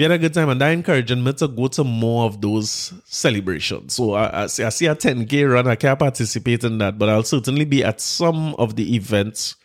[0.00, 2.94] we had a good time and that encouraged me to go to more of those
[3.04, 3.92] celebrations.
[3.92, 7.10] So I, I, see, I see a 10K run, I can't participate in that, but
[7.10, 9.56] I'll certainly be at some of the events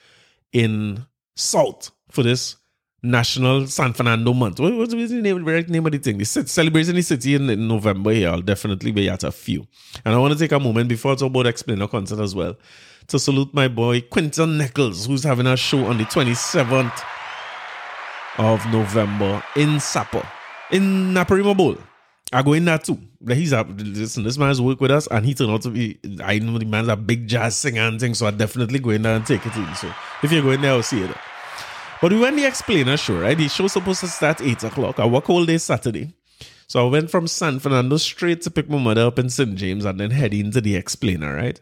[0.52, 1.06] in
[1.38, 2.58] South for this
[3.02, 4.60] National San Fernando month.
[4.60, 6.18] What, what's the name, right name of the thing?
[6.18, 8.28] The celebrating the city in, in, November here.
[8.28, 9.66] I'll definitely be at a few.
[10.04, 12.58] And I want to take a moment before I talk about Explainer concert as well
[13.08, 17.25] to salute my boy Quinton Nichols, who's having a show on the 27th
[18.38, 20.28] of November in Sapa,
[20.72, 21.78] in Naparima Bowl.
[22.34, 22.98] I go in there too.
[23.28, 26.40] He's a listen, this man's work with us and he turned out to be I
[26.40, 29.16] know the man's a big jazz singer and thing, so I definitely go in there
[29.16, 29.76] and take it in.
[29.76, 29.92] So
[30.22, 31.16] if you go in there, I'll see it.
[32.02, 33.38] But we went the explainer show, right?
[33.38, 35.00] The show's supposed to start 8 o'clock.
[35.00, 36.14] I work all day Saturday.
[36.68, 39.56] So I went from San Fernando straight to pick my mother up in St.
[39.56, 41.60] James and then head into the explainer, right?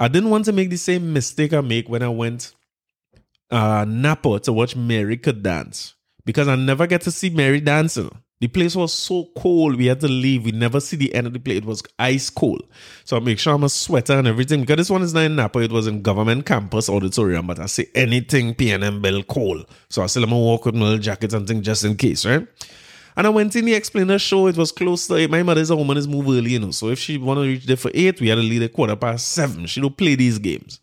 [0.00, 2.54] I didn't want to make the same mistake I make when I went
[3.52, 8.10] uh, Napa to watch Mary could dance because I never get to see Mary dancing.
[8.40, 10.44] The place was so cold, we had to leave.
[10.44, 11.58] We never see the end of the place.
[11.58, 12.66] It was ice cold.
[13.04, 14.62] So I make sure I'm a sweater and everything.
[14.62, 17.46] Because this one is not in Napa, it was in government campus auditorium.
[17.46, 19.66] But I say anything PNM Bell cold.
[19.90, 22.26] So I still am a walk with my little jacket and thing just in case,
[22.26, 22.44] right?
[23.16, 24.48] And I went in the explainer show.
[24.48, 25.30] It was close to eight.
[25.30, 26.72] My mother's a woman is move early, you know.
[26.72, 28.96] So if she want to reach there for eight, we had to leave at quarter
[28.96, 29.66] past seven.
[29.66, 30.80] She don't play these games.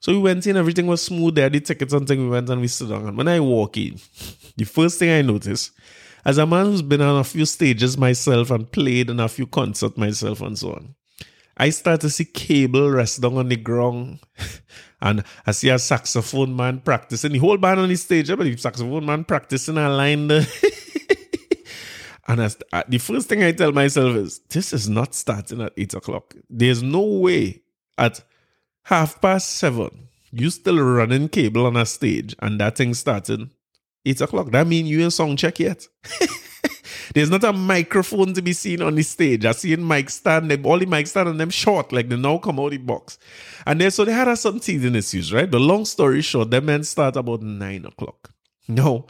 [0.00, 1.50] So we went in, everything was smooth there.
[1.50, 3.06] The tickets and thing, we went and we stood down.
[3.08, 3.98] And when I walk in,
[4.56, 5.72] the first thing I noticed
[6.24, 9.46] as a man who's been on a few stages myself and played in a few
[9.46, 10.94] concerts myself and so on,
[11.56, 14.20] I start to see cable rest down on the ground.
[15.00, 17.32] and I see a saxophone man practicing.
[17.32, 20.46] The whole band on the stage, but the saxophone man practicing a line there.
[22.28, 25.72] and I, I, the first thing I tell myself is, this is not starting at
[25.76, 26.34] 8 o'clock.
[26.48, 27.62] There's no way
[27.96, 28.22] at
[28.88, 29.90] half past 7,
[30.30, 33.50] you still running cable on a stage and that thing starting
[34.06, 34.50] 8 o'clock.
[34.50, 35.86] That mean you in song check yet.
[37.14, 39.44] There's not a microphone to be seen on the stage.
[39.44, 42.16] I see in mic stand, them, all the mic stand on them short, like they
[42.16, 43.18] now come out the box.
[43.66, 45.50] And then so they had some teething issues, right?
[45.50, 48.30] But long story short, them men start about 9 o'clock.
[48.68, 49.06] No,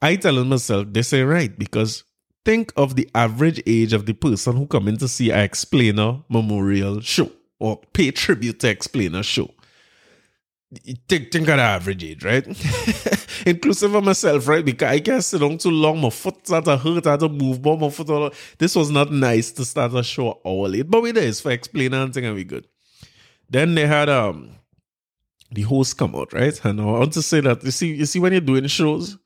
[0.00, 2.04] I telling myself, this ain't right because
[2.46, 6.22] think of the average age of the person who come in to see a explainer
[6.30, 9.50] memorial show or pay tribute to explainer show
[11.08, 12.46] think, think of the average age, right?
[13.46, 14.64] Inclusive of myself, right?
[14.64, 16.00] Because I can't sit down too long.
[16.00, 17.06] My foot started hurt.
[17.06, 18.10] I had to move but my foot.
[18.10, 21.50] All, this was not nice to start a show hour late, but we did for
[21.50, 22.66] explaining and thing and we good.
[23.48, 24.50] Then they had um
[25.50, 26.58] the host come out, right?
[26.64, 29.16] And I want to say that you see, you see when you're doing shows,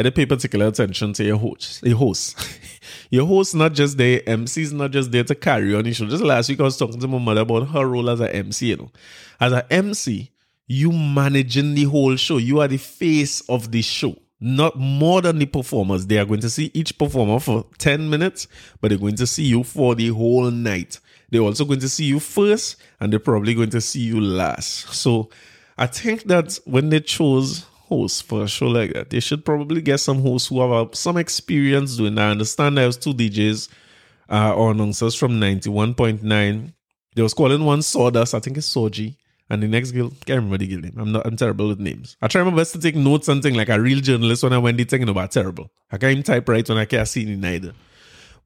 [0.00, 1.82] have to pay particular attention to your host.
[1.82, 2.38] Your host.
[3.10, 6.06] your host not just there, MC is not just there to carry on show.
[6.06, 8.68] Just last week I was talking to my mother about her role as an MC,
[8.68, 8.90] you know.
[9.40, 10.30] As an MC,
[10.66, 12.38] you managing the whole show.
[12.38, 14.16] You are the face of the show.
[14.40, 16.06] Not more than the performers.
[16.06, 18.48] They are going to see each performer for 10 minutes,
[18.80, 20.98] but they're going to see you for the whole night.
[21.28, 24.94] They're also going to see you first, and they're probably going to see you last.
[24.94, 25.28] So
[25.76, 29.82] I think that when they chose hosts for a show like that, they should probably
[29.82, 32.28] get some hosts who have uh, some experience doing that.
[32.28, 33.68] I understand there was two DJs
[34.30, 36.72] uh, or announcers from 91.9.
[37.14, 39.16] They was calling one Sawdust, I think it's Soji
[39.50, 40.94] and the next girl, can't remember the girl name.
[40.96, 42.16] I'm not I'm terrible with names.
[42.22, 44.58] I try my best to take notes and thing like a real journalist when I
[44.58, 45.70] went thinking about terrible.
[45.90, 47.72] I can't even type right when I can't see it neither.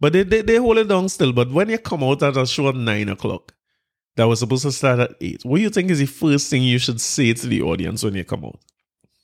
[0.00, 1.34] But they, they they hold it down still.
[1.34, 3.52] But when you come out at a show at nine o'clock,
[4.16, 5.44] that was supposed to start at eight.
[5.44, 8.14] What do you think is the first thing you should say to the audience when
[8.14, 8.58] you come out?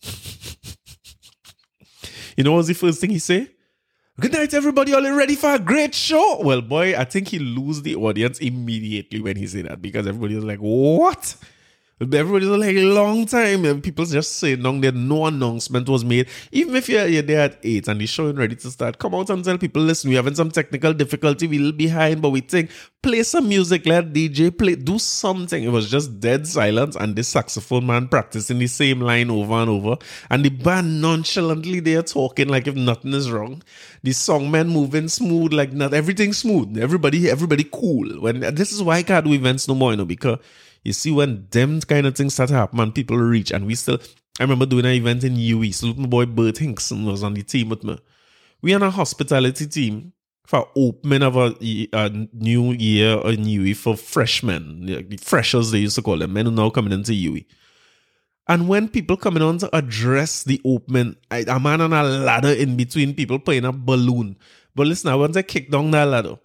[2.36, 3.48] you know what's the first thing he say?
[4.18, 4.93] Good night, everybody.
[4.93, 6.40] All ready for a great show?
[6.43, 10.35] Well, boy, I think he lose the audience immediately when he say that because everybody
[10.35, 11.36] was like, "What?"
[12.01, 13.66] Everybody's like a long time.
[13.66, 16.28] And people just saying long there, no announcement was made.
[16.51, 19.14] Even if you're, you're there at 8 and the show is ready to start, come
[19.14, 22.31] out and tell people, listen, we're having some technical difficulty, we're a little behind, but
[22.31, 22.70] we think,
[23.02, 25.62] play some music, let DJ play, do something.
[25.62, 29.68] It was just dead silence and this saxophone man practicing the same line over and
[29.68, 29.97] over.
[30.31, 33.62] And the band nonchalantly there talking like if nothing is wrong.
[34.02, 36.78] The song man moving smooth, like not everything smooth.
[36.78, 38.09] Everybody, everybody cool.
[38.22, 40.39] When this is why I can't do events no more, you know, because
[40.85, 43.74] you see, when them kind of things start to happen and people reach, and we
[43.74, 43.98] still,
[44.39, 45.73] I remember doing an event in UE.
[45.73, 47.98] So my boy Bert Hinkson was on the team with me.
[48.62, 50.12] We had a hospitality team
[50.47, 51.55] for opening of a,
[51.93, 56.47] a new year in UE for freshmen, the freshers they used to call them, men
[56.47, 57.43] who now coming into UE.
[58.48, 62.48] And when people coming on to address the opening, I, a man on a ladder
[62.48, 64.36] in between people playing a balloon.
[64.74, 66.36] But listen, I want to kick down that ladder.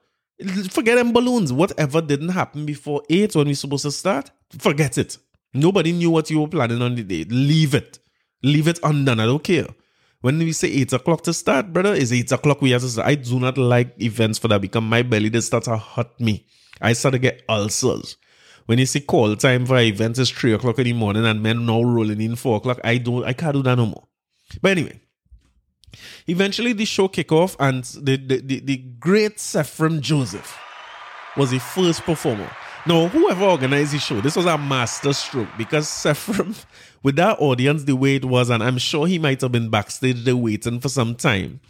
[0.70, 1.54] Forget them balloons.
[1.54, 5.18] Whatever didn't happen before 8 when we supposed to start, forget it.
[5.54, 7.26] Nobody knew what you were planning on the day.
[7.30, 8.00] Leave it.
[8.44, 9.20] Leave it undone.
[9.20, 9.68] I don't care.
[10.22, 13.08] When we say 8 o'clock to start, brother, is 8 o'clock we have to start.
[13.08, 16.46] I do not like events for that because my belly they start to hurt me.
[16.82, 18.18] I start to get ulcers.
[18.66, 21.66] When you see call time for events is 3 o'clock in the morning and men
[21.66, 24.08] now rolling in 4 o'clock, I don't I can't do that no more.
[24.62, 25.00] But anyway,
[26.28, 30.58] Eventually, the show kick off, and the, the, the, the great Sephram Joseph
[31.38, 32.50] was the first performer.
[32.88, 36.64] Now, whoever organized the show, this was a master stroke because Sephram,
[37.04, 40.24] with that audience the way it was, and I'm sure he might have been backstage
[40.24, 41.62] there waiting for some time.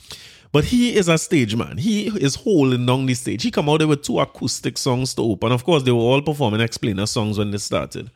[0.52, 1.78] But he is a stage man.
[1.78, 3.44] He is holding down the stage.
[3.44, 5.52] He come out there with two acoustic songs to open.
[5.52, 8.12] Of course, they were all performing explainer songs when they started.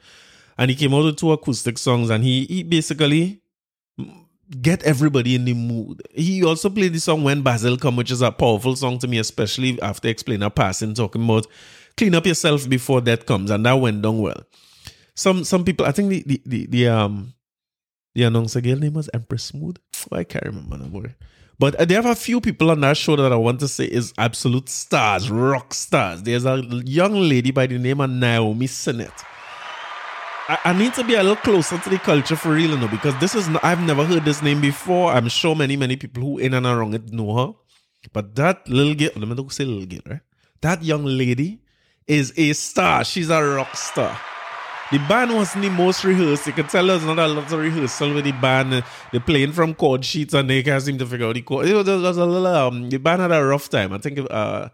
[0.57, 3.41] And he came out with two acoustic songs and he, he basically
[4.61, 6.01] get everybody in the mood.
[6.11, 9.19] He also played the song When Basil Come, which is a powerful song to me,
[9.19, 11.47] especially after explaining a passing, talking about
[11.97, 14.43] clean up yourself before death comes, and that went down well.
[15.15, 15.85] some some people.
[15.85, 17.33] I think the the the, the um
[18.15, 19.77] the announcer girl name was Empress Smooth.
[20.11, 21.15] Oh, I can't remember no more.
[21.59, 23.83] But uh, they have a few people on that show that I want to say
[23.85, 26.23] is absolute stars, rock stars.
[26.23, 29.11] There's a young lady by the name of Naomi Sinnett.
[30.49, 32.87] I, I need to be a little closer to the culture for real, you know,
[32.87, 35.11] because this is not, I've never heard this name before.
[35.11, 37.53] I'm sure many many people who in and around it know her,
[38.11, 40.21] but that little girl, let me not say little girl, right?
[40.61, 41.61] That young lady
[42.07, 43.05] is a star.
[43.05, 44.19] She's a rock star.
[44.91, 46.47] The band wasn't the most rehearsed.
[46.47, 48.83] You can tell there's not a lot of rehearsal with the band.
[49.11, 51.67] They're playing from chord sheets and they can't seem to figure out the chord.
[51.67, 53.93] It was, it was a little, um, the band had a rough time.
[53.93, 54.69] I think, uh,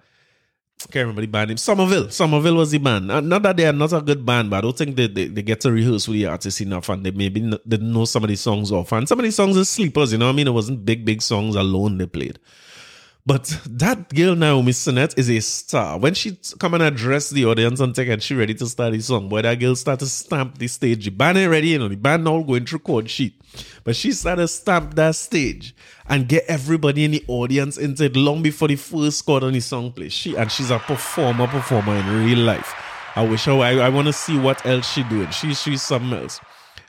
[0.80, 1.58] can't remember the band name.
[1.58, 2.10] Somerville.
[2.10, 3.10] Somerville was the band.
[3.12, 5.28] Uh, Not that they are not a good band, but I don't think they, they,
[5.28, 8.30] they get to rehearse with the artists enough and they maybe didn't know some of
[8.30, 8.92] these songs off.
[8.92, 10.48] And some of these songs are sleepers, you know what I mean?
[10.48, 12.40] It wasn't big, big songs alone they played.
[13.28, 15.98] But that girl Naomi Sinnett is a star.
[15.98, 19.00] When she come and address the audience and take and she ready to start the
[19.02, 21.06] song, boy, that girl start to stamp the stage.
[21.06, 23.42] The band ain't ready, you know, the band all going through chord sheet.
[23.84, 25.76] But she started to stamp that stage
[26.08, 29.60] and get everybody in the audience into it long before the first chord on the
[29.60, 30.14] song plays.
[30.14, 32.76] She and she's a performer, performer in real life.
[33.16, 35.32] I wish her I, I want to see what else she doing.
[35.32, 36.40] She she's something else.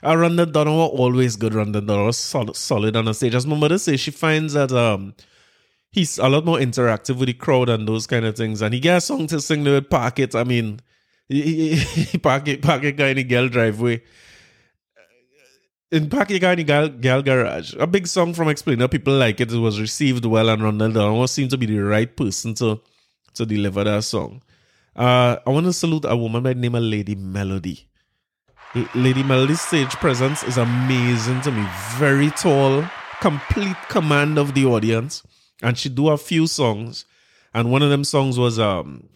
[0.03, 1.53] Uh, Rhonda were always good.
[1.53, 3.33] Rhonda was solid, solid on the stage.
[3.33, 5.15] As my mother says, she finds that um
[5.91, 8.61] he's a lot more interactive with the crowd and those kind of things.
[8.61, 10.35] And he got a song to sing with Park It.
[10.35, 10.79] I mean,
[11.27, 14.01] he, he, guy in the girl driveway.
[15.91, 17.73] In Park It guy in the girl, girl garage.
[17.79, 18.87] A big song from Explainer.
[18.87, 19.51] People like it.
[19.51, 22.81] It was received well and Ronald Donner seemed to be the right person to,
[23.33, 24.41] to deliver that song.
[24.95, 27.87] Uh, I want to salute a woman by the name of Lady Melody.
[28.93, 31.65] Lady Melody's stage presence is amazing to me.
[31.95, 32.83] Very tall,
[33.21, 35.23] complete command of the audience
[35.61, 37.05] and she do a few songs
[37.53, 39.09] and one of them songs was um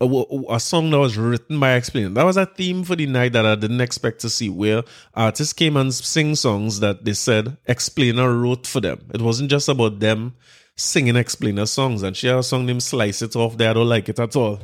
[0.00, 0.06] a,
[0.50, 3.44] a song that was written by explainer that was a theme for the night that
[3.44, 4.82] i didn't expect to see where
[5.14, 9.68] artists came and sing songs that they said explainer wrote for them it wasn't just
[9.68, 10.34] about them
[10.76, 13.88] singing explainer songs and she had a song named slice it off there i don't
[13.88, 14.60] like it at all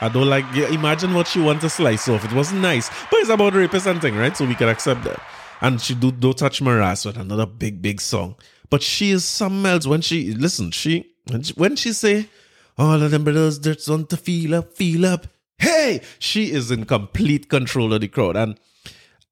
[0.00, 0.44] I don't like.
[0.54, 2.24] Yeah, imagine what she want to slice off.
[2.24, 4.36] It wasn't nice, but it's about representing, right?
[4.36, 5.20] So we can accept that.
[5.62, 8.36] And she do "Don't Touch My Ass" with another big, big song.
[8.70, 10.70] But she is something else when she listen.
[10.70, 12.28] She when she, when she say,
[12.76, 15.26] "All of them brothers just want to feel up, feel up."
[15.58, 18.58] Hey, she is in complete control of the crowd, and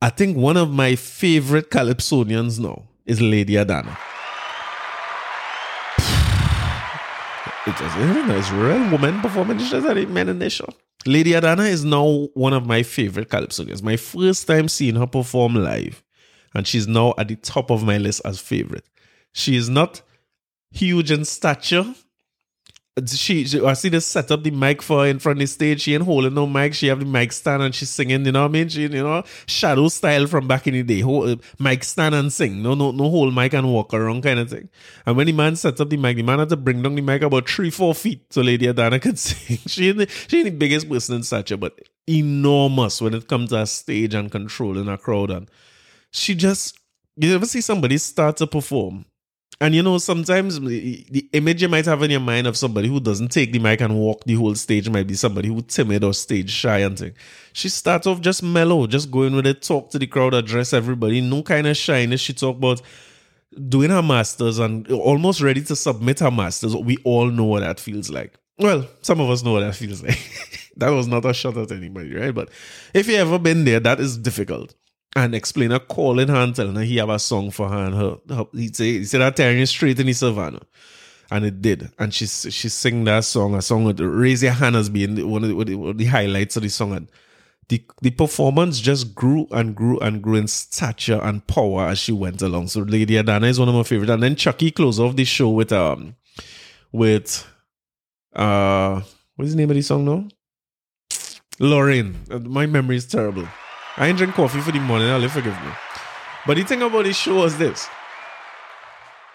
[0.00, 3.98] I think one of my favorite calypsonians now is Lady Adana.
[7.66, 10.68] It is a Israel woman performing just as a man in the show.
[11.06, 13.82] Lady Adana is now one of my favorite calypsonians.
[13.82, 16.02] My first time seeing her perform live,
[16.54, 18.86] and she's now at the top of my list as favorite.
[19.34, 20.00] She is not
[20.70, 21.84] huge in stature.
[23.04, 25.80] She, she I see this set up the mic for in front of the stage.
[25.80, 26.74] She ain't holding no mic.
[26.74, 28.24] She have the mic stand and she's singing.
[28.24, 28.68] You know what I mean?
[28.68, 31.00] She, you know, shadow style from back in the day.
[31.00, 32.62] Hold, uh, mic stand and sing.
[32.62, 34.68] No, no, no hold mic and walk around kind of thing.
[35.04, 37.02] And when the man sets up the mic, the man had to bring down the
[37.02, 39.58] mic about three, four feet so Lady Adana could sing.
[39.66, 41.76] She ain't the, she ain't the biggest person in stature, but
[42.08, 45.32] enormous when it comes to a stage and controlling a crowd.
[45.32, 45.50] And
[46.12, 46.78] she just,
[47.16, 49.06] you ever see somebody start to perform
[49.60, 53.00] and you know, sometimes the image you might have in your mind of somebody who
[53.00, 56.12] doesn't take the mic and walk the whole stage might be somebody who timid or
[56.12, 57.12] stage shy and thing.
[57.52, 61.20] She starts off just mellow, just going with it, talk to the crowd, address everybody,
[61.20, 62.20] no kind of shyness.
[62.20, 62.82] She talk about
[63.68, 66.74] doing her masters and almost ready to submit her masters.
[66.74, 68.34] We all know what that feels like.
[68.58, 70.18] Well, some of us know what that feels like.
[70.76, 72.34] that was not a shot at anybody, right?
[72.34, 72.50] But
[72.92, 74.74] if you ever been there, that is difficult
[75.16, 78.18] and explainer calling her and telling her he have a song for her and her,
[78.28, 80.60] her he say he said that tearing straight in the savannah.
[81.30, 81.90] And it did.
[81.98, 85.42] And she she sing that song, a song with Raise Your Hand as being one
[85.42, 86.92] of the, one of the, highlights of the song.
[86.92, 87.10] And
[87.68, 92.12] the the performance just grew and grew and grew in stature and power as she
[92.12, 92.68] went along.
[92.68, 94.10] So Lady Adana is one of my favorite.
[94.10, 96.14] And then Chucky closed off the show with um
[96.92, 97.46] with
[98.36, 99.00] uh
[99.36, 100.28] what's the name of the song now?
[101.58, 102.16] Lorraine.
[102.30, 103.48] Uh, My memory is terrible.
[103.96, 105.70] I ain't drink coffee for the morning, I'll forgive me.
[106.46, 107.88] But the thing about this show was this.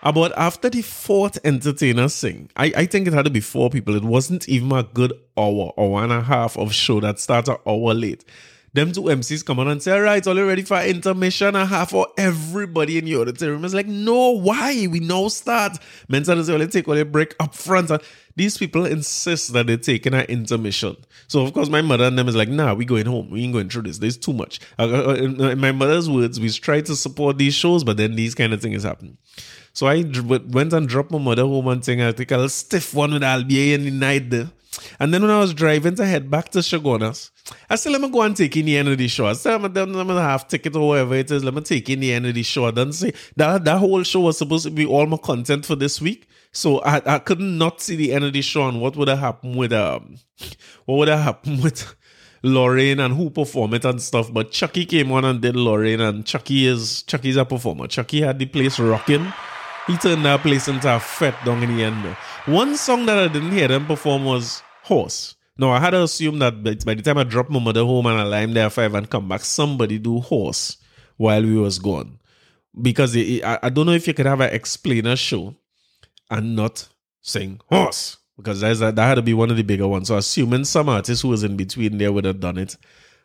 [0.04, 3.96] About after the fourth entertainer sing, I, I think it had to be four people.
[3.96, 7.94] It wasn't even a good hour one and a half of show that started hour
[7.94, 8.24] late.
[8.80, 11.68] Them two MCs come on and say, all right, it's you ready for intermission and
[11.68, 13.66] half for everybody in the auditorium.
[13.66, 14.88] It's like, no, why?
[14.88, 15.78] We now start.
[16.08, 17.92] Men said, say, well, take all your break up front.
[17.92, 18.02] And
[18.38, 20.96] these people insist that they're taking an intermission.
[21.28, 23.30] So, of course, my mother and them is like, nah, we going home.
[23.30, 23.98] We ain't going through this.
[23.98, 24.62] There's too much.
[24.78, 28.62] In, my mother's words, we try to support these shows, but then these kind of
[28.62, 29.18] things happen.
[29.74, 30.06] So I
[30.48, 32.02] went and dropped my mother home and thing.
[32.02, 34.52] I think I'll stiff one with Albier in the night there.
[35.00, 37.32] And then when I was driving to head back to Chaguanas,
[37.70, 39.28] I said, let me go and take in the end of the show.
[39.28, 41.44] I said, I'm gonna have ticket or whatever it is.
[41.44, 42.66] Let me take in the end of the show.
[42.66, 45.76] I didn't say that that whole show was supposed to be all my content for
[45.76, 46.28] this week.
[46.52, 49.20] So I, I could not see the end of the show and what would have
[49.20, 50.18] happened with um
[50.86, 51.96] what would have happened with
[52.42, 54.34] Lorraine and who performed it and stuff.
[54.34, 57.88] But Chucky came on and did Lorraine and Chucky is Chucky's a performer.
[57.88, 59.32] Chucky had the place rocking.
[59.88, 62.06] He turned that place into a fete down in the end.
[62.46, 65.36] One song that I didn't hear them perform was Horse.
[65.56, 68.20] No, I had to assume that by the time I dropped my mother home and
[68.20, 70.78] I lime there five and come back, somebody do horse
[71.16, 72.18] while we was gone.
[72.82, 75.54] Because it, I, I don't know if you could have an explainer show
[76.32, 76.88] and not
[77.22, 78.18] sing horse.
[78.36, 80.08] Because that had to be one of the bigger ones.
[80.08, 82.76] So assuming some artist who was in between there would have done it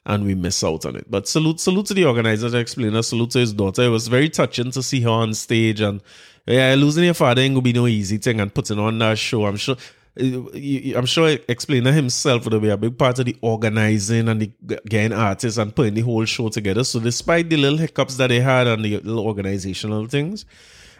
[0.05, 1.11] and we miss out on it.
[1.11, 3.85] But salute salute to the organizer, the explainer, salute to his daughter.
[3.85, 6.03] It was very touching to see her on stage and
[6.47, 9.47] yeah, losing your father ain't gonna be no easy thing and putting on that show.
[9.47, 9.77] I'm sure
[10.17, 15.13] I'm sure explainer himself would be a big part of the organizing and the getting
[15.13, 16.85] artists and putting the whole show together.
[16.85, 20.45] So despite the little hiccups that they had and the little organizational things,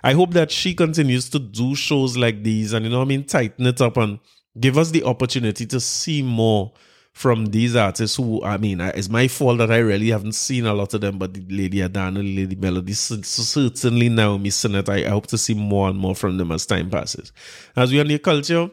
[0.03, 3.25] I hope that she continues to do shows like these and you know I mean
[3.25, 4.19] tighten it up and
[4.59, 6.73] give us the opportunity to see more
[7.13, 10.75] from these artists who I mean it's my fault that I really haven't seen a
[10.75, 14.89] lot of them, but the Lady Adana, Lady Melody, certainly now me it.
[14.89, 17.31] I hope to see more and more from them as time passes.
[17.77, 18.69] As we on the culture,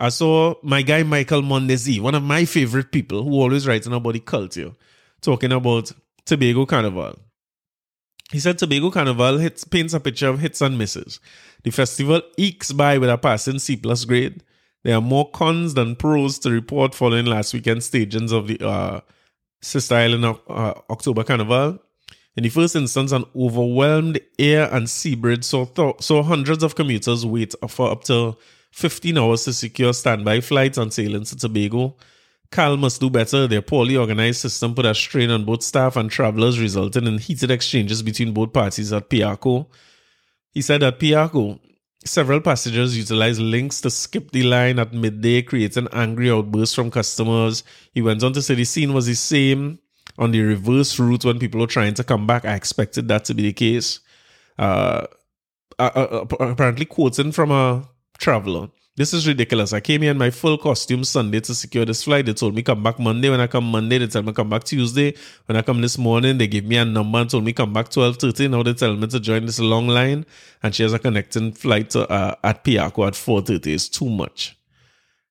[0.00, 4.14] I saw my guy Michael Mondezie, one of my favorite people who always writing about
[4.14, 4.72] the culture,
[5.20, 5.92] talking about
[6.24, 7.18] Tobago Carnival.
[8.32, 11.20] He said Tobago Carnival hits, paints a picture of hits and misses.
[11.64, 14.42] The festival ekes by with a passing C plus grade.
[14.84, 19.00] There are more cons than pros to report following last weekend's stagings of the uh,
[19.60, 21.78] Sister Island uh, October Carnival.
[22.36, 26.74] In the first instance, an overwhelmed air and sea bridge saw, th- saw hundreds of
[26.74, 28.38] commuters wait for up to
[28.72, 31.96] 15 hours to secure standby flights on sailing to Tobago.
[32.50, 33.46] CAL must do better.
[33.46, 37.50] Their poorly organized system put a strain on both staff and travelers, resulting in heated
[37.50, 39.66] exchanges between both parties at Piarco.
[40.52, 41.60] He said at Piarco,
[42.04, 47.62] several passengers utilized links to skip the line at midday, creating angry outbursts from customers.
[47.92, 49.78] He went on to say the scene was the same
[50.18, 52.44] on the reverse route when people were trying to come back.
[52.44, 54.00] I expected that to be the case.
[54.58, 55.06] Uh,
[55.78, 57.88] uh, uh apparently, quoting from a
[58.20, 58.68] traveler.
[58.96, 59.72] This is ridiculous.
[59.72, 62.26] I came here in my full costume Sunday to secure this flight.
[62.26, 63.30] They told me come back Monday.
[63.30, 65.14] When I come Monday, they tell me come back Tuesday.
[65.46, 67.88] When I come this morning, they give me a number and told me come back
[67.88, 68.50] 12.30.
[68.50, 70.26] Now they tell me to join this long line.
[70.62, 73.66] And she has a connecting flight to, uh, at Piarco at 4.30.
[73.68, 74.58] It's too much.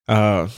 [0.08, 0.48] Uh,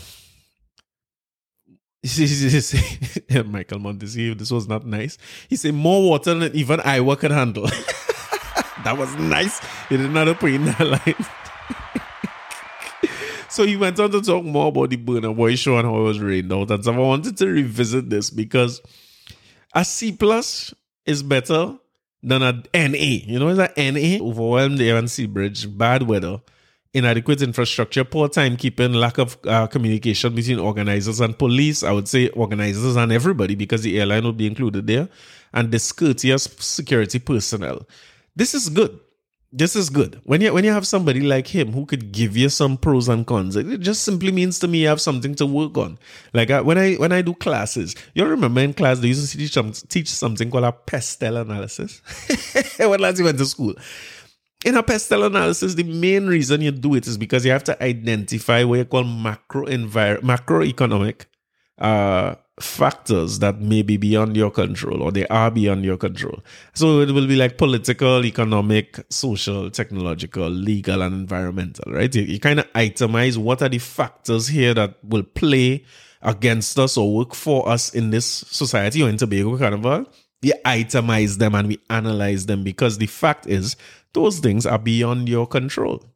[3.45, 5.18] Michael Mondezie, this was not nice.
[5.49, 7.64] He said more water than even I could handle.
[8.86, 9.60] that was nice.
[9.90, 11.26] He did not put in that line.
[13.52, 16.03] So he went on to talk more about the Burna Boy show and how it
[16.03, 16.95] was rained out and stuff.
[16.95, 18.82] I wanted to revisit this because
[19.76, 20.73] a C plus
[21.06, 21.78] is better
[22.23, 23.19] than a NA.
[23.26, 26.40] You know, it's a NA, overwhelmed and sea bridge, bad weather,
[26.94, 31.84] inadequate infrastructure, poor timekeeping, lack of uh, communication between organizers and police.
[31.84, 35.10] I would say organizers and everybody because the airline would be included there,
[35.53, 37.86] and discourteous security personnel.
[38.34, 38.98] This is good
[39.53, 40.22] this is good.
[40.23, 43.28] When you when you have somebody like him who could give you some pros and
[43.28, 45.99] cons, it just simply means to me you have something to work on.
[46.34, 49.38] Like I, when I when I do classes, you remember in class they used to
[49.38, 52.02] teach teach something called a pestel analysis.
[52.78, 53.73] when lads went to school.
[54.64, 57.84] In a pestel analysis, the main reason you do it is because you have to
[57.84, 61.26] identify what you call macro envir- macroeconomic
[61.80, 66.40] uh, factors that may be beyond your control or they are beyond your control.
[66.74, 72.14] So it will be like political, economic, social, technological, legal, and environmental, right?
[72.14, 75.86] You, you kind of itemize what are the factors here that will play
[76.22, 80.06] against us or work for us in this society or in Tobago Carnival.
[80.44, 83.76] We itemize them and we analyze them because the fact is
[84.14, 86.11] those things are beyond your control.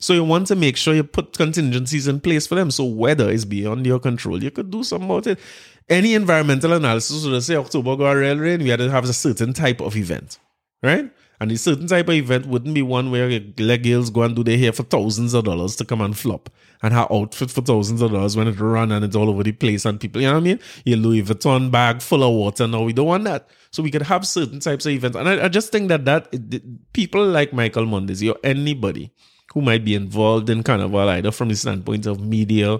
[0.00, 2.70] So you want to make sure you put contingencies in place for them.
[2.70, 4.42] So weather is beyond your control.
[4.42, 5.40] You could do something about it.
[5.88, 9.52] Any environmental analysis would say October go rail rain, we had to have a certain
[9.52, 10.38] type of event,
[10.82, 11.10] right?
[11.40, 14.44] And a certain type of event wouldn't be one where leg girls go and do
[14.44, 16.50] their hair for thousands of dollars to come and flop
[16.82, 19.52] and her outfit for thousands of dollars when it run and it's all over the
[19.52, 20.60] place and people, you know what I mean?
[20.84, 22.66] Your Louis Vuitton bag full of water.
[22.66, 23.48] No, we don't want that.
[23.70, 25.16] So we could have certain types of events.
[25.16, 29.12] And I, I just think that that it, people like Michael Mondezie or anybody
[29.52, 32.78] who might be involved in Carnival, either from the standpoint of media,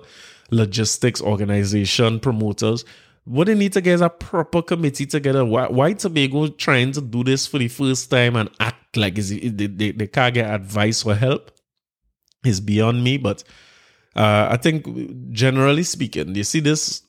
[0.51, 2.85] logistics, organization, promoters.
[3.24, 5.45] What they need to get is a proper committee together.
[5.45, 9.31] Why, why Tobago trying to do this for the first time and act like is
[9.31, 11.51] they, they, they can't get advice or help
[12.45, 13.19] is beyond me.
[13.19, 13.45] But
[14.16, 14.85] Uh, I think,
[15.31, 17.03] generally speaking, you see this,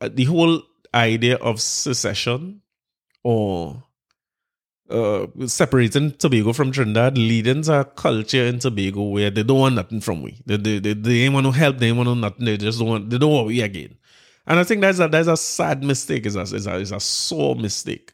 [0.00, 0.62] uh, the whole
[0.94, 2.62] idea of secession
[3.22, 3.82] or
[4.90, 9.74] uh, separating Tobago from Trinidad leading to a culture in Tobago where they don't want
[9.74, 10.40] nothing from we.
[10.46, 12.78] They, they, they, they ain't want to help, they ain't want to nothing, they just
[12.78, 13.96] don't want, they don't want we again.
[14.46, 17.00] And I think that's a, that's a sad mistake, it's a, it's a, it's a
[17.00, 18.12] sore mistake.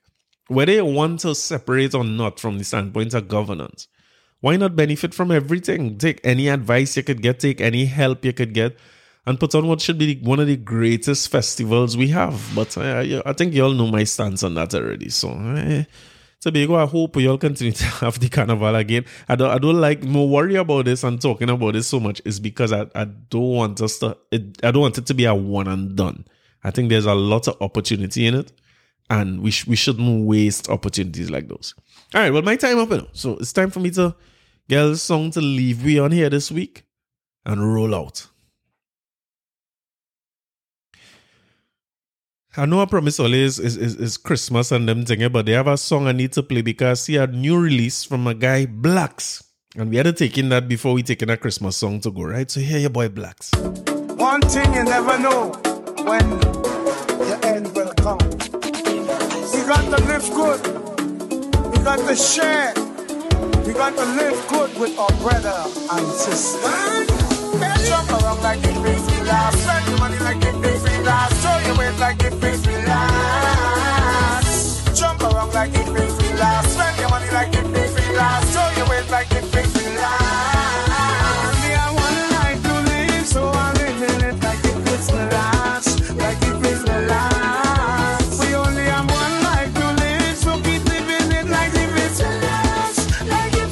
[0.49, 3.89] Whether you want to separate or not from the standpoint of governance,
[4.41, 5.97] why not benefit from everything?
[5.97, 8.77] Take any advice you could get, take any help you could get,
[9.27, 12.53] and put on what should be one of the greatest festivals we have.
[12.55, 15.09] But I, I think you all know my stance on that already.
[15.09, 15.85] So, eh,
[16.45, 19.07] Tobago, I hope you all continue to have the carnival again.
[19.31, 22.21] I don't, I don't like more worry about this and talking about this so much
[22.27, 25.25] is because I, I don't want us to, it, I don't want it to be
[25.25, 26.27] a one and done.
[26.63, 28.53] I think there's a lot of opportunity in it,
[29.09, 31.75] and we sh- we shouldn't waste opportunities like those.
[32.15, 34.15] All right, well, my time up, know, so it's time for me to
[34.69, 36.85] get a song to leave we on here this week
[37.47, 38.29] and roll out.
[42.57, 45.67] I know I promise always is, is, is Christmas and them thing, but they have
[45.67, 49.43] a song I need to play because see a new release from a guy Blaxx.
[49.77, 52.23] And we had to take in that before we taking a Christmas song to go,
[52.23, 52.49] right?
[52.49, 53.51] So here your boy Blaxx.
[54.17, 55.51] One thing you never know
[56.05, 56.31] when
[57.27, 58.19] your end will come.
[59.51, 60.61] We got to live good.
[61.73, 62.73] We got to share.
[63.67, 66.71] We got to live good with our brother and sister.
[67.89, 70.37] Jump around like it brings Spend your money like
[71.05, 71.43] last.
[71.67, 72.19] Your like
[72.87, 74.95] last.
[74.95, 76.73] Jump around like last.
[76.73, 77.55] Spend your money like
[78.15, 78.77] last.
[78.77, 79.29] Your like.
[81.41, 84.77] Only I one life to live, so I'm living it like it
[85.33, 86.01] last.
[86.17, 86.61] Like it
[87.09, 88.41] last.
[88.41, 91.91] We only have one life to live, so keep living it like it
[92.21, 93.09] last.
[93.27, 93.71] Like it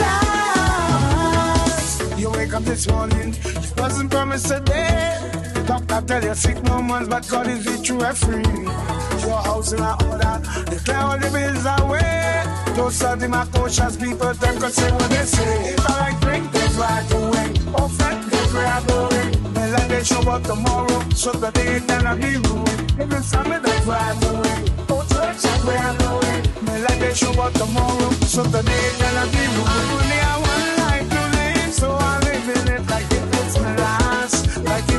[0.00, 2.00] last.
[2.18, 4.93] You wake up this morning, you wasn't promised a day.
[5.94, 8.42] Doctor tell you sick no months, but God is the true and free.
[9.22, 12.42] Your house in order, declare all the bills away.
[12.74, 15.72] Those are the my cautious people, them can say what they say.
[15.72, 17.54] If I like drink, that's what I'm doing.
[18.54, 19.54] Where I'm going.
[19.54, 22.98] Well, like they show up tomorrow, so they ain't gonna be ruined.
[22.98, 24.70] If it's summer, that's what I'm doing.
[24.90, 26.42] Oh, church, that's where I'm going.
[26.82, 29.90] Like they show up tomorrow, so they ain't gonna be ruined.
[29.94, 34.58] Only I one life to live, so I'm living it like it fits me last.
[34.64, 34.93] Like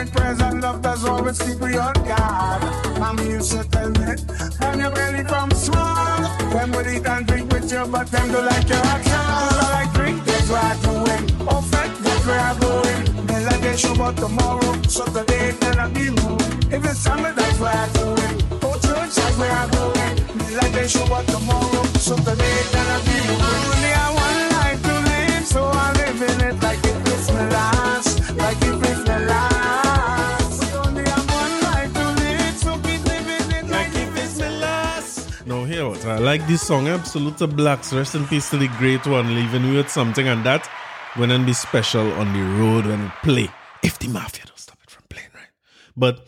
[0.00, 2.62] It's genuine praise and love that's always keep you on guard.
[3.00, 4.14] Mommy used to tell me,
[4.60, 6.22] when you're belly from small,
[6.54, 9.12] when we eat and drink with you, but them do like your action.
[9.12, 11.48] I like drink, that's what I'm doing.
[11.48, 13.26] Oh, fat, that's where I'm going.
[13.26, 16.72] They like they show up tomorrow, so today then I'll be moving.
[16.72, 18.36] If it's summer, that's what I'm doing.
[18.62, 20.16] Oh, church, that's where I'm going.
[20.38, 23.42] They like they show up tomorrow, so today then I'll be moving.
[23.50, 28.36] Only I one life to live, so I'm living it like it fits me last,
[28.36, 28.87] like it
[36.18, 37.96] I like this song, Absolute Blaxx.
[37.96, 40.68] Rest in peace to the great one, leaving me with something, and that
[41.14, 43.48] and be special on the road when it play.
[43.84, 45.52] If the mafia don't stop it from playing, right?
[45.96, 46.26] But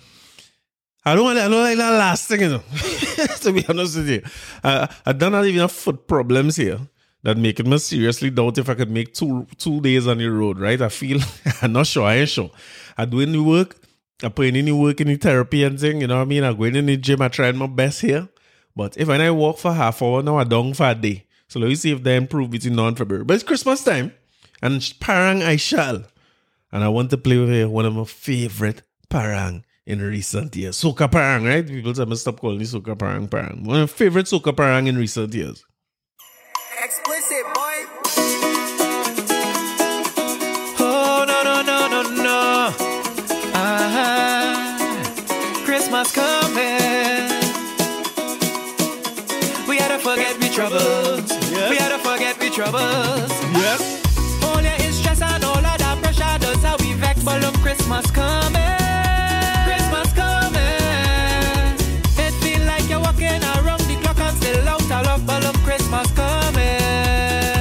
[1.05, 2.59] I don't I don't like that last thing, you know.
[3.41, 4.23] to be honest with you.
[4.63, 6.79] Uh, I don't have even foot problems here
[7.25, 10.29] that make it me seriously doubt if I could make two two days on the
[10.29, 10.81] road, right?
[10.81, 11.19] I feel
[11.63, 12.53] I'm not sure, I ain't sure.
[12.97, 13.75] I doing the work,
[14.23, 16.45] I putting in the work in the therapy and thing, you know what I mean?
[16.45, 18.29] I going in the gym, I trying my best here.
[18.81, 21.27] But if when I walk for half hour now, I down for a day.
[21.49, 23.27] So let me see if they improve between now and February.
[23.27, 24.15] But it's Christmas time,
[24.63, 26.05] and parang I shall.
[26.73, 28.81] And I want to play with uh, one of my favorite
[29.11, 30.81] parang in recent years.
[30.81, 31.67] Soca parang, right?
[31.67, 33.65] People I must stop calling it soca parang parang.
[33.65, 35.63] One of my favorite soca parang in recent years.
[58.01, 58.79] Christmas coming,
[59.67, 60.57] Christmas coming.
[62.17, 62.33] It
[62.67, 66.81] like you're walking around the clock and still love, but love Christmas coming,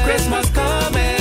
[0.06, 1.20] Christmas coming.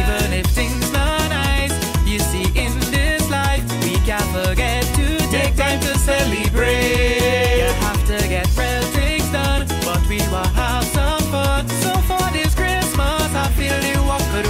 [0.00, 0.90] Even if things
[1.28, 1.74] nice,
[2.08, 7.58] you see in this life we can't forget to take time to celebrate.
[7.60, 10.18] You have to get things done, but we.
[10.18, 14.00] So for this Christmas, I feel you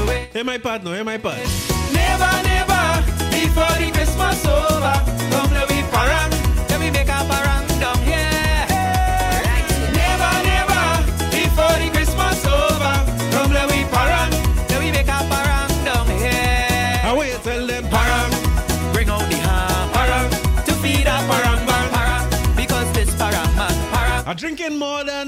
[0.05, 0.29] away.
[0.33, 1.60] Hey, my partner, hey, my partner.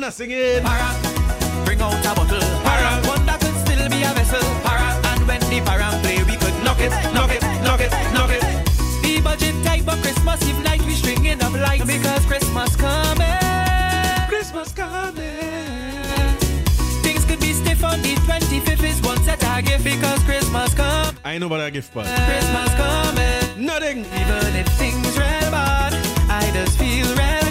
[0.02, 0.62] More than I singing.
[0.62, 5.28] parang, bring out a bottle, parang, one that could still be a vessel, parang, and
[5.28, 8.42] when the parang play, we could knock it, knock it, knock it, knock it.
[9.02, 13.38] The budget type of Christmas Eve night, we stringing up lights because Christmas coming.
[14.28, 15.22] Christmas coming.
[17.02, 21.16] Things could be stiff on the 25th is one set I give because Christmas come,
[21.24, 22.06] I know about that gift part.
[22.06, 23.66] Christmas coming.
[23.66, 23.98] Nothing.
[24.00, 25.94] Even if things real bad,
[26.28, 27.41] I just feel real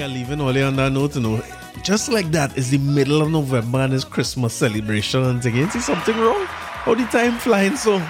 [0.00, 1.42] you're leaving all on that note, you know.
[1.82, 5.44] Just like that, it's the middle of November and it's Christmas celebration and.
[5.44, 6.46] Ain't see something wrong?
[6.46, 8.00] How the time flying so?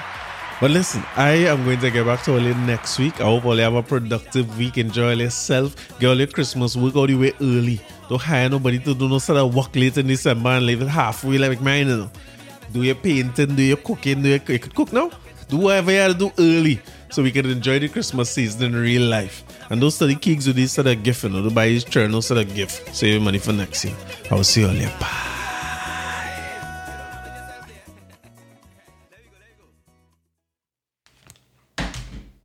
[0.60, 3.20] But listen, I am going to get back to you next week.
[3.20, 4.78] I hope you have a productive week.
[4.78, 5.74] Enjoy yourself.
[5.98, 7.80] Get all your Christmas work out the way early.
[8.08, 10.88] Don't hire nobody to do no sort of work late in December and leave it
[10.88, 11.88] halfway like mine.
[11.88, 12.10] You know.
[12.72, 15.10] Do your painting, do your cooking, do your, you cook now.
[15.48, 16.80] Do whatever you have to do early
[17.10, 19.44] so we can enjoy the Christmas season in real life.
[19.70, 22.22] And those study kids with this sort of gift, you know, to buy his journal
[22.22, 22.94] sort of gift.
[22.94, 23.96] Save money for next year.
[24.30, 24.92] I will see you all later.
[25.00, 25.39] Bye.